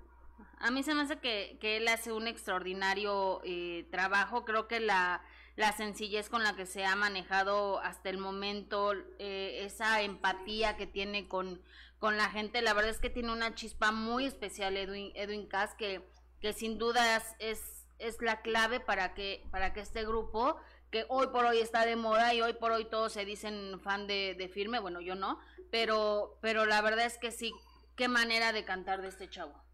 A 0.59 0.71
mí 0.71 0.83
se 0.83 0.93
me 0.93 1.01
hace 1.01 1.19
que, 1.19 1.57
él 1.61 1.87
hace 1.87 2.11
un 2.11 2.27
extraordinario 2.27 3.41
eh, 3.43 3.87
trabajo. 3.91 4.45
Creo 4.45 4.67
que 4.67 4.79
la, 4.79 5.21
la, 5.55 5.71
sencillez 5.73 6.29
con 6.29 6.43
la 6.43 6.55
que 6.55 6.65
se 6.65 6.85
ha 6.85 6.95
manejado 6.95 7.79
hasta 7.79 8.09
el 8.09 8.17
momento, 8.17 8.93
eh, 9.19 9.63
esa 9.65 10.01
empatía 10.01 10.77
que 10.77 10.87
tiene 10.87 11.27
con, 11.27 11.61
con 11.99 12.17
la 12.17 12.29
gente, 12.29 12.61
la 12.61 12.73
verdad 12.73 12.91
es 12.91 12.99
que 12.99 13.09
tiene 13.09 13.31
una 13.31 13.55
chispa 13.55 13.91
muy 13.91 14.25
especial 14.25 14.77
Edwin, 14.77 15.11
Edwin 15.15 15.47
Cass, 15.47 15.75
que, 15.75 16.07
que 16.39 16.53
sin 16.53 16.77
duda 16.77 17.17
es, 17.39 17.87
es 17.99 18.21
la 18.21 18.41
clave 18.41 18.79
para 18.79 19.13
que, 19.13 19.45
para 19.51 19.73
que 19.73 19.81
este 19.81 20.05
grupo, 20.05 20.57
que 20.91 21.05
hoy 21.09 21.27
por 21.27 21.45
hoy 21.45 21.59
está 21.59 21.85
de 21.85 21.95
moda 21.95 22.33
y 22.33 22.41
hoy 22.41 22.53
por 22.53 22.71
hoy 22.71 22.85
todos 22.85 23.13
se 23.13 23.25
dicen 23.25 23.79
fan 23.81 24.07
de, 24.07 24.35
de 24.37 24.47
firme, 24.47 24.79
bueno, 24.79 25.01
yo 25.01 25.15
no, 25.15 25.39
pero, 25.71 26.37
pero 26.41 26.65
la 26.65 26.81
verdad 26.81 27.05
es 27.05 27.17
que 27.17 27.31
sí, 27.31 27.53
qué 27.95 28.07
manera 28.07 28.53
de 28.53 28.65
cantar 28.65 29.01
de 29.01 29.09
este 29.09 29.29
chavo 29.29 29.65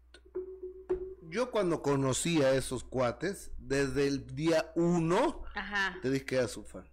yo 1.32 1.50
cuando 1.50 1.80
conocí 1.80 2.42
a 2.42 2.54
esos 2.54 2.84
cuates, 2.84 3.50
desde 3.56 4.06
el 4.06 4.26
día 4.34 4.70
uno, 4.76 5.42
te 6.02 6.10
dije 6.10 6.26
que 6.26 6.36
era 6.36 6.46
su 6.46 6.62
fan. 6.62 6.86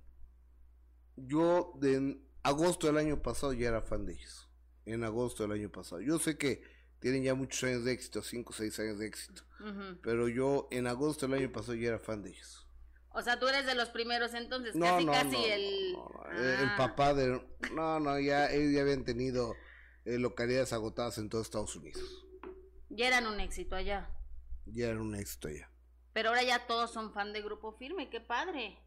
Yo 1.18 1.74
de 1.76 2.22
agosto 2.42 2.88
del 2.88 2.98
año 2.98 3.22
pasado 3.22 3.52
ya 3.52 3.68
era 3.68 3.82
fan 3.82 4.06
de 4.06 4.14
ellos. 4.14 4.50
En 4.86 5.04
agosto 5.04 5.44
del 5.44 5.52
año 5.52 5.70
pasado. 5.70 6.02
Yo 6.02 6.18
sé 6.20 6.38
que 6.38 6.64
tienen 7.00 7.24
ya 7.24 7.36
muchos 7.36 7.62
años 7.66 7.84
de 7.84 7.92
éxito, 7.92 8.22
5 8.22 8.50
o 8.50 8.54
6 8.54 8.80
años 8.80 9.00
de 9.00 9.08
éxito. 9.08 9.44
Pero 10.02 10.30
yo 10.30 10.70
en 10.72 10.88
agosto 10.88 11.28
del 11.28 11.38
año 11.40 11.52
pasado 11.52 11.76
ya 11.76 11.90
era 11.90 12.00
fan 12.00 12.24
de 12.24 12.30
ellos. 12.30 12.66
O 13.12 13.22
sea, 13.22 13.40
tú 13.40 13.48
eres 13.48 13.66
de 13.66 13.76
los 13.76 13.90
primeros 13.90 14.34
entonces, 14.34 14.76
No, 14.76 14.86
casi 14.86 15.06
no, 15.06 15.12
casi 15.12 15.38
no, 15.38 15.46
el... 15.46 15.96
Ah, 16.68 16.76
papá 16.78 17.14
de... 17.14 17.42
No, 17.74 18.00
no, 18.00 18.20
ya 18.20 18.52
ellos 18.52 18.72
ya 18.74 18.82
habían 18.82 19.04
tenido 19.04 19.56
eh, 20.06 20.18
localidades 20.20 20.74
agotadas 20.74 21.18
en 21.18 21.28
todo 21.30 21.42
Estados 21.42 21.76
Unidos. 21.76 22.04
Ya 22.90 23.08
eran 23.08 23.26
un 23.28 23.40
éxito 23.40 23.76
allá. 23.76 24.10
Ya 24.66 24.88
era 24.90 25.02
un 25.02 25.16
éxito 25.16 25.50
ya. 25.50 25.72
Pero 26.14 26.30
ahora 26.30 26.44
ya 26.44 26.68
todos 26.68 26.92
son 26.92 27.14
fan 27.14 27.34
de 27.34 27.42
Grupo 27.42 27.72
Firme, 27.78 28.10
qué 28.10 28.22
padre. 28.22 28.78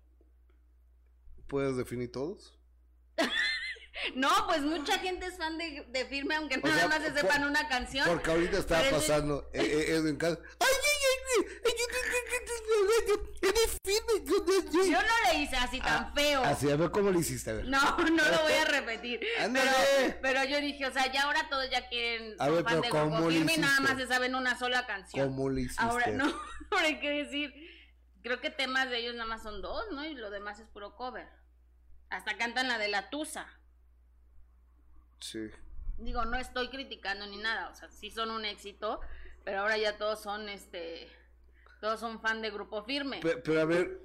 ¿Puedes 1.48 1.76
definir 1.76 2.10
todos? 2.12 2.58
No, 4.14 4.28
pues 4.48 4.62
mucha 4.62 4.98
gente 4.98 5.26
es 5.26 5.36
fan 5.36 5.58
de, 5.58 5.84
de 5.90 6.04
Firme, 6.06 6.34
aunque 6.34 6.56
nada 6.56 6.76
sea, 6.76 6.88
más 6.88 7.02
se 7.02 7.10
por- 7.10 7.20
sepan 7.20 7.44
una 7.44 7.68
canción. 7.68 8.08
Porque 8.08 8.30
ahorita 8.30 8.58
estaba 8.58 8.82
Pero 8.82 8.96
es 8.96 9.02
pasando 9.02 9.50
eh, 9.52 9.60
eh, 9.62 9.94
Edwin 9.96 10.16
Cass. 10.16 10.38
Yo- 13.84 14.44
yo- 14.46 14.70
yo". 14.72 14.84
Yo 14.84 15.02
no 15.02 15.32
le 15.32 15.38
hice 15.40 15.56
así 15.56 15.80
tan 15.80 16.12
feo. 16.14 16.42
Ah, 16.44 16.50
Así, 16.50 16.70
a 16.70 16.76
ver 16.76 16.90
cómo 16.90 17.10
le 17.10 17.18
hiciste, 17.20 17.50
a 17.50 17.54
ver. 17.54 17.66
No, 17.66 17.80
no 17.98 18.24
lo 18.28 18.42
voy 18.42 18.52
a 18.52 18.64
repetir. 18.80 19.20
Pero, 19.38 19.70
pero 20.20 20.44
yo 20.44 20.60
dije, 20.60 20.86
o 20.86 20.92
sea, 20.92 21.10
ya 21.12 21.22
ahora 21.24 21.48
todos 21.48 21.68
ya 21.70 21.88
quieren 21.88 22.34
A 22.38 22.48
ver, 22.48 22.64
pero 22.64 22.80
de 22.80 22.88
¿cómo 22.88 23.30
y 23.30 23.40
nada 23.40 23.52
hiciste? 23.54 23.80
más 23.82 23.96
se 23.96 24.06
saben 24.06 24.34
una 24.34 24.58
sola 24.58 24.86
canción. 24.86 25.28
¿Cómo 25.28 25.50
le 25.50 25.62
hiciste? 25.62 25.82
Ahora 25.82 26.06
no, 26.12 26.24
ahora 26.70 26.86
hay 26.86 27.00
que 27.00 27.10
decir, 27.10 27.52
creo 28.22 28.40
que 28.40 28.50
temas 28.50 28.88
de 28.90 28.98
ellos 28.98 29.14
nada 29.14 29.26
más 29.28 29.42
son 29.42 29.60
dos, 29.62 29.84
¿no? 29.92 30.04
Y 30.04 30.14
lo 30.14 30.30
demás 30.30 30.58
es 30.60 30.66
puro 30.68 30.94
cover. 30.96 31.28
Hasta 32.10 32.36
cantan 32.36 32.68
la 32.68 32.78
de 32.78 32.88
la 32.88 33.10
Tusa. 33.10 33.46
Sí. 35.20 35.50
Digo, 35.98 36.24
no 36.24 36.36
estoy 36.36 36.68
criticando 36.68 37.26
ni 37.26 37.36
nada, 37.36 37.68
o 37.68 37.74
sea, 37.74 37.88
sí 37.90 38.10
son 38.10 38.30
un 38.30 38.44
éxito, 38.44 39.00
pero 39.44 39.60
ahora 39.60 39.76
ya 39.78 39.96
todos 39.96 40.20
son, 40.22 40.48
este, 40.48 41.08
todos 41.82 41.98
son 41.98 42.20
fan 42.20 42.40
de 42.40 42.50
Grupo 42.52 42.84
Firme. 42.84 43.18
Pe- 43.20 43.38
Pero, 43.38 43.60
a 43.60 43.64
ver, 43.64 44.00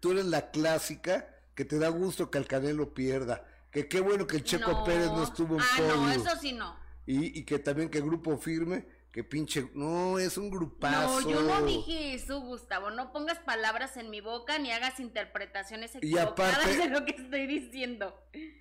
tú 0.00 0.12
eres 0.12 0.26
la 0.26 0.50
clásica 0.50 1.34
que 1.54 1.64
te 1.64 1.78
da 1.78 1.88
gusto 1.88 2.30
que 2.30 2.36
el 2.36 2.46
Canelo 2.46 2.92
pierda. 2.92 3.46
Que 3.70 3.88
qué 3.88 4.00
bueno 4.00 4.26
que 4.26 4.36
el 4.36 4.44
Checo 4.44 4.70
No. 4.70 4.84
Pérez 4.84 5.06
no 5.06 5.24
estuvo 5.24 5.54
en 5.54 5.62
Ah, 5.62 5.66
podio. 5.78 5.96
no, 5.96 6.10
eso 6.12 6.36
sí 6.40 6.52
no. 6.52 6.76
y, 7.06 7.38
y 7.38 7.44
que 7.44 7.58
también 7.58 7.88
que 7.88 8.00
Grupo 8.02 8.36
Firme, 8.36 8.86
que 9.12 9.24
pinche... 9.24 9.70
No, 9.74 10.18
es 10.18 10.36
un 10.36 10.50
grupazo. 10.50 11.22
No, 11.22 11.30
yo 11.30 11.42
no 11.42 11.62
dije 11.64 12.12
eso, 12.14 12.40
Gustavo. 12.42 12.90
No 12.90 13.12
pongas 13.12 13.38
palabras 13.38 13.96
en 13.96 14.10
mi 14.10 14.20
boca 14.20 14.58
ni 14.58 14.70
hagas 14.70 15.00
interpretaciones 15.00 15.94
Y 15.94 15.98
equivocadas 15.98 16.54
aparte- 16.58 16.76
de 16.76 16.88
lo 16.90 17.04
que 17.06 17.12
estoy 17.12 17.46
diciendo. 17.46 18.14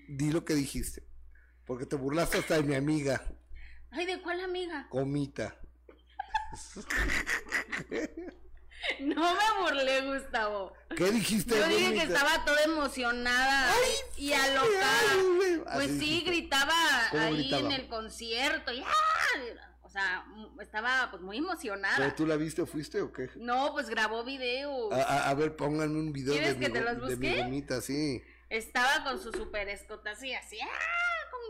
Di 0.07 0.31
lo 0.31 0.45
que 0.45 0.55
dijiste. 0.55 1.03
Porque 1.65 1.85
te 1.85 1.97
burlaste 1.97 2.37
hasta 2.37 2.55
de 2.55 2.63
mi 2.63 2.73
amiga, 2.75 3.21
Ay, 3.91 4.05
¿de 4.05 4.21
cuál 4.21 4.39
amiga? 4.39 4.87
Comita. 4.89 5.59
No 9.01 9.33
me 9.33 9.61
burlé, 9.61 10.01
Gustavo. 10.07 10.73
¿Qué 10.95 11.11
dijiste, 11.11 11.53
Yo 11.57 11.67
dije 11.67 11.93
que 11.95 12.03
estaba 12.03 12.45
toda 12.45 12.63
emocionada 12.63 13.73
y 14.17 14.31
alocada. 14.31 15.11
ay. 15.11 15.61
Pues 15.73 15.87
sí, 15.87 15.97
dijiste. 15.99 16.29
gritaba 16.31 16.73
¿Cómo 17.11 17.23
ahí 17.23 17.37
gritaba? 17.49 17.61
en 17.61 17.71
el 17.73 17.87
concierto. 17.89 18.71
y 18.71 18.81
¡ah! 18.81 18.89
O 19.81 19.89
sea, 19.89 20.23
estaba 20.61 21.09
pues 21.11 21.21
muy 21.21 21.37
emocionada. 21.37 21.95
¿Pero 21.97 22.13
tú 22.15 22.25
la 22.25 22.37
viste 22.37 22.61
o 22.61 22.65
fuiste 22.65 23.01
o 23.01 23.11
qué? 23.11 23.29
No, 23.35 23.73
pues 23.73 23.89
grabó 23.89 24.23
video. 24.23 24.91
A, 24.93 25.01
a- 25.01 25.29
a 25.29 25.33
ver, 25.33 25.55
pónganme 25.57 25.99
un 25.99 26.13
video 26.13 26.33
de 26.33 26.39
¿Quieres 26.39 26.57
mi, 26.57 26.65
que 26.65 26.71
te 26.71 26.81
los 26.81 27.09
de 27.09 27.15
mi 27.17 27.35
gomita, 27.37 27.81
sí. 27.81 28.23
Estaba 28.49 29.03
con 29.03 29.21
su 29.21 29.31
super 29.33 29.67
escota 29.67 30.11
así, 30.11 30.33
así, 30.33 30.57
¡ah! 30.61 30.67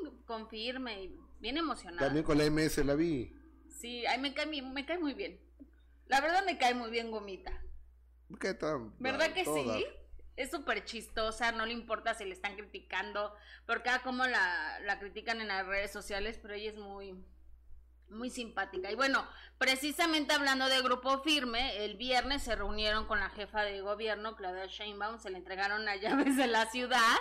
Con, 0.04 0.18
con 0.24 0.50
firme 0.50 1.04
y 1.04 1.16
bien 1.40 1.58
emocionada. 1.58 2.08
También 2.08 2.26
con 2.26 2.38
la 2.40 2.46
MS 2.50 2.78
la 2.86 2.96
vi. 2.96 3.36
Sí, 3.80 4.06
ay, 4.06 4.20
me 4.20 4.34
cae, 4.34 4.46
me 4.46 4.86
cae 4.86 5.00
muy 5.00 5.14
bien. 5.14 5.40
La 6.08 6.20
verdad 6.20 6.44
me 6.46 6.58
cae 6.58 6.74
muy 6.74 6.90
bien 6.90 7.12
Gomita. 7.12 7.52
¿Qué 8.40 8.54
tal? 8.54 8.92
¿Verdad 9.00 9.34
que 9.34 9.46
Toda. 9.46 9.78
sí? 9.78 9.86
Es 10.36 10.52
súper 10.52 10.84
chistosa, 10.84 11.52
no 11.54 11.66
le 11.66 11.74
importa 11.74 12.14
si 12.14 12.26
le 12.26 12.34
están 12.34 12.56
criticando, 12.56 13.34
porque 13.66 13.84
cada 13.86 14.02
como 14.02 14.26
la, 14.26 14.80
la 14.82 15.00
critican 15.00 15.40
en 15.40 15.48
las 15.48 15.66
redes 15.66 15.92
sociales, 15.92 16.38
pero 16.42 16.54
ella 16.54 16.72
es 16.72 16.78
muy, 16.78 17.14
muy 18.10 18.30
simpática. 18.30 18.92
Y 18.92 18.96
bueno, 18.96 19.26
precisamente 19.58 20.34
hablando 20.34 20.68
de 20.68 20.82
Grupo 20.82 21.22
Firme, 21.24 21.84
el 21.86 21.96
viernes 21.96 22.44
se 22.44 22.56
reunieron 22.56 23.06
con 23.06 23.20
la 23.20 23.30
jefa 23.30 23.64
de 23.64 23.82
gobierno, 23.82 24.36
Claudia 24.36 24.66
Sheinbaum, 24.66 25.20
se 25.20 25.30
le 25.30 25.38
entregaron 25.38 25.86
las 25.86 26.02
llaves 26.02 26.36
de 26.36 26.48
la 26.48 26.70
ciudad, 26.70 27.18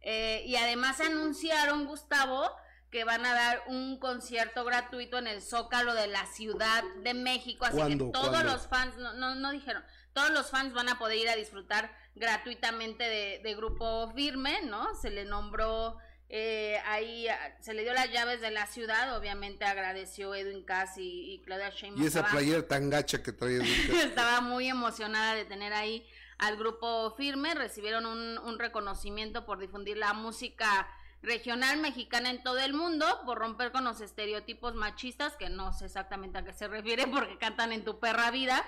eh, 0.00 0.44
y 0.46 0.56
además 0.56 1.00
anunciaron, 1.00 1.86
Gustavo, 1.86 2.50
que 2.90 3.04
van 3.04 3.24
a 3.24 3.32
dar 3.34 3.62
un 3.68 3.98
concierto 3.98 4.64
gratuito 4.64 5.18
en 5.18 5.26
el 5.26 5.42
Zócalo 5.42 5.94
de 5.94 6.08
la 6.08 6.26
Ciudad 6.26 6.82
de 7.02 7.14
México, 7.14 7.64
así 7.64 7.76
que 7.76 7.96
todos 7.96 8.28
¿Cuándo? 8.30 8.52
los 8.52 8.66
fans, 8.66 8.96
no, 8.96 9.12
no, 9.14 9.34
no 9.36 9.52
dijeron, 9.52 9.84
todos 10.12 10.30
los 10.30 10.50
fans 10.50 10.72
van 10.74 10.88
a 10.88 10.98
poder 10.98 11.18
ir 11.18 11.28
a 11.28 11.36
disfrutar 11.36 11.94
gratuitamente 12.16 13.04
de, 13.04 13.40
de 13.42 13.54
Grupo 13.54 14.12
Firme, 14.14 14.62
¿no? 14.62 14.94
Se 15.00 15.10
le 15.10 15.24
nombró 15.24 15.96
eh, 16.28 16.78
ahí, 16.86 17.28
ah, 17.28 17.56
se 17.60 17.74
le 17.74 17.82
dio 17.82 17.92
las 17.92 18.10
llaves 18.10 18.40
de 18.40 18.50
la 18.50 18.66
ciudad, 18.66 19.16
obviamente 19.16 19.64
agradeció 19.64 20.34
Edwin 20.34 20.64
Cass 20.64 20.96
y, 20.98 21.34
y 21.34 21.42
Claudia 21.42 21.70
Sheinbaum. 21.70 22.02
Y 22.02 22.06
esa 22.06 22.20
Estaba- 22.20 22.38
playera 22.38 22.66
tan 22.68 22.88
gacha 22.90 23.22
que. 23.22 23.32
Lucas. 23.32 23.68
estaba 24.04 24.40
muy 24.40 24.68
emocionada 24.68 25.34
de 25.34 25.44
tener 25.44 25.72
ahí 25.72 26.06
al 26.38 26.56
grupo 26.56 27.14
firme. 27.16 27.54
Recibieron 27.54 28.06
un, 28.06 28.38
un 28.38 28.58
reconocimiento 28.60 29.44
por 29.44 29.58
difundir 29.58 29.96
la 29.96 30.12
música 30.12 30.88
regional 31.22 31.78
mexicana 31.78 32.30
en 32.30 32.42
todo 32.42 32.58
el 32.58 32.72
mundo, 32.74 33.06
por 33.26 33.38
romper 33.38 33.72
con 33.72 33.84
los 33.84 34.00
estereotipos 34.00 34.74
machistas, 34.74 35.36
que 35.36 35.50
no 35.50 35.72
sé 35.72 35.86
exactamente 35.86 36.38
a 36.38 36.44
qué 36.44 36.52
se 36.52 36.68
refiere 36.68 37.06
porque 37.12 37.38
cantan 37.38 37.72
en 37.72 37.84
tu 37.84 37.98
perra 38.00 38.30
vida. 38.30 38.64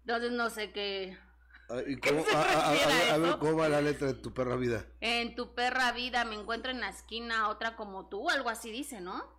Entonces 0.00 0.32
no 0.32 0.48
sé 0.50 0.72
qué. 0.72 1.18
Ah, 1.70 1.80
¿y 1.86 1.96
cómo- 1.96 2.24
se 2.24 2.34
a, 2.34 2.40
a- 2.40 2.72
ver, 2.72 2.82
a 3.12 3.18
ver, 3.18 3.28
eso? 3.28 3.38
cómo 3.38 3.56
va 3.58 3.68
la 3.68 3.82
letra 3.82 4.06
de 4.06 4.14
tu 4.14 4.32
perra 4.32 4.56
vida. 4.56 4.86
En 5.00 5.34
tu 5.34 5.54
perra 5.54 5.92
vida 5.92 6.24
me 6.24 6.34
encuentro 6.34 6.70
en 6.70 6.80
la 6.80 6.88
esquina 6.88 7.48
otra 7.48 7.76
como 7.76 8.08
tú, 8.08 8.30
algo 8.30 8.48
así 8.48 8.70
dice, 8.70 9.00
¿no? 9.00 9.36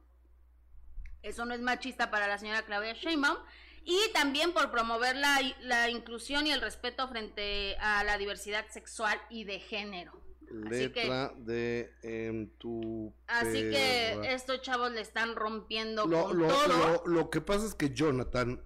Eso 1.24 1.46
no 1.46 1.54
es 1.54 1.60
machista 1.60 2.12
para 2.12 2.28
la 2.28 2.38
señora 2.38 2.62
Claudia 2.64 2.94
Sheinbaum. 2.94 3.38
Y 3.84 3.98
también 4.14 4.54
por 4.54 4.70
promover 4.72 5.16
la, 5.16 5.40
la 5.62 5.90
inclusión 5.90 6.46
y 6.46 6.52
el 6.52 6.62
respeto 6.62 7.08
frente 7.08 7.76
a 7.80 8.04
la 8.04 8.18
diversidad 8.18 8.66
sexual 8.70 9.20
y 9.30 9.46
de 9.46 9.60
género. 9.60 10.22
Que, 10.50 10.56
Letra 10.70 11.34
de 11.38 11.94
en 12.02 12.50
tu 12.58 13.14
así 13.28 13.54
que 13.70 14.34
estos 14.34 14.62
chavos 14.62 14.92
le 14.92 15.02
están 15.02 15.36
rompiendo 15.36 16.06
lo, 16.08 16.24
con 16.26 16.40
lo- 16.40 16.48
todo. 16.48 16.68
lo- 16.68 17.08
lo 17.08 17.30
que 17.30 17.40
pasa 17.42 17.66
es 17.68 17.76
que 17.76 17.92
Jonathan, 17.94 18.62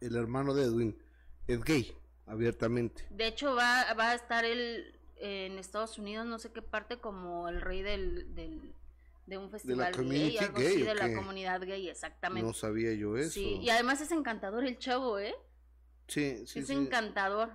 el 0.00 0.16
hermano 0.16 0.54
de 0.54 0.64
Edwin, 0.64 0.98
es 1.46 1.62
gay, 1.64 1.94
abiertamente. 2.26 3.06
De 3.10 3.26
hecho, 3.26 3.54
va, 3.54 3.92
va 3.94 4.10
a 4.10 4.14
estar 4.14 4.44
él 4.44 4.94
en 5.16 5.58
Estados 5.58 5.98
Unidos, 5.98 6.26
no 6.26 6.38
sé 6.38 6.50
qué 6.52 6.62
parte, 6.62 6.98
como 6.98 7.48
el 7.48 7.60
rey 7.60 7.82
del, 7.82 8.34
del- 8.34 8.72
de 9.26 9.36
un 9.36 9.50
festival 9.50 9.92
gay, 9.92 10.02
community 10.02 10.38
algo 10.38 10.58
gay, 10.58 10.66
así, 10.68 10.82
¿o 10.82 10.86
de 10.86 10.94
la 10.94 11.14
comunidad 11.14 11.60
gay, 11.60 11.88
exactamente. 11.90 12.46
No 12.46 12.54
sabía 12.54 12.94
yo 12.94 13.16
eso. 13.18 13.32
Sí, 13.32 13.58
y 13.60 13.68
además 13.68 14.00
es 14.00 14.10
encantador 14.12 14.64
el 14.64 14.78
chavo, 14.78 15.18
¿eh? 15.18 15.34
Sí, 16.06 16.46
sí, 16.46 16.60
es 16.60 16.66
sí. 16.68 16.72
encantador. 16.72 17.50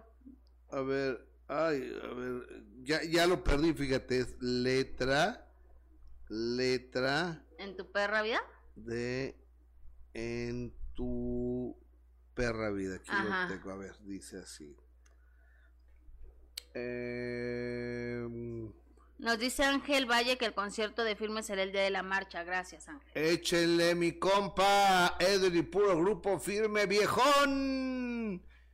A 0.70 0.82
ver, 0.82 1.26
ay, 1.54 2.00
a 2.04 2.08
ver, 2.14 2.64
ya, 2.84 3.04
ya 3.04 3.28
lo 3.28 3.44
perdí, 3.44 3.74
fíjate, 3.74 4.20
es 4.20 4.36
letra, 4.42 5.48
letra 6.30 7.46
¿En 7.58 7.78
tu 7.78 7.92
perra 7.92 8.22
vida? 8.22 8.42
de 8.76 9.36
en 10.14 10.74
tu 10.96 11.76
perra 12.34 12.72
vida. 12.72 12.96
Aquí 12.96 13.10
Ajá. 13.12 13.48
lo 13.48 13.56
tengo, 13.56 13.72
a 13.72 13.76
ver, 13.78 13.96
dice 14.02 14.38
así. 14.40 14.76
Em, 16.74 18.72
Nos 19.20 19.40
dice 19.40 19.64
Ángel 19.64 20.06
Valle 20.10 20.38
que 20.38 20.46
el 20.46 20.54
concierto 20.54 21.04
de 21.04 21.16
firme 21.16 21.44
será 21.44 21.64
el 21.64 21.72
día 21.72 21.82
de 21.84 21.90
la 21.92 22.04
marcha. 22.04 22.44
Gracias, 22.44 22.88
Ángel. 22.90 23.12
Échenle 23.16 23.96
mi 23.96 24.14
compa, 24.14 25.16
Edwin 25.20 25.70
puro 25.70 25.98
grupo 26.00 26.40
firme, 26.40 26.86
viejón. 26.88 28.13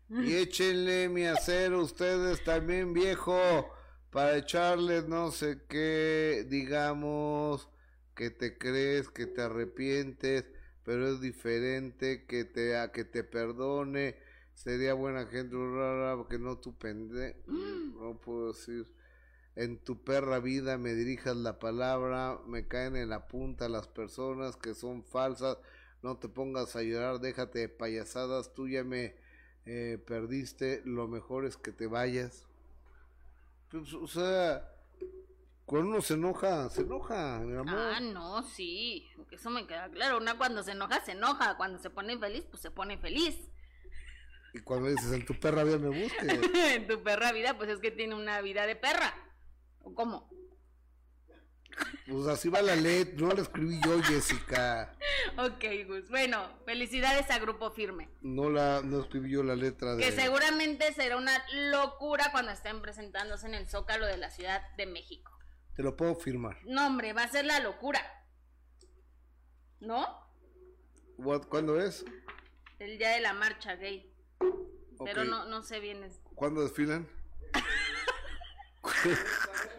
Y 0.10 0.36
échenle 0.38 1.08
mi 1.10 1.26
acero 1.26 1.82
ustedes 1.82 2.44
también, 2.44 2.94
viejo, 2.94 3.40
para 4.10 4.38
echarles 4.38 5.08
no 5.08 5.32
sé 5.32 5.62
qué, 5.68 6.46
digamos, 6.50 7.70
que 8.16 8.32
te 8.32 8.58
crees, 8.58 9.10
que 9.10 9.28
te 9.28 9.42
arrepientes, 9.42 10.46
pero 10.84 11.08
es 11.08 11.22
diferente, 11.22 12.26
que 12.26 12.44
te, 12.44 12.76
a 12.78 12.92
que 12.92 13.06
te 13.06 13.24
perdone, 13.24 14.18
sería 14.56 14.94
buena 14.94 15.28
gente, 15.28 15.56
rara, 15.56 16.18
que 16.28 16.40
no 16.40 16.58
tu 16.58 16.78
pende, 16.78 17.42
no 17.46 18.20
puedo 18.20 18.54
decir. 18.54 18.88
En 19.56 19.78
tu 19.78 20.04
perra 20.04 20.40
vida 20.40 20.78
me 20.78 20.94
dirijas 20.94 21.36
la 21.36 21.60
palabra, 21.60 22.40
me 22.48 22.68
caen 22.68 22.96
en 22.96 23.10
la 23.10 23.28
punta 23.28 23.70
las 23.70 23.88
personas 23.88 24.56
que 24.56 24.74
son 24.74 25.04
falsas, 25.04 25.58
no 26.02 26.18
te 26.18 26.30
pongas 26.30 26.76
a 26.76 26.82
llorar, 26.82 27.20
déjate 27.20 27.60
de 27.60 27.70
payasadas, 27.70 28.54
tú 28.54 28.68
ya 28.68 28.84
me 28.84 29.16
eh, 29.72 30.00
perdiste, 30.00 30.82
lo 30.84 31.08
mejor 31.08 31.46
es 31.46 31.56
que 31.56 31.72
te 31.72 31.86
vayas. 31.86 32.48
Pues, 33.70 33.94
o 33.94 34.08
sea, 34.08 34.68
Cuando 35.66 35.90
uno 35.90 36.02
se 36.02 36.16
enoja, 36.16 36.68
se 36.72 36.82
enoja, 36.82 37.38
mi 37.42 37.56
amor. 37.56 37.76
Ah, 37.78 38.00
no, 38.00 38.42
sí, 38.42 39.08
eso 39.30 39.52
me 39.52 39.68
queda 39.68 39.88
claro. 39.90 40.18
Una 40.18 40.40
cuando 40.40 40.64
se 40.64 40.72
enoja, 40.72 41.06
se 41.06 41.12
enoja. 41.12 41.56
Cuando 41.56 41.78
se 41.78 41.92
pone 41.92 42.18
feliz, 42.18 42.46
pues 42.50 42.64
se 42.64 42.72
pone 42.72 42.98
feliz. 42.98 43.38
Y 44.56 44.60
cuando 44.62 44.90
dices, 44.90 45.12
en 45.12 45.24
tu 45.24 45.40
perra 45.40 45.64
vida 45.64 45.78
me 45.78 45.90
busque. 45.90 46.18
en 46.76 46.88
tu 46.88 47.04
perra 47.04 47.32
vida, 47.32 47.56
pues 47.56 47.70
es 47.70 47.80
que 47.80 47.92
tiene 47.92 48.16
una 48.16 48.42
vida 48.42 48.66
de 48.66 48.76
perra. 48.76 49.14
¿O 49.84 49.94
cómo? 49.94 50.28
Pues 52.08 52.28
así 52.28 52.50
va 52.50 52.62
la 52.62 52.76
letra, 52.76 53.16
no 53.20 53.34
la 53.34 53.42
escribí 53.42 53.80
yo, 53.86 54.02
Jessica. 54.02 54.96
Ok, 55.38 55.64
Gus. 55.88 56.10
Bueno, 56.10 56.50
felicidades 56.66 57.30
a 57.30 57.40
Grupo 57.40 57.72
Firme. 57.72 58.10
No 58.22 58.50
la, 58.50 58.82
no 58.84 59.02
escribí 59.02 59.32
yo 59.32 59.44
la 59.44 59.56
letra 59.56 59.96
de. 59.96 60.04
Que 60.04 60.12
seguramente 60.12 60.92
será 60.94 61.18
una 61.18 61.44
locura 61.72 62.30
cuando 62.32 62.52
estén 62.52 62.82
presentándose 62.82 63.46
en 63.48 63.54
el 63.54 63.70
Zócalo 63.70 64.08
de 64.08 64.18
la 64.18 64.32
Ciudad 64.32 64.62
de 64.76 64.88
México. 64.88 65.32
Te 65.76 65.84
lo 65.84 65.96
puedo 65.96 66.16
firmar. 66.16 66.58
No, 66.66 66.88
hombre, 66.88 67.14
va 67.14 67.24
a 67.24 67.28
ser 67.28 67.46
la 67.46 67.60
locura. 67.60 68.02
¿No? 69.80 70.06
What, 71.18 71.44
¿Cuándo 71.44 71.80
es? 71.80 72.04
El 72.80 72.98
día 72.98 73.12
de 73.12 73.22
la 73.22 73.34
marcha 73.34 73.76
gay. 73.76 74.12
Pero 75.06 75.26
no, 75.26 75.46
no 75.46 75.62
sé 75.64 75.80
bien. 75.80 76.06
¿Cuándo 76.36 76.62
desfilan? 76.62 77.08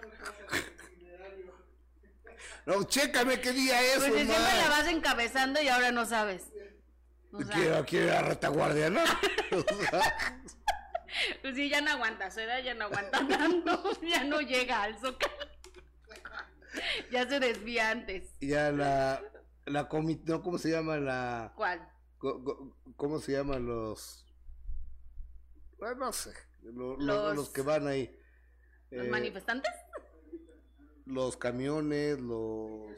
no, 2.79 2.85
chécame 2.85 3.41
qué 3.41 3.53
día 3.53 3.81
es, 3.83 3.99
Pues 3.99 4.05
si 4.12 4.27
siempre 4.27 4.37
la 4.37 4.68
vas 4.68 4.87
encabezando 4.89 5.61
y 5.62 5.68
ahora 5.68 5.91
no 5.93 6.07
sabes. 6.07 6.45
Quiero, 7.53 7.85
quiero 7.85 8.07
ir 8.07 8.12
a 8.12 8.23
retaguardia, 8.23 8.91
¿no? 8.91 9.01
Pues 11.43 11.57
sí, 11.57 11.68
ya 11.68 11.81
no 11.81 11.91
aguanta, 11.91 12.31
su 12.31 12.39
edad 12.39 12.62
ya 12.62 12.73
no 12.75 12.85
aguanta 12.85 13.27
tanto, 13.27 14.01
ya 14.03 14.23
no 14.23 14.41
llega 14.41 14.83
al 14.85 14.97
Zócalo. 15.01 15.35
ya 17.11 17.29
se 17.29 17.41
desvía 17.41 17.91
antes. 17.91 18.31
ya 18.41 18.71
la, 18.71 19.21
la 19.66 19.89
comi- 19.89 20.23
no, 20.25 20.41
¿cómo 20.41 20.57
se 20.57 20.71
llama 20.71 20.99
la, 20.99 21.53
¿Cuál? 21.57 21.87
cómo 22.97 23.18
se 23.18 23.33
llaman 23.33 23.66
los, 23.66 24.25
bueno, 25.79 25.97
no 25.97 26.12
sé, 26.12 26.33
lo- 26.62 26.97
lo- 26.97 26.99
Los- 26.99 27.35
los 27.37 27.51
que 27.51 27.62
van 27.62 27.89
ahí, 27.89 28.16
¿Los 28.91 29.07
Eh, 29.07 29.11
manifestantes? 29.11 29.73
Los 31.11 31.37
camiones, 31.37 32.21
los 32.21 32.89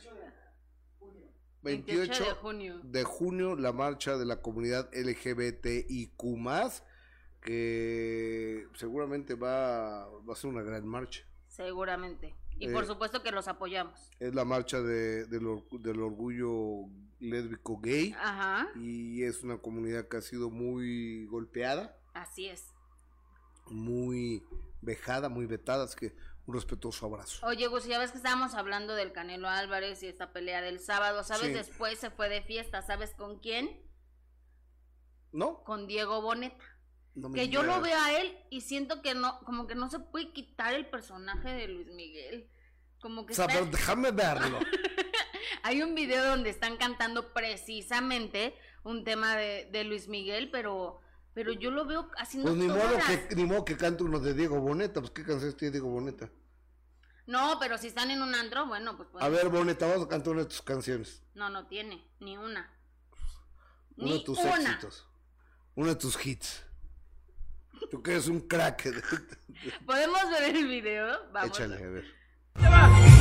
28 1.63 1.99
28 2.01 2.25
de 2.25 2.31
junio. 2.33 2.81
de 2.83 3.05
junio 3.05 3.57
la 3.57 3.73
marcha 3.73 4.17
de 4.17 4.25
la 4.27 4.41
comunidad 4.43 4.91
LGBTIQ+, 4.93 6.17
que 7.41 8.67
seguramente 8.75 9.35
va, 9.35 10.07
va 10.09 10.33
a 10.33 10.37
ser 10.37 10.51
una 10.51 10.63
gran 10.63 10.87
marcha. 10.87 11.23
Seguramente. 11.49 12.35
Y 12.59 12.67
Eh, 12.69 12.73
por 12.73 12.87
supuesto 12.87 13.23
que 13.23 13.31
los 13.33 13.49
apoyamos. 13.49 14.11
Es 14.21 14.35
la 14.35 14.45
marcha 14.45 14.81
de, 14.81 15.25
del, 15.27 15.47
or- 15.47 15.65
del 15.81 16.01
orgullo 16.01 16.87
lésbico 17.21 17.79
gay 17.81 18.13
Ajá, 18.21 18.69
y 18.77 19.23
es 19.23 19.43
una 19.45 19.59
comunidad 19.59 20.09
que 20.09 20.17
ha 20.17 20.23
sido 20.23 20.51
muy 20.51 21.25
golpeada, 21.27 21.97
así 22.15 22.49
es. 22.49 22.67
muy 23.71 24.43
vejada, 24.81 25.29
muy 25.29 25.47
vetada, 25.47 25.85
así 25.85 25.97
que 25.97 26.15
un 26.47 26.55
respetuoso 26.55 27.07
abrazo. 27.07 27.47
Oye, 27.47 27.66
Gus, 27.68 27.84
ya 27.86 27.99
ves 27.99 28.11
que 28.11 28.16
estábamos 28.18 28.55
hablando 28.55 28.95
del 28.95 29.12
Canelo 29.12 29.49
Álvarez 29.49 30.03
y 30.03 30.09
esta 30.09 30.32
pelea 30.32 30.61
del 30.61 30.80
sábado, 30.80 31.22
¿sabes? 31.24 31.49
Sí. 31.49 31.53
Después 31.53 31.99
se 31.99 32.11
fue 32.11 32.28
de 32.28 32.43
fiesta, 32.43 32.82
¿sabes 32.82 33.14
con 33.14 33.38
quién? 33.38 33.80
¿No? 35.32 35.62
Con 35.64 35.86
Diego 35.86 36.20
Boneta. 36.20 36.64
No 37.14 37.30
Que 37.30 37.49
yo 37.49 37.62
lo 37.62 37.80
veo 37.80 37.99
a 37.99 38.18
él 38.20 38.38
y 38.51 38.62
siento 38.62 39.03
que 39.03 39.14
no, 39.14 39.38
como 39.40 39.66
que 39.66 39.74
no 39.74 39.90
se 39.90 39.99
puede 39.99 40.32
quitar 40.32 40.74
el 40.74 40.88
personaje 40.88 41.51
de 41.51 41.68
Luis 41.68 41.88
Miguel. 41.88 42.49
Como 43.01 43.26
que 43.26 43.32
O 43.32 43.36
sea, 43.36 43.45
está- 43.47 43.59
pero 43.59 43.70
déjame 43.70 44.11
verlo. 44.12 44.59
Hay 45.62 45.82
un 45.82 45.95
video 45.95 46.24
donde 46.24 46.51
están 46.51 46.76
cantando 46.76 47.32
precisamente 47.32 48.55
un 48.82 49.05
tema 49.05 49.36
de, 49.36 49.66
de 49.70 49.84
Luis 49.84 50.09
Miguel, 50.09 50.51
pero, 50.51 51.01
pero 51.35 51.53
yo 51.53 51.70
lo 51.70 51.85
veo 51.87 52.11
haciendo 52.18 52.51
Pues 52.51 52.61
ni 52.62 52.68
todas 52.68 52.85
modo, 52.85 52.99
las- 52.99 53.07
que, 53.26 53.37
ni 53.37 53.45
modo 53.45 53.64
que 53.64 53.76
cante 53.76 54.03
uno 54.05 54.18
de 54.20 54.35
Diego 54.35 54.61
Boneta, 54.61 55.01
pues 55.01 55.12
qué 55.12 55.24
canciones 55.24 55.57
tiene 55.57 55.72
Diego 55.72 55.89
Boneta. 55.89 56.28
No, 57.26 57.57
pero 57.61 57.78
si 57.78 57.87
están 57.87 58.11
en 58.11 58.20
un 58.20 58.35
antro, 58.35 58.66
bueno, 58.66 58.97
pues... 58.97 59.09
A 59.09 59.12
pueden- 59.12 59.33
ver, 59.33 59.49
Boneta, 59.49 59.87
vamos 59.87 60.07
a 60.07 60.09
cantar 60.09 60.33
una 60.33 60.43
de 60.43 60.49
tus 60.49 60.62
canciones. 60.62 61.22
No, 61.35 61.49
no 61.51 61.66
tiene, 61.68 62.05
ni 62.20 62.37
una. 62.37 62.70
Uno 63.97 64.07
Ni 64.09 64.18
de 64.18 64.24
tus 64.24 64.39
una. 64.39 64.57
éxitos. 64.57 65.07
Uno 65.74 65.89
de 65.89 65.97
tus 65.97 66.26
hits. 66.26 66.64
Tú 67.91 68.03
que 68.03 68.12
eres 68.12 68.28
un 68.28 68.41
crack. 68.41 68.83
¿Podemos 69.87 70.30
ver 70.30 70.57
el 70.57 70.66
video? 70.66 71.30
Vamos. 71.33 71.51
Échale, 71.51 71.76
a 71.76 71.89
ver. 71.89 73.12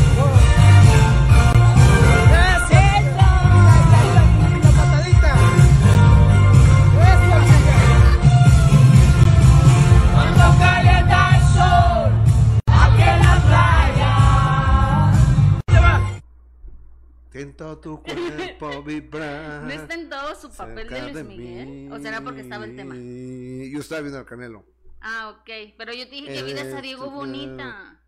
Siento 17.41 17.79
tu 17.79 18.03
cuerpo 18.03 18.83
vibrar. 18.83 19.63
¿No 19.63 19.71
está 19.71 19.95
en 19.95 20.09
todo 20.09 20.35
su 20.35 20.51
papel 20.51 20.87
de 20.87 21.01
Luis 21.11 21.25
Miguel? 21.25 21.91
¿O 21.91 21.97
será 21.99 22.21
porque 22.21 22.41
estaba 22.41 22.65
el 22.65 22.75
tema? 22.75 22.93
Yo 22.95 23.79
estaba 23.79 24.01
viendo 24.01 24.19
al 24.19 24.25
Canelo. 24.25 24.63
Ah, 25.01 25.29
ok. 25.35 25.49
Pero 25.75 25.91
yo 25.93 26.05
te 26.07 26.11
dije 26.11 26.31
que 26.33 26.43
vieras 26.43 26.71
a 26.71 26.81
Diego 26.81 27.09
Bonita. 27.09 27.99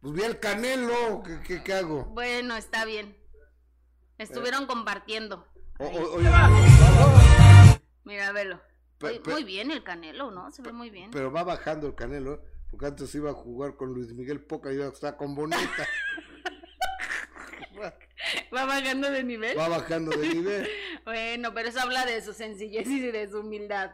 Pues 0.00 0.12
vi 0.12 0.24
al 0.24 0.38
Canelo. 0.40 1.22
¿Qué, 1.24 1.40
qué, 1.42 1.62
qué 1.64 1.72
hago? 1.72 2.04
Bueno, 2.04 2.54
está 2.54 2.84
bien. 2.84 3.16
Estuvieron 4.18 4.66
compartiendo. 4.66 5.46
O- 5.78 5.86
ahí. 5.86 5.96
o- 5.96 6.12
oye, 6.16 6.28
Mira, 8.04 8.32
velo. 8.32 8.60
Pe- 8.98 9.06
Oye, 9.06 9.20
pe- 9.20 9.30
muy 9.32 9.44
bien 9.44 9.70
el 9.70 9.82
Canelo, 9.84 10.30
¿no? 10.30 10.50
Se 10.52 10.60
ve 10.60 10.72
muy 10.72 10.90
bien. 10.90 11.10
pero 11.12 11.32
va 11.32 11.44
bajando 11.44 11.86
el 11.86 11.94
Canelo. 11.94 12.34
¿eh? 12.34 12.40
Porque 12.70 12.86
antes 12.86 13.14
iba 13.14 13.30
a 13.30 13.34
jugar 13.34 13.76
con 13.76 13.94
Luis 13.94 14.12
Miguel 14.12 14.40
Poca 14.44 14.70
y 14.70 14.76
ahora 14.76 14.88
está 14.92 15.16
con 15.16 15.34
Bonita. 15.34 15.58
Va 18.54 18.64
bajando 18.64 19.10
de 19.10 19.22
nivel. 19.24 19.58
va 19.58 19.68
bajando 19.68 20.16
de 20.16 20.28
nivel. 20.34 20.68
Bueno, 21.04 21.54
pero 21.54 21.68
eso 21.68 21.80
habla 21.80 22.04
de 22.04 22.20
su 22.20 22.32
sencillez 22.32 22.88
y 22.88 23.00
de 23.00 23.30
su 23.30 23.40
humildad. 23.40 23.92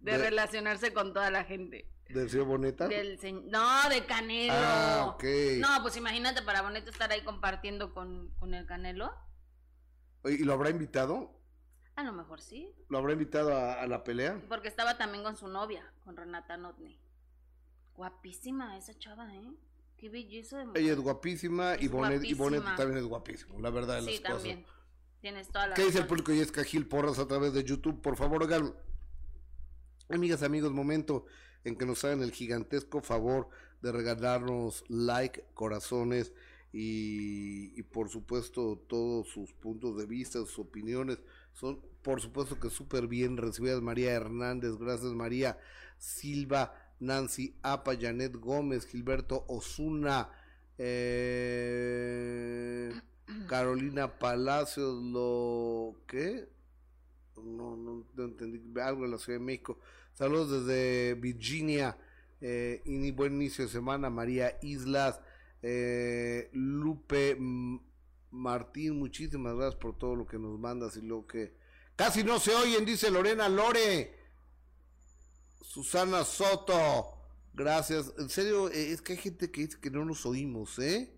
De, 0.00 0.12
De- 0.12 0.18
relacionarse 0.18 0.92
con 0.94 1.12
toda 1.12 1.30
la 1.30 1.44
gente. 1.44 1.90
¿Del 2.08 2.30
señor 2.30 2.46
Boneta? 2.46 2.88
Del 2.88 3.18
se- 3.18 3.32
No, 3.32 3.88
de 3.90 4.04
Canelo. 4.06 4.52
Ah, 4.56 5.06
ok. 5.14 5.24
No, 5.58 5.68
pues 5.82 5.96
imagínate 5.96 6.42
para 6.42 6.62
Bonito 6.62 6.90
estar 6.90 7.10
ahí 7.10 7.22
compartiendo 7.22 7.92
con, 7.92 8.30
con 8.38 8.54
el 8.54 8.66
Canelo. 8.66 9.12
¿Y 10.24 10.38
lo 10.44 10.52
habrá 10.54 10.70
invitado? 10.70 11.38
A 11.96 12.02
lo 12.02 12.12
mejor 12.12 12.40
sí. 12.40 12.74
¿Lo 12.88 12.98
habrá 12.98 13.12
invitado 13.12 13.54
a, 13.54 13.74
a 13.82 13.86
la 13.86 14.02
pelea? 14.04 14.40
Porque 14.48 14.68
estaba 14.68 14.96
también 14.96 15.22
con 15.24 15.36
su 15.36 15.48
novia, 15.48 15.92
con 16.04 16.16
Renata 16.16 16.56
Notney. 16.56 16.98
Guapísima 17.94 18.76
esa 18.76 18.98
chava, 18.98 19.32
¿eh? 19.34 19.52
Qué 20.04 20.10
belleza 20.10 20.58
de 20.58 20.66
mujer. 20.66 20.82
Ella 20.82 20.92
es 20.92 20.98
guapísima 20.98 21.76
y 21.80 21.86
Es 21.86 21.90
Bonet, 21.90 22.24
y 22.24 22.34
Bonet 22.34 22.62
también 22.76 22.98
es 22.98 23.04
guapísimo, 23.04 23.58
la 23.58 23.70
verdad 23.70 23.94
de 23.94 24.02
las 24.02 24.14
Sí, 24.14 24.20
cosas. 24.20 24.34
también. 24.36 24.66
Tienes 25.22 25.48
toda 25.48 25.68
la 25.68 25.74
¿Qué 25.74 25.86
dice 25.86 26.00
el 26.00 26.06
público 26.06 26.30
Yesca 26.30 26.62
Gil 26.62 26.86
Porras 26.86 27.18
a 27.18 27.26
través 27.26 27.54
de 27.54 27.64
YouTube? 27.64 28.02
Por 28.02 28.14
favor, 28.18 28.42
oigan, 28.42 28.74
amigas, 30.10 30.42
amigos, 30.42 30.72
momento 30.72 31.24
en 31.64 31.76
que 31.76 31.86
nos 31.86 32.04
hagan 32.04 32.22
el 32.22 32.32
gigantesco 32.32 33.00
favor 33.00 33.48
de 33.80 33.92
regalarnos 33.92 34.84
like, 34.88 35.42
corazones 35.54 36.34
y, 36.70 37.72
y 37.74 37.82
por 37.84 38.10
supuesto 38.10 38.84
todos 38.86 39.28
sus 39.28 39.54
puntos 39.54 39.96
de 39.96 40.04
vista, 40.04 40.38
sus 40.40 40.58
opiniones 40.58 41.18
son 41.54 41.80
por 42.02 42.20
supuesto 42.20 42.60
que 42.60 42.68
súper 42.68 43.06
bien 43.06 43.38
recibidas. 43.38 43.80
María 43.80 44.12
Hernández, 44.12 44.76
gracias 44.76 45.14
María 45.14 45.56
Silva, 45.96 46.74
Nancy 47.00 47.56
Apa, 47.62 47.96
Janet 47.96 48.36
Gómez, 48.36 48.86
Gilberto 48.86 49.44
Osuna, 49.48 50.30
eh, 50.78 52.12
Carolina 53.48 54.18
Palacios, 54.18 55.02
lo 55.02 55.96
que 56.06 56.48
no, 57.42 57.76
no, 57.76 58.04
entendí 58.18 58.60
algo 58.80 59.02
de 59.02 59.08
la 59.08 59.18
Ciudad 59.18 59.38
de 59.38 59.44
México. 59.44 59.78
Saludos 60.14 60.66
desde 60.66 61.14
Virginia. 61.14 61.96
Eh, 62.40 62.82
y 62.84 63.10
buen 63.10 63.34
inicio 63.36 63.64
de 63.64 63.70
semana, 63.70 64.10
María 64.10 64.58
Islas, 64.60 65.18
eh, 65.62 66.50
Lupe 66.52 67.38
Martín, 68.30 68.98
muchísimas 68.98 69.54
gracias 69.54 69.76
por 69.76 69.96
todo 69.96 70.14
lo 70.14 70.26
que 70.26 70.38
nos 70.38 70.58
mandas 70.58 70.98
y 70.98 71.00
lo 71.00 71.26
que 71.26 71.54
casi 71.96 72.22
no 72.22 72.38
se 72.38 72.54
oyen, 72.54 72.84
dice 72.84 73.10
Lorena 73.10 73.48
Lore. 73.48 74.23
Susana 75.68 76.24
Soto, 76.24 77.14
gracias. 77.54 78.12
En 78.18 78.28
serio, 78.28 78.68
eh, 78.68 78.92
es 78.92 79.00
que 79.02 79.14
hay 79.14 79.18
gente 79.18 79.50
que 79.50 79.62
dice 79.62 79.78
que 79.80 79.90
no 79.90 80.04
nos 80.04 80.24
oímos, 80.26 80.78
¿eh? 80.78 81.10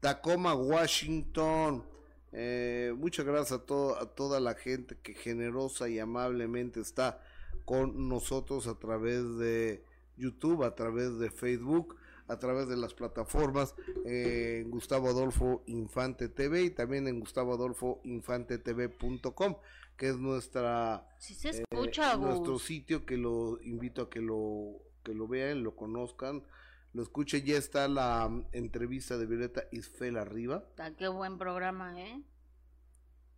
Tacoma, 0.00 0.54
Washington. 0.54 1.84
Eh, 2.32 2.92
muchas 2.96 3.24
gracias 3.24 3.52
a, 3.60 3.64
to- 3.64 3.96
a 3.98 4.06
toda 4.14 4.38
la 4.40 4.54
gente 4.54 4.98
que 5.02 5.14
generosa 5.14 5.88
y 5.88 5.98
amablemente 5.98 6.80
está 6.80 7.22
con 7.64 8.08
nosotros 8.08 8.66
a 8.66 8.78
través 8.78 9.38
de 9.38 9.84
YouTube, 10.16 10.64
a 10.64 10.74
través 10.74 11.18
de 11.18 11.30
Facebook. 11.30 11.96
a 12.30 12.38
través 12.38 12.68
de 12.68 12.76
las 12.76 12.92
plataformas 12.92 13.74
eh, 14.04 14.60
en 14.62 14.70
Gustavo 14.70 15.08
Adolfo 15.08 15.62
Infante 15.66 16.28
TV 16.28 16.64
y 16.64 16.70
también 16.70 17.08
en 17.08 17.20
Gustavo 17.20 17.54
Adolfo 17.54 18.02
Infante 18.04 18.58
TV.com, 18.58 19.56
que 19.98 20.08
es 20.08 20.16
nuestra 20.16 21.06
se 21.18 21.50
eh, 21.50 21.64
escucha, 21.68 22.16
nuestro 22.16 22.58
sitio 22.58 23.04
que 23.04 23.18
lo 23.18 23.60
invito 23.62 24.02
a 24.02 24.08
que 24.08 24.20
lo 24.20 24.80
que 25.02 25.12
lo 25.12 25.26
vean, 25.26 25.64
lo 25.64 25.74
conozcan, 25.74 26.44
lo 26.92 27.02
escuchen. 27.02 27.44
Ya 27.44 27.56
está 27.56 27.88
la 27.88 28.28
mm, 28.28 28.46
entrevista 28.52 29.18
de 29.18 29.26
Violeta 29.26 29.64
Isfel 29.72 30.16
arriba. 30.16 30.64
Ah, 30.78 30.92
qué 30.96 31.08
buen 31.08 31.36
programa, 31.36 32.00
¿eh? 32.00 32.22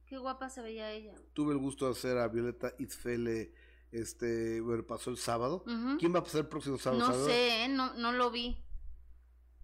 Qué 0.06 0.18
guapa 0.18 0.50
se 0.50 0.60
veía 0.60 0.92
ella. 0.92 1.14
Tuve 1.32 1.52
el 1.52 1.58
gusto 1.58 1.86
de 1.86 1.92
hacer 1.92 2.18
a 2.18 2.28
Violeta 2.28 2.74
Isfel 2.78 3.26
eh, 3.28 3.54
este, 3.90 4.60
bueno, 4.60 4.84
pasó 4.86 5.10
el 5.10 5.16
sábado. 5.16 5.64
¿Quién 5.98 6.14
va 6.14 6.18
a 6.18 6.24
pasar 6.24 6.42
el 6.42 6.48
próximo 6.48 6.76
sábado? 6.76 7.00
No 7.00 7.06
¿Sábado? 7.06 7.26
sé, 7.26 7.64
¿eh? 7.64 7.68
no, 7.68 7.94
no 7.94 8.12
lo 8.12 8.30
vi. 8.30 8.62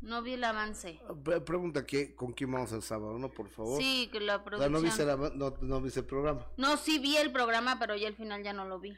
No 0.01 0.23
vi 0.23 0.35
el 0.35 0.45
avance. 0.45 1.01
Pre- 1.25 1.41
Pregunta 1.41 1.85
¿qué, 1.87 2.15
con 2.15 2.33
quién 2.33 2.53
vamos 2.53 2.71
el 2.73 2.83
sábado, 2.83 3.19
¿no? 3.19 3.31
Por 3.31 3.49
favor. 3.49 3.81
Sí, 3.81 4.09
que 4.13 4.21
la 4.21 4.37
O 4.37 4.39
sea, 4.39 4.45
producción. 4.45 4.73
no 4.73 4.81
viste, 4.83 5.05
la- 5.05 5.17
no, 5.17 5.55
no 5.61 5.81
viste 5.81 6.01
el 6.01 6.07
programa. 6.07 6.47
No, 6.57 6.77
sí 6.77 6.99
vi 6.99 7.17
el 7.17 7.33
programa, 7.33 7.79
pero 7.79 7.97
ya 7.97 8.07
al 8.09 8.15
final 8.17 8.43
ya 8.43 8.53
no 8.53 8.67
lo 8.67 8.79
vi. 8.79 8.97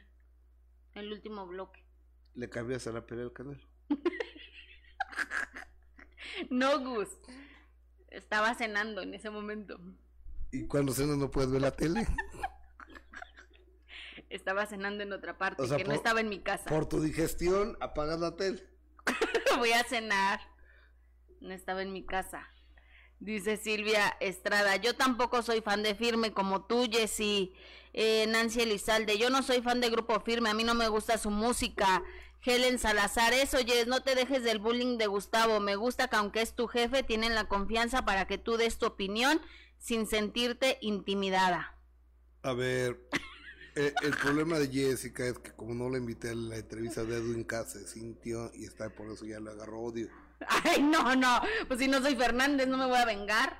El 0.93 1.11
último 1.11 1.47
bloque. 1.47 1.83
Le 2.35 2.49
cambiaste 2.49 2.89
a 2.89 2.93
la 2.93 3.05
pelea 3.05 3.25
del 3.25 3.33
canal. 3.33 3.61
No, 6.49 6.79
Gus. 6.79 7.09
Estaba 8.07 8.53
cenando 8.55 9.01
en 9.01 9.13
ese 9.13 9.29
momento. 9.29 9.77
Y 10.51 10.65
cuando 10.67 10.93
cenas 10.93 11.17
no 11.17 11.29
puedes 11.29 11.51
ver 11.51 11.61
la 11.61 11.71
tele. 11.75 12.07
Estaba 14.29 14.65
cenando 14.65 15.03
en 15.03 15.11
otra 15.11 15.37
parte, 15.37 15.61
O 15.61 15.67
sea, 15.67 15.77
que 15.77 15.83
no 15.85 15.93
estaba 15.93 16.21
en 16.21 16.29
mi 16.29 16.39
casa. 16.39 16.65
Por 16.69 16.87
tu 16.87 17.01
digestión, 17.01 17.77
apagas 17.81 18.19
la 18.19 18.35
tele. 18.35 18.63
Voy 19.57 19.71
a 19.73 19.83
cenar. 19.83 20.39
No 21.41 21.53
estaba 21.53 21.81
en 21.81 21.93
mi 21.93 22.05
casa. 22.05 22.47
Dice 23.19 23.57
Silvia 23.57 24.15
Estrada, 24.21 24.77
yo 24.77 24.95
tampoco 24.95 25.41
soy 25.41 25.61
fan 25.61 25.83
de 25.83 25.93
Firme 25.93 26.31
como 26.31 26.65
tú, 26.65 26.87
Jessy. 26.89 27.53
Eh, 27.93 28.25
Nancy 28.27 28.61
Elizalde, 28.61 29.17
yo 29.17 29.29
no 29.29 29.43
soy 29.43 29.61
fan 29.61 29.81
de 29.81 29.89
Grupo 29.89 30.19
Firme, 30.21 30.49
a 30.49 30.53
mí 30.53 30.63
no 30.63 30.73
me 30.73 30.87
gusta 30.87 31.17
su 31.17 31.29
música. 31.29 32.03
Helen 32.41 32.79
Salazar, 32.79 33.33
eso, 33.33 33.57
Jess, 33.57 33.87
no 33.87 34.01
te 34.01 34.15
dejes 34.15 34.43
del 34.43 34.59
bullying 34.59 34.97
de 34.97 35.07
Gustavo. 35.07 35.59
Me 35.59 35.75
gusta 35.75 36.07
que 36.07 36.15
aunque 36.15 36.41
es 36.41 36.53
tu 36.53 36.67
jefe, 36.67 37.03
tienen 37.03 37.35
la 37.35 37.49
confianza 37.49 38.05
para 38.05 38.25
que 38.25 38.37
tú 38.37 38.55
des 38.55 38.77
tu 38.77 38.85
opinión 38.85 39.41
sin 39.77 40.07
sentirte 40.07 40.77
intimidada. 40.81 41.75
A 42.43 42.53
ver, 42.53 43.09
eh, 43.75 43.93
el 44.03 44.15
problema 44.15 44.57
de 44.59 44.69
Jessica 44.69 45.27
es 45.27 45.39
que 45.39 45.51
como 45.51 45.73
no 45.73 45.89
la 45.89 45.97
invité 45.97 46.29
a 46.29 46.35
la 46.35 46.57
entrevista 46.57 47.03
de 47.03 47.17
Edwin 47.17 47.43
Cass, 47.43 47.73
se 47.73 47.85
sintió 47.85 48.51
y 48.53 48.63
está 48.63 48.89
por 48.89 49.11
eso 49.11 49.25
ya 49.25 49.41
le 49.41 49.51
agarró 49.51 49.81
odio. 49.81 50.07
Ay, 50.65 50.81
no, 50.81 51.15
no, 51.15 51.41
pues 51.67 51.79
si 51.79 51.87
no 51.87 51.99
soy 52.01 52.15
Fernández, 52.15 52.67
no 52.67 52.77
me 52.77 52.85
voy 52.85 52.97
a 52.97 53.05
vengar. 53.05 53.59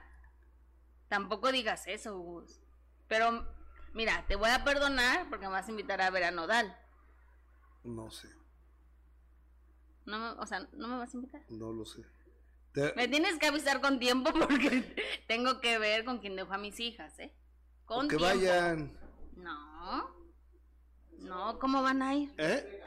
Tampoco 1.08 1.52
digas 1.52 1.88
eso, 1.88 2.18
Gus. 2.20 2.62
Pero, 3.08 3.46
mira, 3.94 4.26
te 4.28 4.36
voy 4.36 4.50
a 4.52 4.64
perdonar 4.64 5.28
porque 5.30 5.46
me 5.48 5.52
vas 5.54 5.68
a 5.68 5.72
invitar 5.72 6.02
a 6.02 6.10
ver 6.10 6.24
a 6.26 6.32
Nodal. 6.32 6.78
No 7.84 8.12
sé, 8.12 8.28
No 10.06 10.20
me- 10.20 10.42
o 10.42 10.46
sea, 10.46 10.68
¿no 10.74 10.88
me 10.88 10.98
vas 10.98 11.14
a 11.14 11.18
invitar? 11.18 11.42
no 11.50 11.72
lo 11.72 11.86
sé. 11.86 12.04
Te- 12.74 12.94
Me 12.96 13.08
tienes 13.08 13.38
que 13.40 13.48
avisar 13.48 13.82
con 13.82 14.00
tiempo 14.00 14.32
porque 14.34 14.96
tengo 15.28 15.60
que 15.62 15.80
ver 15.80 16.06
con 16.06 16.20
quién 16.20 16.36
dejo 16.36 16.54
a 16.54 16.58
mis 16.58 16.80
hijas, 16.80 17.18
¿eh? 17.20 17.34
Con 17.86 18.08
que 18.08 18.18
vayan. 18.18 18.96
No. 19.36 20.16
No, 21.18 21.60
¿cómo 21.60 21.82
van 21.84 22.02
a 22.02 22.14
ir? 22.16 22.34
¿Eh? 22.38 22.79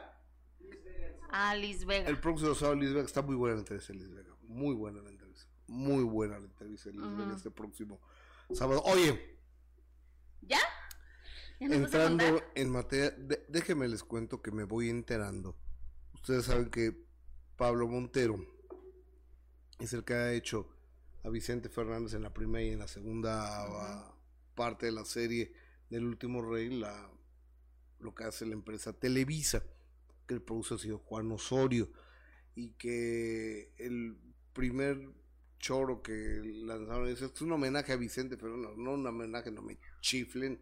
A 1.35 1.55
Liz 1.55 1.83
Vega. 1.85 2.07
El 2.09 2.19
próximo 2.19 2.53
sábado 2.53 2.79
Liz 2.79 2.93
Vega 2.93 3.05
está 3.05 3.21
muy 3.23 3.35
buena 3.35 3.55
la 3.55 3.61
entrevista 3.61 3.91
de 3.93 3.99
Liz 3.99 4.09
Vega. 4.13 4.35
Muy 4.43 4.75
buena 4.75 5.01
la 5.01 5.09
entrevista. 5.09 5.49
Muy 5.67 6.03
buena 6.03 6.37
la 6.37 6.45
entrevista 6.45 6.89
de 6.89 6.95
Liz 6.95 7.03
Vega 7.05 7.23
Ujú. 7.25 7.35
este 7.35 7.49
próximo 7.51 7.99
sábado. 8.53 8.81
Oye, 8.85 9.39
¿Ya? 10.41 10.59
¿Ya 11.59 11.67
nos 11.69 11.81
vas 11.81 11.93
a 11.95 12.05
entrando 12.07 12.43
en 12.55 12.69
materia, 12.69 13.11
de- 13.11 13.45
déjenme 13.47 13.87
les 13.87 14.03
cuento 14.03 14.41
que 14.41 14.51
me 14.51 14.63
voy 14.65 14.89
enterando. 14.89 15.57
Ustedes 16.13 16.45
saben 16.45 16.69
que 16.69 16.95
Pablo 17.55 17.87
Montero 17.87 18.37
es 19.79 19.93
el 19.93 20.03
que 20.03 20.13
ha 20.13 20.33
hecho 20.33 20.69
a 21.23 21.29
Vicente 21.29 21.69
Fernández 21.69 22.13
en 22.13 22.21
la 22.23 22.33
primera 22.33 22.63
y 22.63 22.71
en 22.73 22.79
la 22.79 22.87
segunda 22.87 23.63
ah, 23.65 24.15
parte 24.53 24.85
de 24.87 24.91
la 24.91 25.05
serie 25.05 25.53
del 25.89 26.03
último 26.05 26.41
rey, 26.41 26.69
la, 26.69 27.09
lo 28.01 28.13
que 28.13 28.25
hace 28.25 28.45
la 28.45 28.53
empresa 28.53 28.91
Televisa, 28.93 29.63
que 30.33 30.37
el 30.37 30.41
produce 30.41 30.73
ha 30.75 30.77
sido 30.77 30.99
Juan 30.99 31.31
Osorio, 31.31 31.89
y 32.55 32.69
que 32.73 33.73
el 33.77 34.17
primer 34.53 35.09
choro 35.59 36.01
que 36.01 36.41
lanzaron 36.43 37.07
es, 37.07 37.21
es 37.21 37.41
un 37.41 37.51
homenaje 37.53 37.93
a 37.93 37.95
Vicente 37.95 38.37
Fernández, 38.37 38.77
no 38.77 38.93
un 38.93 39.07
homenaje, 39.07 39.51
no 39.51 39.61
me 39.61 39.79
chiflen, 40.01 40.59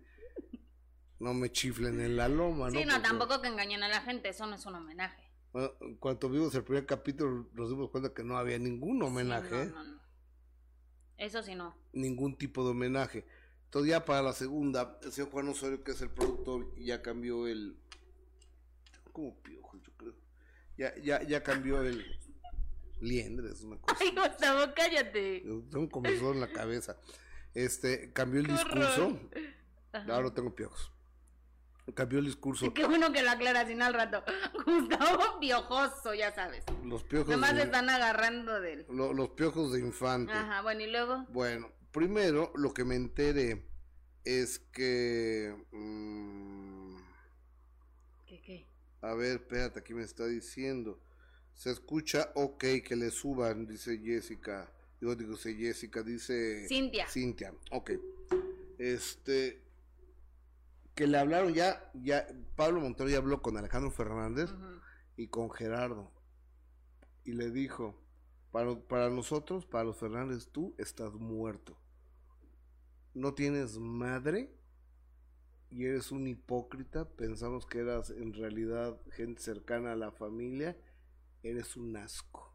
no 1.20 1.34
me 1.34 1.52
chiflen 1.52 2.00
en 2.00 2.16
la 2.16 2.28
loma, 2.30 2.70
¿no? 2.70 2.80
Sí, 2.80 2.86
no, 2.86 3.02
tampoco 3.02 3.42
que 3.42 3.48
engañen 3.48 3.84
a 3.84 3.90
la 3.90 4.02
gente, 4.02 4.30
eso 4.30 4.46
no 4.46 4.56
es 4.56 4.66
un 4.66 4.76
homenaje. 4.76 5.22
bueno, 5.52 5.72
cuando 6.00 6.30
vimos 6.30 6.54
el 6.56 6.64
primer 6.64 6.86
capítulo 6.86 7.50
nos 7.54 7.70
dimos 7.70 7.90
cuenta 7.90 8.14
que 8.14 8.24
no 8.24 8.38
había 8.38 8.60
ningún 8.60 9.02
homenaje, 9.04 9.50
Sí, 9.50 9.56
¿eh? 9.56 9.72
no, 9.74 9.84
no, 9.84 9.92
no. 9.96 10.02
Eso 11.18 11.44
sí 11.44 11.56
no. 11.56 11.76
ningún 11.94 12.38
tipo 12.38 12.64
de 12.64 12.72
homenaje. 12.72 13.26
Entonces 13.66 13.90
ya 13.92 14.06
para 14.06 14.22
la 14.22 14.34
segunda, 14.34 15.00
el 15.04 15.12
señor 15.12 15.32
Juan 15.32 15.48
Osorio, 15.50 15.84
que 15.84 15.92
es 15.92 16.02
el 16.02 16.10
productor, 16.10 16.74
ya 16.78 17.02
cambió 17.02 17.48
el... 17.48 17.78
Como 19.12 19.36
piojo, 19.42 19.78
yo 19.78 19.92
creo. 19.98 20.14
Ya, 20.78 20.96
ya, 20.98 21.22
ya 21.24 21.44
cambió 21.44 21.82
el... 21.82 22.06
Liendres, 23.00 23.54
es 23.54 23.64
una 23.64 23.78
cosa. 23.78 23.98
Ay, 24.02 24.12
Gustavo, 24.16 24.74
cállate. 24.76 25.40
Tengo 25.42 25.80
un 25.80 25.88
comezón 25.90 26.36
en 26.36 26.42
la 26.42 26.52
cabeza. 26.52 26.98
Este, 27.54 28.14
cambió 28.14 28.40
el 28.42 28.46
Qué 28.48 28.54
discurso. 28.54 29.20
Ahora 30.10 30.32
tengo 30.34 30.56
piojos. 30.56 30.92
Cambió 31.96 32.20
el 32.20 32.26
discurso. 32.26 32.72
Qué 32.74 32.86
bueno 32.86 33.12
que 33.12 33.24
lo 33.24 33.32
aclaras 33.32 33.68
sin 33.68 33.82
al 33.82 33.94
rato. 33.96 34.24
Gustavo 34.66 35.40
piojoso, 35.40 36.14
ya 36.14 36.32
sabes. 36.34 36.64
Los 36.86 37.04
piojos, 37.04 37.30
Nomás 37.30 37.56
de, 37.56 37.64
están 37.64 37.90
agarrando 37.90 38.62
del. 38.62 38.86
lo- 38.90 39.14
los 39.14 39.30
piojos 39.30 39.74
de 39.74 39.80
infante. 39.80 40.32
Ajá, 40.32 40.62
bueno, 40.62 40.82
y 40.82 40.92
luego. 40.92 41.26
Bueno, 41.30 41.72
primero 41.92 42.54
lo 42.56 42.72
que 42.74 42.86
me 42.86 42.96
enteré 42.96 43.66
es 44.24 44.60
que... 44.60 45.56
mm. 45.72 46.61
A 49.02 49.14
ver, 49.16 49.38
espérate, 49.38 49.80
aquí 49.80 49.94
me 49.94 50.04
está 50.04 50.26
diciendo. 50.28 51.00
Se 51.54 51.72
escucha 51.72 52.32
ok 52.36 52.64
que 52.86 52.96
le 52.96 53.12
suban, 53.12 53.66
dice 53.66 53.98
Jessica. 53.98 54.72
Digo, 55.00 55.16
digo, 55.16 55.32
dice 55.32 55.56
Jessica, 55.56 56.04
dice... 56.04 56.68
Cintia. 56.68 57.08
Cintia, 57.08 57.54
ok. 57.72 57.92
Este... 58.78 59.62
Que 60.96 61.08
le 61.08 61.18
hablaron 61.18 61.54
ya, 61.54 61.90
ya, 61.94 62.28
Pablo 62.56 62.82
Montero 62.82 63.10
ya 63.10 63.18
habló 63.18 63.42
con 63.42 63.58
Alejandro 63.58 63.92
Fernández 63.92 64.50
y 65.16 65.28
con 65.28 65.50
Gerardo. 65.50 66.12
Y 67.24 67.32
le 67.32 67.50
dijo, 67.50 67.96
para, 68.52 68.78
para 68.80 69.10
nosotros, 69.10 69.66
para 69.66 69.86
los 69.86 69.98
Fernández, 69.98 70.50
tú 70.52 70.76
estás 70.78 71.14
muerto. 71.14 71.78
No 73.14 73.34
tienes 73.34 73.78
madre 73.78 74.54
y 75.72 75.86
eres 75.86 76.12
un 76.12 76.28
hipócrita. 76.28 77.10
Pensamos 77.10 77.66
que 77.66 77.80
eras 77.80 78.10
en 78.10 78.34
realidad 78.34 79.00
gente 79.12 79.42
cercana 79.42 79.94
a 79.94 79.96
la 79.96 80.12
familia. 80.12 80.78
Eres 81.44 81.78
un 81.78 81.96
asco. 81.96 82.54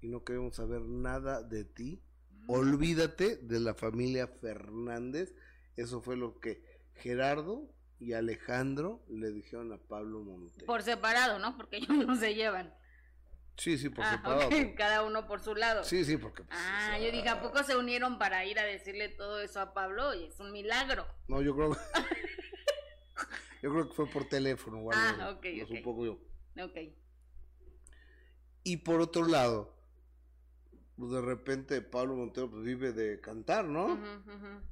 Y 0.00 0.08
no 0.08 0.24
queremos 0.24 0.56
saber 0.56 0.82
nada 0.82 1.42
de 1.42 1.64
ti. 1.64 2.02
Olvídate 2.48 3.36
de 3.36 3.60
la 3.60 3.74
familia 3.74 4.26
Fernández. 4.26 5.34
Eso 5.76 6.02
fue 6.02 6.16
lo 6.16 6.40
que 6.40 6.62
Gerardo 6.94 7.72
y 8.00 8.14
Alejandro 8.14 9.04
le 9.08 9.30
dijeron 9.30 9.72
a 9.72 9.78
Pablo 9.78 10.20
Montero. 10.20 10.66
Por 10.66 10.82
separado, 10.82 11.38
¿no? 11.38 11.56
Porque 11.56 11.76
ellos 11.76 11.88
no 12.06 12.16
se 12.16 12.34
llevan. 12.34 12.74
Sí, 13.62 13.78
sí, 13.78 13.90
por 13.90 14.04
ah, 14.04 14.16
separado. 14.16 14.50
Cada 14.76 15.04
uno 15.04 15.24
por 15.28 15.40
su 15.40 15.54
lado. 15.54 15.84
Sí, 15.84 16.04
sí, 16.04 16.16
porque. 16.16 16.42
pues, 16.42 16.58
Ah, 16.60 16.86
o 16.86 16.88
sea, 16.88 16.98
yo 16.98 17.12
dije, 17.12 17.28
¿a 17.28 17.40
poco 17.40 17.62
se 17.62 17.76
unieron 17.76 18.18
para 18.18 18.44
ir 18.44 18.58
a 18.58 18.64
decirle 18.64 19.08
todo 19.08 19.40
eso 19.40 19.60
a 19.60 19.72
Pablo? 19.72 20.08
Oye, 20.08 20.26
es 20.26 20.40
un 20.40 20.50
milagro. 20.50 21.06
No, 21.28 21.40
yo 21.42 21.54
creo. 21.54 21.70
yo 23.62 23.70
creo 23.70 23.88
que 23.88 23.94
fue 23.94 24.06
por 24.08 24.28
teléfono 24.28 24.78
o 24.78 24.90
algo. 24.90 25.22
Ah, 25.22 25.30
ok, 25.30 25.46
no 25.58 25.62
ok. 25.62 25.76
supongo 25.76 26.06
yo. 26.06 26.64
Ok. 26.64 26.76
Y 28.64 28.78
por 28.78 29.00
otro 29.00 29.26
lado, 29.28 29.76
pues 30.96 31.12
de 31.12 31.20
repente 31.20 31.82
Pablo 31.82 32.16
Montero 32.16 32.50
pues, 32.50 32.64
vive 32.64 32.92
de 32.92 33.20
cantar, 33.20 33.64
¿no? 33.64 33.96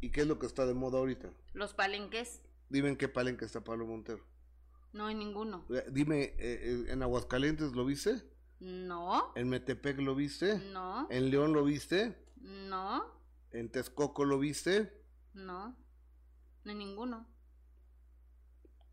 ¿Y 0.00 0.10
qué 0.10 0.22
es 0.22 0.26
lo 0.26 0.40
que 0.40 0.46
está 0.46 0.66
de 0.66 0.74
moda 0.74 0.98
ahorita? 0.98 1.30
Los 1.52 1.74
palenques, 1.74 2.42
Dime 2.68 2.88
en 2.88 2.96
qué 2.96 3.06
palenque 3.08 3.44
está 3.44 3.62
Pablo 3.62 3.86
Montero. 3.86 4.24
no 4.92 5.06
hay 5.06 5.14
ninguno. 5.14 5.64
Dime, 5.92 6.22
eh, 6.22 6.34
eh, 6.38 6.84
¿en 6.88 7.02
Aguascalientes 7.04 7.72
lo 7.72 7.84
viste? 7.84 8.22
No, 8.60 9.32
¿En 9.36 9.48
Metepec 9.48 9.98
lo 10.00 10.14
viste? 10.14 10.58
no, 10.72 11.08
¿En 11.10 11.30
León 11.30 11.52
lo 11.52 11.64
viste? 11.64 12.16
no, 12.36 13.04
¿En 13.52 13.70
Texcoco 13.70 14.24
lo 14.24 14.38
viste? 14.38 14.92
no, 15.34 15.74
hay 16.66 16.74
ninguno. 16.74 17.26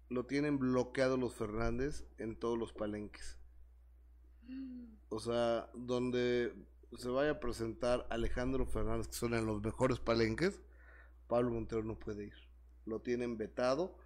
Lo 0.09 0.25
tienen 0.25 0.57
bloqueado 0.57 1.17
los 1.17 1.35
Fernández 1.35 2.05
en 2.17 2.37
todos 2.39 2.57
los 2.57 2.73
palenques. 2.73 3.37
O 5.09 5.19
sea, 5.21 5.69
donde 5.73 6.53
se 6.97 7.07
vaya 7.07 7.31
a 7.31 7.39
presentar 7.39 8.05
Alejandro 8.09 8.65
Fernández, 8.65 9.07
que 9.07 9.13
son 9.13 9.33
en 9.35 9.45
los 9.45 9.61
mejores 9.61 9.99
palenques, 9.99 10.61
Pablo 11.27 11.51
Montero 11.51 11.81
no 11.83 11.97
puede 11.97 12.25
ir. 12.25 12.33
Lo 12.85 12.99
tienen 13.01 13.37
vetado, 13.37 13.97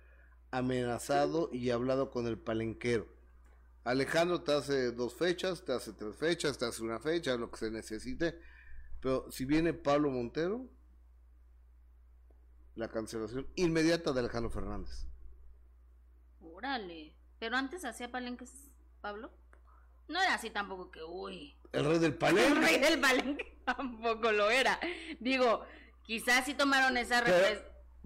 amenazado 0.51 1.49
y 1.51 1.71
hablado 1.71 2.11
con 2.11 2.27
el 2.27 2.37
palenquero. 2.37 3.07
Alejandro 3.83 4.41
te 4.41 4.53
hace 4.53 4.91
dos 4.91 5.15
fechas, 5.15 5.63
te 5.65 5.73
hace 5.73 5.93
tres 5.93 6.15
fechas, 6.15 6.57
te 6.57 6.65
hace 6.65 6.83
una 6.83 6.99
fecha, 6.99 7.35
lo 7.35 7.49
que 7.49 7.57
se 7.57 7.71
necesite. 7.71 8.39
Pero 9.01 9.31
si 9.31 9.45
viene 9.45 9.73
Pablo 9.73 10.11
Montero, 10.11 10.67
la 12.75 12.87
cancelación 12.89 13.47
inmediata 13.55 14.11
de 14.13 14.19
Alejandro 14.19 14.49
Fernández. 14.51 15.07
Órale. 16.41 17.13
Pero 17.39 17.57
antes 17.57 17.83
hacía 17.85 18.11
palenques, 18.11 18.51
Pablo. 19.01 19.31
No 20.07 20.21
era 20.21 20.35
así 20.35 20.49
tampoco 20.49 20.91
que, 20.91 21.01
uy. 21.03 21.55
El 21.71 21.85
rey 21.85 21.99
del 21.99 22.11
El 22.11 22.17
palenque. 22.17 22.59
rey 22.59 22.79
del 22.79 22.99
palenque 22.99 23.61
tampoco 23.65 24.31
lo 24.31 24.51
era. 24.51 24.79
Digo, 25.19 25.65
quizás 26.03 26.45
sí 26.45 26.53
tomaron 26.53 26.97
esa 26.97 27.23
Pero, 27.23 27.37
repres- 27.37 27.63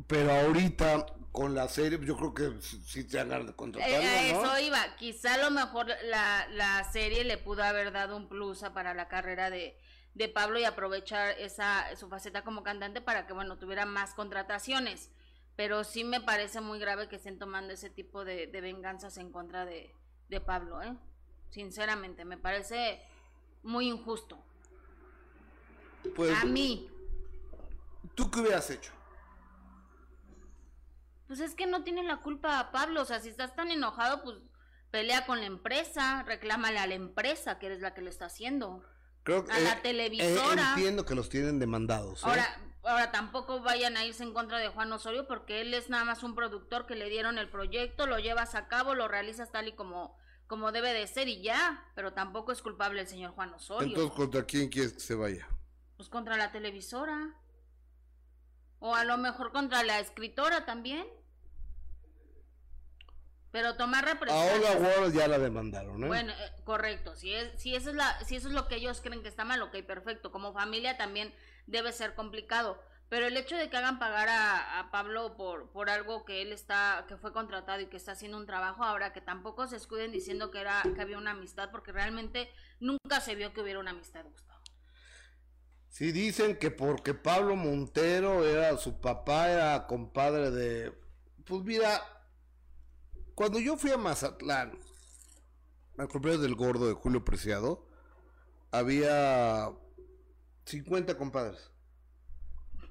pero 0.08 0.32
ahorita 0.32 1.06
con 1.32 1.54
la 1.54 1.68
serie, 1.68 2.00
yo 2.04 2.16
creo 2.16 2.34
que 2.34 2.62
sí- 2.62 3.04
te 3.04 3.20
han 3.20 3.32
de 3.80 3.86
Eh, 3.86 3.96
a 4.30 4.34
¿no? 4.34 4.42
eso 4.54 4.60
iba. 4.60 4.96
Quizá 4.96 5.34
a 5.34 5.38
lo 5.38 5.52
mejor 5.52 5.88
la, 6.06 6.48
la 6.52 6.84
serie 6.92 7.24
le 7.26 7.38
pudo 7.38 7.64
haber 7.64 7.92
dado 7.92 8.16
un 8.16 8.30
plus 8.30 8.60
para 8.74 8.94
la 8.94 9.08
carrera 9.10 9.50
de, 9.50 9.78
de 10.14 10.30
Pablo 10.30 10.60
y 10.60 10.64
aprovechar 10.64 11.36
esa 11.40 11.94
su 11.98 12.08
faceta 12.08 12.44
como 12.44 12.64
cantante 12.64 13.02
para 13.02 13.28
que, 13.28 13.34
bueno, 13.34 13.58
tuviera 13.58 13.86
más 13.86 14.14
contrataciones. 14.14 15.12
Pero 15.58 15.84
sí 15.84 16.04
me 16.06 16.22
parece 16.22 16.62
muy 16.62 16.80
grave 16.80 17.08
que 17.10 17.16
estén 17.18 17.38
tomando 17.40 17.74
ese 17.74 17.90
tipo 17.90 18.24
de, 18.26 18.48
de 18.48 18.62
venganzas 18.62 19.18
en 19.18 19.32
contra 19.32 19.66
de, 19.66 19.94
de 20.30 20.40
Pablo, 20.42 20.82
¿eh? 20.82 20.94
Sinceramente, 21.50 22.24
me 22.26 22.38
parece 22.38 23.02
muy 23.64 23.88
injusto. 23.90 24.38
Pues, 26.16 26.32
A 26.38 26.46
mí. 26.46 26.90
¿tú 28.16 28.30
qué 28.32 28.40
hubieras 28.42 28.70
hecho? 28.70 28.92
Pues 31.28 31.40
es 31.40 31.56
que 31.56 31.66
no 31.66 31.84
tiene 31.84 32.04
la 32.04 32.18
culpa 32.18 32.60
a 32.60 32.72
Pablo, 32.72 33.02
o 33.02 33.06
sea, 33.06 33.20
si 33.20 33.30
estás 33.30 33.56
tan 33.56 33.72
enojado, 33.72 34.24
pues 34.24 34.38
pelea 34.92 35.26
con 35.26 35.40
la 35.40 35.48
empresa, 35.48 36.24
reclámale 36.24 36.80
a 36.80 36.88
la 36.88 36.96
empresa 36.96 37.60
que 37.60 37.66
eres 37.66 37.82
la 37.82 37.94
que 37.94 38.02
lo 38.02 38.10
está 38.10 38.26
haciendo. 38.26 38.84
Creo 39.24 39.44
que 39.44 39.52
A 39.52 39.60
la 39.60 39.74
eh, 39.74 39.80
televisora. 39.82 40.62
eh, 40.62 40.66
entiendo 40.76 41.06
que 41.06 41.16
los 41.16 41.30
tienen 41.30 41.60
demandados. 41.60 42.22
¿eh? 42.22 42.28
Ahora, 42.28 42.46
ahora 42.84 43.12
tampoco 43.12 43.62
vayan 43.62 43.98
a 43.98 44.06
irse 44.06 44.24
en 44.24 44.34
contra 44.34 44.60
de 44.60 44.70
Juan 44.70 44.92
Osorio 44.94 45.28
porque 45.28 45.62
él 45.62 45.74
es 45.74 45.90
nada 45.90 46.06
más 46.06 46.22
un 46.24 46.36
productor 46.36 46.86
que 46.86 46.96
le 46.96 47.10
dieron 47.10 47.38
el 47.40 47.50
proyecto, 47.50 48.06
lo 48.06 48.20
llevas 48.20 48.54
a 48.54 48.68
cabo, 48.68 48.94
lo 48.94 49.08
realizas 49.08 49.52
tal 49.52 49.68
y 49.68 49.74
como 49.74 50.16
como 50.48 50.72
debe 50.72 50.94
de 50.94 51.08
ser 51.08 51.28
y 51.28 51.42
ya, 51.42 51.84
pero 51.96 52.14
tampoco 52.14 52.52
es 52.52 52.62
culpable 52.62 53.02
el 53.02 53.08
señor 53.08 53.32
Juan 53.32 53.54
Osorio. 53.54 53.88
Entonces, 53.88 54.16
¿contra 54.16 54.44
quién 54.44 54.70
quieres 54.70 54.94
que 54.94 55.00
se 55.00 55.16
vaya? 55.16 55.48
Pues 55.98 56.10
contra 56.10 56.38
la 56.38 56.52
televisora. 56.52 57.34
O 58.80 58.96
a 58.96 59.04
lo 59.04 59.18
mejor 59.18 59.52
contra 59.52 59.84
la 59.84 60.00
escritora 60.00 60.66
también. 60.66 61.08
Pero 63.52 63.78
tomar 63.78 64.04
represalias. 64.04 64.76
Ward 64.82 65.14
ya 65.14 65.28
la 65.28 65.40
demandaron, 65.40 66.04
¿eh? 66.04 66.08
Bueno, 66.08 66.34
eh, 66.34 66.52
correcto. 66.66 67.16
Si 67.16 67.34
es, 67.34 67.60
si 67.60 67.74
eso 67.74 67.90
es 67.90 67.96
la, 67.96 68.20
si 68.26 68.36
eso 68.36 68.50
es 68.50 68.54
lo 68.54 68.68
que 68.68 68.76
ellos 68.76 69.00
creen 69.02 69.24
que 69.24 69.30
está 69.30 69.46
mal, 69.46 69.62
ok, 69.62 69.78
perfecto. 69.84 70.32
Como 70.32 70.52
familia 70.52 70.98
también 70.98 71.34
debe 71.66 71.94
ser 71.94 72.16
complicado. 72.16 72.78
Pero 73.08 73.28
el 73.28 73.38
hecho 73.38 73.56
de 73.56 73.70
que 73.70 73.78
hagan 73.78 74.00
pagar 74.00 74.28
a, 74.28 74.80
a 74.80 74.92
Pablo 74.92 75.38
por, 75.38 75.70
por 75.70 75.90
algo 75.90 76.26
que 76.26 76.42
él 76.42 76.52
está, 76.52 77.06
que 77.08 77.18
fue 77.18 77.32
contratado 77.32 77.80
y 77.80 77.86
que 77.86 77.98
está 77.98 78.14
haciendo 78.14 78.38
un 78.38 78.48
trabajo, 78.48 78.84
ahora 78.84 79.14
que 79.14 79.22
tampoco 79.22 79.68
se 79.68 79.78
escuden 79.78 80.12
diciendo 80.12 80.50
que 80.50 80.60
era, 80.60 80.82
que 80.96 81.02
había 81.02 81.18
una 81.18 81.32
amistad, 81.32 81.70
porque 81.72 81.92
realmente 81.92 82.52
nunca 82.80 83.22
se 83.22 83.36
vio 83.36 83.54
que 83.54 83.62
hubiera 83.62 83.80
una 83.80 83.92
amistad, 83.92 84.26
Gustavo. 84.26 84.55
Sí 85.96 86.12
dicen 86.12 86.58
que 86.58 86.72
porque 86.72 87.14
Pablo 87.14 87.56
Montero 87.56 88.46
era 88.46 88.76
su 88.76 89.00
papá, 89.00 89.50
era 89.50 89.88
compadre 89.88 90.52
de... 90.52 90.94
Pues 91.46 91.64
mira, 91.64 92.02
cuando 93.34 93.60
yo 93.60 93.78
fui 93.78 93.92
a 93.92 93.98
Mazatlán, 93.98 94.78
al 95.98 96.10
cumpleaños 96.10 96.42
del 96.42 96.56
gordo 96.56 96.86
de 96.86 96.96
Julio 96.96 97.24
Preciado, 97.24 97.88
había 98.72 99.72
50 100.66 101.18
compadres. 101.18 101.72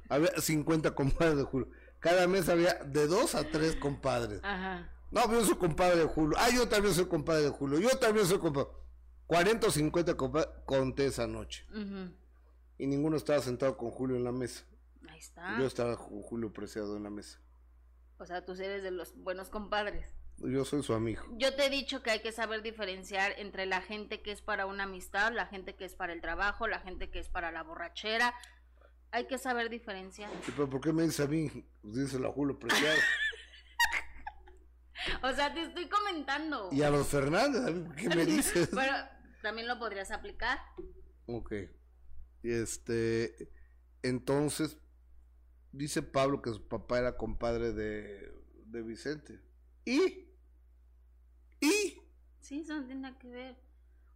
Había 0.09 0.41
50 0.41 0.95
compadres 0.95 1.37
de 1.37 1.43
Julio. 1.45 1.69
Cada 2.01 2.27
mes 2.27 2.49
había 2.49 2.73
de 2.73 3.07
dos 3.07 3.35
a 3.35 3.45
tres 3.51 3.77
compadres. 3.77 4.41
Ajá. 4.43 4.91
No, 5.11 5.31
yo 5.31 5.45
soy 5.45 5.57
compadre 5.57 5.99
de 5.99 6.07
Julio. 6.07 6.39
Ah, 6.41 6.49
yo 6.49 6.67
también 6.69 6.95
soy 6.95 7.05
compadre 7.05 7.43
de 7.43 7.51
Julio. 7.51 7.81
Yo 7.81 7.99
también 7.99 8.25
soy 8.25 8.39
compadre. 8.39 8.71
40 9.27 9.67
o 9.67 9.71
50 9.71 10.17
compadres 10.17 10.55
conté 10.65 11.05
esa 11.05 11.27
noche. 11.27 11.67
Y 12.79 12.87
ninguno 12.87 13.17
estaba 13.17 13.41
sentado 13.41 13.77
con 13.77 13.91
Julio 13.91 14.17
en 14.17 14.25
la 14.25 14.33
mesa. 14.33 14.65
Ahí 15.09 15.19
está. 15.19 15.59
Yo 15.59 15.67
estaba 15.67 15.97
con 15.97 16.23
Julio 16.23 16.53
Preciado 16.53 16.97
en 16.97 17.03
la 17.05 17.11
mesa. 17.11 17.39
O 18.19 18.27
sea, 18.27 18.45
tú 18.45 18.53
eres 18.53 18.83
de 18.83 18.91
los 18.91 19.15
buenos 19.17 19.51
compadres. 19.51 20.15
Yo 20.39 20.65
soy 20.65 20.83
su 20.83 20.95
amigo. 20.95 21.23
Yo 21.33 21.55
te 21.55 21.67
he 21.67 21.71
dicho 21.71 22.03
que 22.03 22.11
hay 22.11 22.21
que 22.21 22.33
saber 22.33 22.63
diferenciar 22.63 23.33
entre 23.39 23.67
la 23.67 23.81
gente 23.81 24.21
que 24.23 24.33
es 24.33 24.43
para 24.43 24.67
una 24.67 24.85
amistad, 24.85 25.33
la 25.33 25.47
gente 25.47 25.77
que 25.77 25.85
es 25.85 25.95
para 25.95 26.13
el 26.13 26.21
trabajo, 26.21 26.67
la 26.67 26.81
gente 26.81 27.11
que 27.11 27.21
es 27.21 27.29
para 27.29 27.53
la 27.53 27.63
borrachera. 27.63 28.35
Hay 29.13 29.27
que 29.29 29.39
saber 29.39 29.71
diferenciar. 29.71 30.29
¿Y 30.49 30.51
pero 30.51 30.69
por 30.69 30.81
qué 30.81 30.93
me 30.93 31.05
dice 31.05 31.23
a 31.23 31.27
mí? 31.27 31.51
Díselo 31.85 32.29
a 32.29 32.33
Julio 32.33 32.59
Preciado. 32.59 32.99
O 35.23 35.33
sea, 35.35 35.53
te 35.53 35.63
estoy 35.63 35.87
comentando. 35.89 36.71
y 36.73 36.83
a 36.83 36.89
los 36.89 37.07
Fernández, 37.09 37.75
¿qué 37.97 38.09
me 38.09 38.25
dices? 38.27 38.71
Pero 38.75 38.93
también 39.43 39.69
lo 39.69 39.79
podrías 39.79 40.11
aplicar. 40.11 40.59
Ok. 41.27 41.53
Y 42.45 42.53
este. 42.53 43.51
Entonces, 44.03 44.77
dice 45.73 46.03
Pablo 46.03 46.43
que 46.43 46.51
su 46.51 46.69
papá 46.69 46.99
era 46.99 47.17
compadre 47.17 47.73
de, 47.73 48.33
de 48.67 48.83
Vicente. 48.83 49.41
¿Y? 49.87 50.29
¿Y? 51.61 51.99
Sí, 52.41 52.61
eso 52.61 52.75
no 52.75 52.85
tiene 52.85 53.01
nada 53.01 53.19
que 53.19 53.29
ver. 53.29 53.57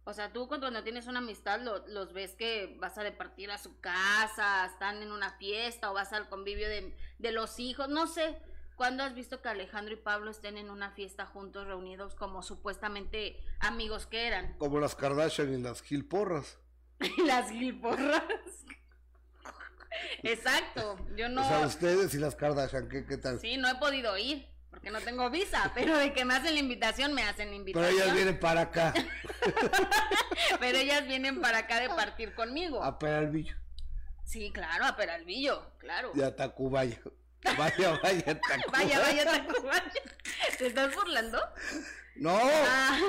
O 0.03 0.13
sea, 0.13 0.31
tú 0.31 0.47
cuando 0.47 0.83
tienes 0.83 1.07
una 1.07 1.19
amistad 1.19 1.59
lo- 1.61 1.85
los 1.87 2.13
ves 2.13 2.35
que 2.35 2.77
vas 2.79 2.97
a 2.97 3.03
departir 3.03 3.51
a 3.51 3.57
su 3.57 3.79
casa, 3.79 4.65
están 4.65 5.01
en 5.01 5.11
una 5.11 5.31
fiesta 5.37 5.89
o 5.91 5.93
vas 5.93 6.13
al 6.13 6.29
convivio 6.29 6.67
de, 6.69 6.95
de 7.17 7.31
los 7.31 7.59
hijos, 7.59 7.89
no 7.89 8.07
sé. 8.07 8.37
¿Cuándo 8.75 9.03
has 9.03 9.13
visto 9.13 9.41
que 9.41 9.49
Alejandro 9.49 9.93
y 9.93 9.97
Pablo 9.97 10.31
estén 10.31 10.57
en 10.57 10.69
una 10.69 10.91
fiesta 10.91 11.25
juntos, 11.25 11.67
reunidos 11.67 12.15
como 12.15 12.41
supuestamente 12.43 13.37
amigos 13.59 14.05
que 14.05 14.25
eran? 14.27 14.55
Como 14.57 14.79
las 14.79 14.95
Kardashian 14.95 15.53
y 15.53 15.61
las 15.61 15.81
Gil 15.81 16.05
Porras. 16.05 16.59
Las 17.25 17.49
gilporras. 17.51 18.23
Exacto, 20.23 20.97
yo 21.15 21.29
no... 21.29 21.41
O 21.41 21.47
sea, 21.49 21.67
ustedes 21.67 22.13
y 22.13 22.17
las 22.17 22.35
Kardashian, 22.35 22.87
¿qué, 22.89 23.05
qué 23.05 23.17
tal? 23.17 23.39
Sí, 23.39 23.57
no 23.57 23.69
he 23.69 23.75
podido 23.75 24.17
ir 24.17 24.47
porque 24.69 24.91
no 24.91 25.01
tengo 25.01 25.29
visa, 25.29 25.71
pero 25.75 25.97
de 25.97 26.13
que 26.13 26.25
me 26.25 26.35
hacen 26.35 26.53
la 26.53 26.59
invitación, 26.59 27.13
me 27.13 27.23
hacen 27.23 27.47
la 27.47 27.51
Pero 27.51 27.57
invitación. 27.57 27.93
ellas 27.95 28.13
vienen 28.13 28.39
para 28.39 28.61
acá, 28.61 28.93
Pero 30.59 30.77
ellas 30.77 31.05
vienen 31.07 31.41
para 31.41 31.59
acá 31.59 31.79
de 31.79 31.89
partir 31.89 32.33
conmigo. 32.35 32.83
a 32.83 32.97
Peralvillo 32.99 33.55
Sí, 34.25 34.51
claro, 34.53 34.85
a 34.85 34.95
Peralvillo, 34.95 35.71
claro. 35.79 36.11
y 36.13 36.21
a 36.21 36.35
Tacubaya. 36.35 36.99
Vaya, 37.57 37.99
vaya, 38.03 38.39
Tacubaya. 38.39 38.65
Vaya, 38.71 38.99
vaya, 38.99 39.25
Tacubaya. 39.25 39.91
¿Te 40.57 40.67
estás 40.67 40.93
burlando? 40.93 41.41
No, 42.19 42.37
Ah, 42.41 42.99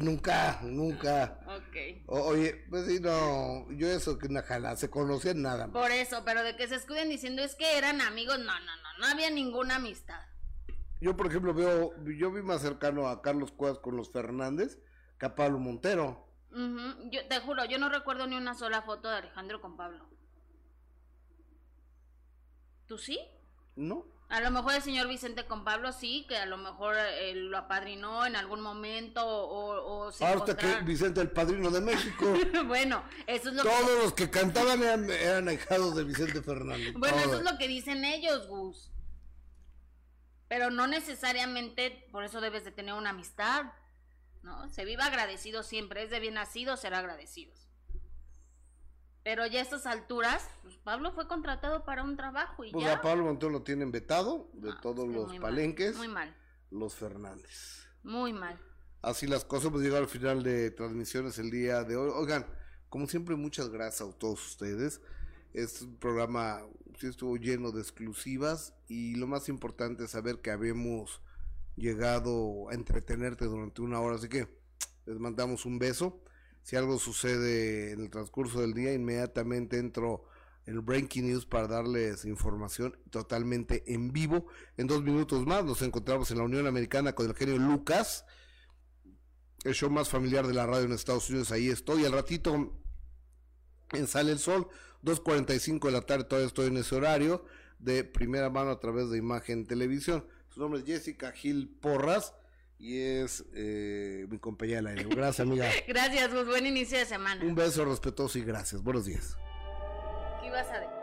nunca, 0.00 0.60
nunca. 0.62 1.38
Ok. 1.46 2.04
O- 2.06 2.20
oye, 2.28 2.64
pues 2.68 2.86
sí, 2.86 3.00
no, 3.00 3.70
yo 3.72 3.88
eso 3.88 4.18
que 4.18 4.26
una 4.26 4.42
jala, 4.42 4.76
se 4.76 4.90
conocían 4.90 5.40
nada 5.42 5.66
más. 5.66 5.72
Por 5.74 5.90
eso, 5.90 6.22
pero 6.24 6.42
de 6.42 6.54
que 6.56 6.68
se 6.68 6.74
escuden 6.74 7.08
diciendo 7.08 7.42
es 7.42 7.54
que 7.54 7.78
eran 7.78 8.00
amigos, 8.00 8.38
no, 8.38 8.44
no, 8.44 8.76
no, 8.76 8.98
no 8.98 9.06
había 9.06 9.30
ninguna 9.30 9.76
amistad. 9.76 10.20
Yo, 11.00 11.16
por 11.16 11.26
ejemplo, 11.28 11.54
veo, 11.54 11.92
yo 12.16 12.30
vi 12.30 12.42
más 12.42 12.60
cercano 12.62 13.08
a 13.08 13.22
Carlos 13.22 13.52
Cuevas 13.52 13.78
con 13.78 13.96
los 13.96 14.12
Fernández 14.12 14.78
que 15.18 15.26
a 15.26 15.34
Pablo 15.34 15.58
Montero. 15.58 16.28
Ujú, 16.52 17.10
Yo 17.10 17.26
te 17.28 17.40
juro, 17.40 17.64
yo 17.64 17.78
no 17.78 17.88
recuerdo 17.88 18.26
ni 18.26 18.36
una 18.36 18.54
sola 18.54 18.82
foto 18.82 19.08
de 19.08 19.16
Alejandro 19.16 19.60
con 19.60 19.76
Pablo. 19.76 20.06
¿Tú 22.86 22.98
sí? 22.98 23.18
¿No? 23.76 24.04
A 24.32 24.40
lo 24.40 24.50
mejor 24.50 24.72
el 24.72 24.80
señor 24.80 25.08
Vicente 25.08 25.44
con 25.44 25.62
Pablo 25.62 25.92
sí, 25.92 26.24
que 26.26 26.38
a 26.38 26.46
lo 26.46 26.56
mejor 26.56 26.96
eh, 26.96 27.34
lo 27.34 27.58
apadrinó 27.58 28.24
en 28.24 28.34
algún 28.34 28.62
momento 28.62 29.22
o, 29.22 30.06
o 30.06 30.10
se 30.10 30.24
Ahora 30.24 30.56
que. 30.56 30.80
Vicente 30.80 31.20
el 31.20 31.30
padrino 31.30 31.70
de 31.70 31.82
México. 31.82 32.32
bueno, 32.66 33.04
eso 33.26 33.50
es 33.50 33.56
lo 33.56 33.62
que 33.62 33.68
Todos 33.68 34.02
los 34.02 34.14
que 34.14 34.30
cantaban 34.30 34.82
eran, 34.82 35.10
eran 35.10 35.48
ahijados 35.48 35.94
de 35.96 36.04
Vicente 36.04 36.40
Fernández. 36.40 36.94
Bueno, 36.94 37.18
eso 37.18 37.34
es 37.34 37.42
lo 37.42 37.58
que 37.58 37.68
dicen 37.68 38.06
ellos, 38.06 38.48
Gus. 38.48 38.90
Pero 40.48 40.70
no 40.70 40.86
necesariamente 40.86 42.08
por 42.10 42.24
eso 42.24 42.40
debes 42.40 42.64
de 42.64 42.70
tener 42.70 42.94
una 42.94 43.10
amistad. 43.10 43.66
¿No? 44.42 44.66
Se 44.70 44.86
vive 44.86 45.02
agradecido 45.02 45.62
siempre. 45.62 46.04
Es 46.04 46.10
de 46.10 46.20
bien 46.20 46.34
nacido 46.34 46.78
ser 46.78 46.94
agradecidos. 46.94 47.68
Pero 49.24 49.46
ya 49.46 49.60
a 49.60 49.62
estas 49.62 49.86
alturas, 49.86 50.44
pues 50.62 50.76
Pablo 50.78 51.12
fue 51.12 51.28
contratado 51.28 51.84
para 51.84 52.02
un 52.02 52.16
trabajo 52.16 52.64
y 52.64 52.72
Pues 52.72 52.84
ya. 52.84 52.94
a 52.94 53.00
Pablo 53.00 53.24
Montero 53.24 53.52
lo 53.52 53.62
tienen 53.62 53.92
vetado 53.92 54.50
de 54.54 54.70
No, 54.70 54.80
todos 54.80 55.06
los 55.08 55.28
muy 55.28 55.38
mal, 55.38 55.50
palenques, 55.50 55.96
Muy 55.96 56.08
mal, 56.08 56.34
los 56.70 56.94
Fernández. 56.94 57.86
muy 58.02 58.32
mal. 58.32 58.58
así 59.00 59.26
las 59.26 59.44
cosas. 59.44 59.68
Hemos 59.68 59.82
llegado 59.82 60.02
al 60.02 60.08
final 60.08 60.42
de 60.42 60.70
transmisiones 60.72 61.38
el 61.38 61.50
día 61.50 61.84
de 61.84 61.96
hoy. 61.96 62.10
Oigan, 62.14 62.46
como 62.88 63.06
siempre, 63.06 63.36
muchas 63.36 63.68
gracias 63.68 64.08
a 64.08 64.12
todos 64.18 64.44
ustedes. 64.44 65.00
Es 65.52 65.82
un 65.82 65.96
programa, 65.98 66.62
sí 66.98 67.06
estuvo 67.06 67.36
lleno 67.36 67.70
de 67.72 67.80
exclusivas 67.80 68.74
y 68.88 69.14
lo 69.16 69.26
más 69.26 69.48
importante 69.48 70.04
es 70.04 70.10
saber 70.10 70.40
que 70.40 70.50
habíamos 70.50 71.20
llegado 71.76 72.70
a 72.70 72.74
entretenerte 72.74 73.44
durante 73.46 73.82
una 73.82 74.00
hora. 74.00 74.16
Así 74.16 74.28
que 74.28 74.48
les 75.06 75.18
mandamos 75.18 75.64
un 75.66 75.78
beso. 75.78 76.21
Si 76.62 76.76
algo 76.76 76.98
sucede 76.98 77.92
en 77.92 78.00
el 78.00 78.10
transcurso 78.10 78.60
del 78.60 78.72
día, 78.72 78.92
inmediatamente 78.92 79.78
entro 79.78 80.24
en 80.66 80.84
Breaking 80.84 81.26
News 81.26 81.44
para 81.44 81.66
darles 81.66 82.24
información 82.24 82.96
totalmente 83.10 83.82
en 83.92 84.12
vivo. 84.12 84.46
En 84.76 84.86
dos 84.86 85.02
minutos 85.02 85.44
más 85.44 85.64
nos 85.64 85.82
encontramos 85.82 86.30
en 86.30 86.38
la 86.38 86.44
Unión 86.44 86.66
Americana 86.66 87.14
con 87.14 87.26
el 87.26 87.34
genio 87.34 87.58
Lucas, 87.58 88.24
el 89.64 89.74
show 89.74 89.90
más 89.90 90.08
familiar 90.08 90.46
de 90.46 90.54
la 90.54 90.66
radio 90.66 90.84
en 90.84 90.92
Estados 90.92 91.28
Unidos. 91.30 91.50
Ahí 91.50 91.68
estoy. 91.68 92.04
Al 92.04 92.12
ratito 92.12 92.80
en 93.92 94.06
Sale 94.06 94.32
el 94.32 94.38
Sol, 94.38 94.68
2.45 95.02 95.86
de 95.86 95.92
la 95.92 96.02
tarde, 96.02 96.24
todavía 96.24 96.46
estoy 96.46 96.68
en 96.68 96.76
ese 96.76 96.94
horario 96.94 97.44
de 97.78 98.04
primera 98.04 98.50
mano 98.50 98.70
a 98.70 98.78
través 98.78 99.10
de 99.10 99.18
Imagen 99.18 99.66
Televisión. 99.66 100.24
Su 100.48 100.60
nombre 100.60 100.80
es 100.80 100.86
Jessica 100.86 101.32
Gil 101.32 101.68
Porras 101.80 102.34
y 102.78 103.00
es 103.00 103.44
eh, 103.54 104.26
mi 104.28 104.38
compañera 104.38 104.78
de 104.78 104.82
la 104.82 104.90
aire. 104.90 105.04
Gracias, 105.04 105.40
amiga. 105.40 105.68
Gracias, 105.88 106.28
pues 106.28 106.46
buen 106.46 106.66
inicio 106.66 106.98
de 106.98 107.06
semana. 107.06 107.44
Un 107.44 107.54
beso 107.54 107.84
respetuoso 107.84 108.38
y 108.38 108.42
gracias. 108.42 108.82
Buenos 108.82 109.04
días. 109.04 109.36
¿Qué 110.40 110.48
ibas 110.48 110.68
a 110.68 111.01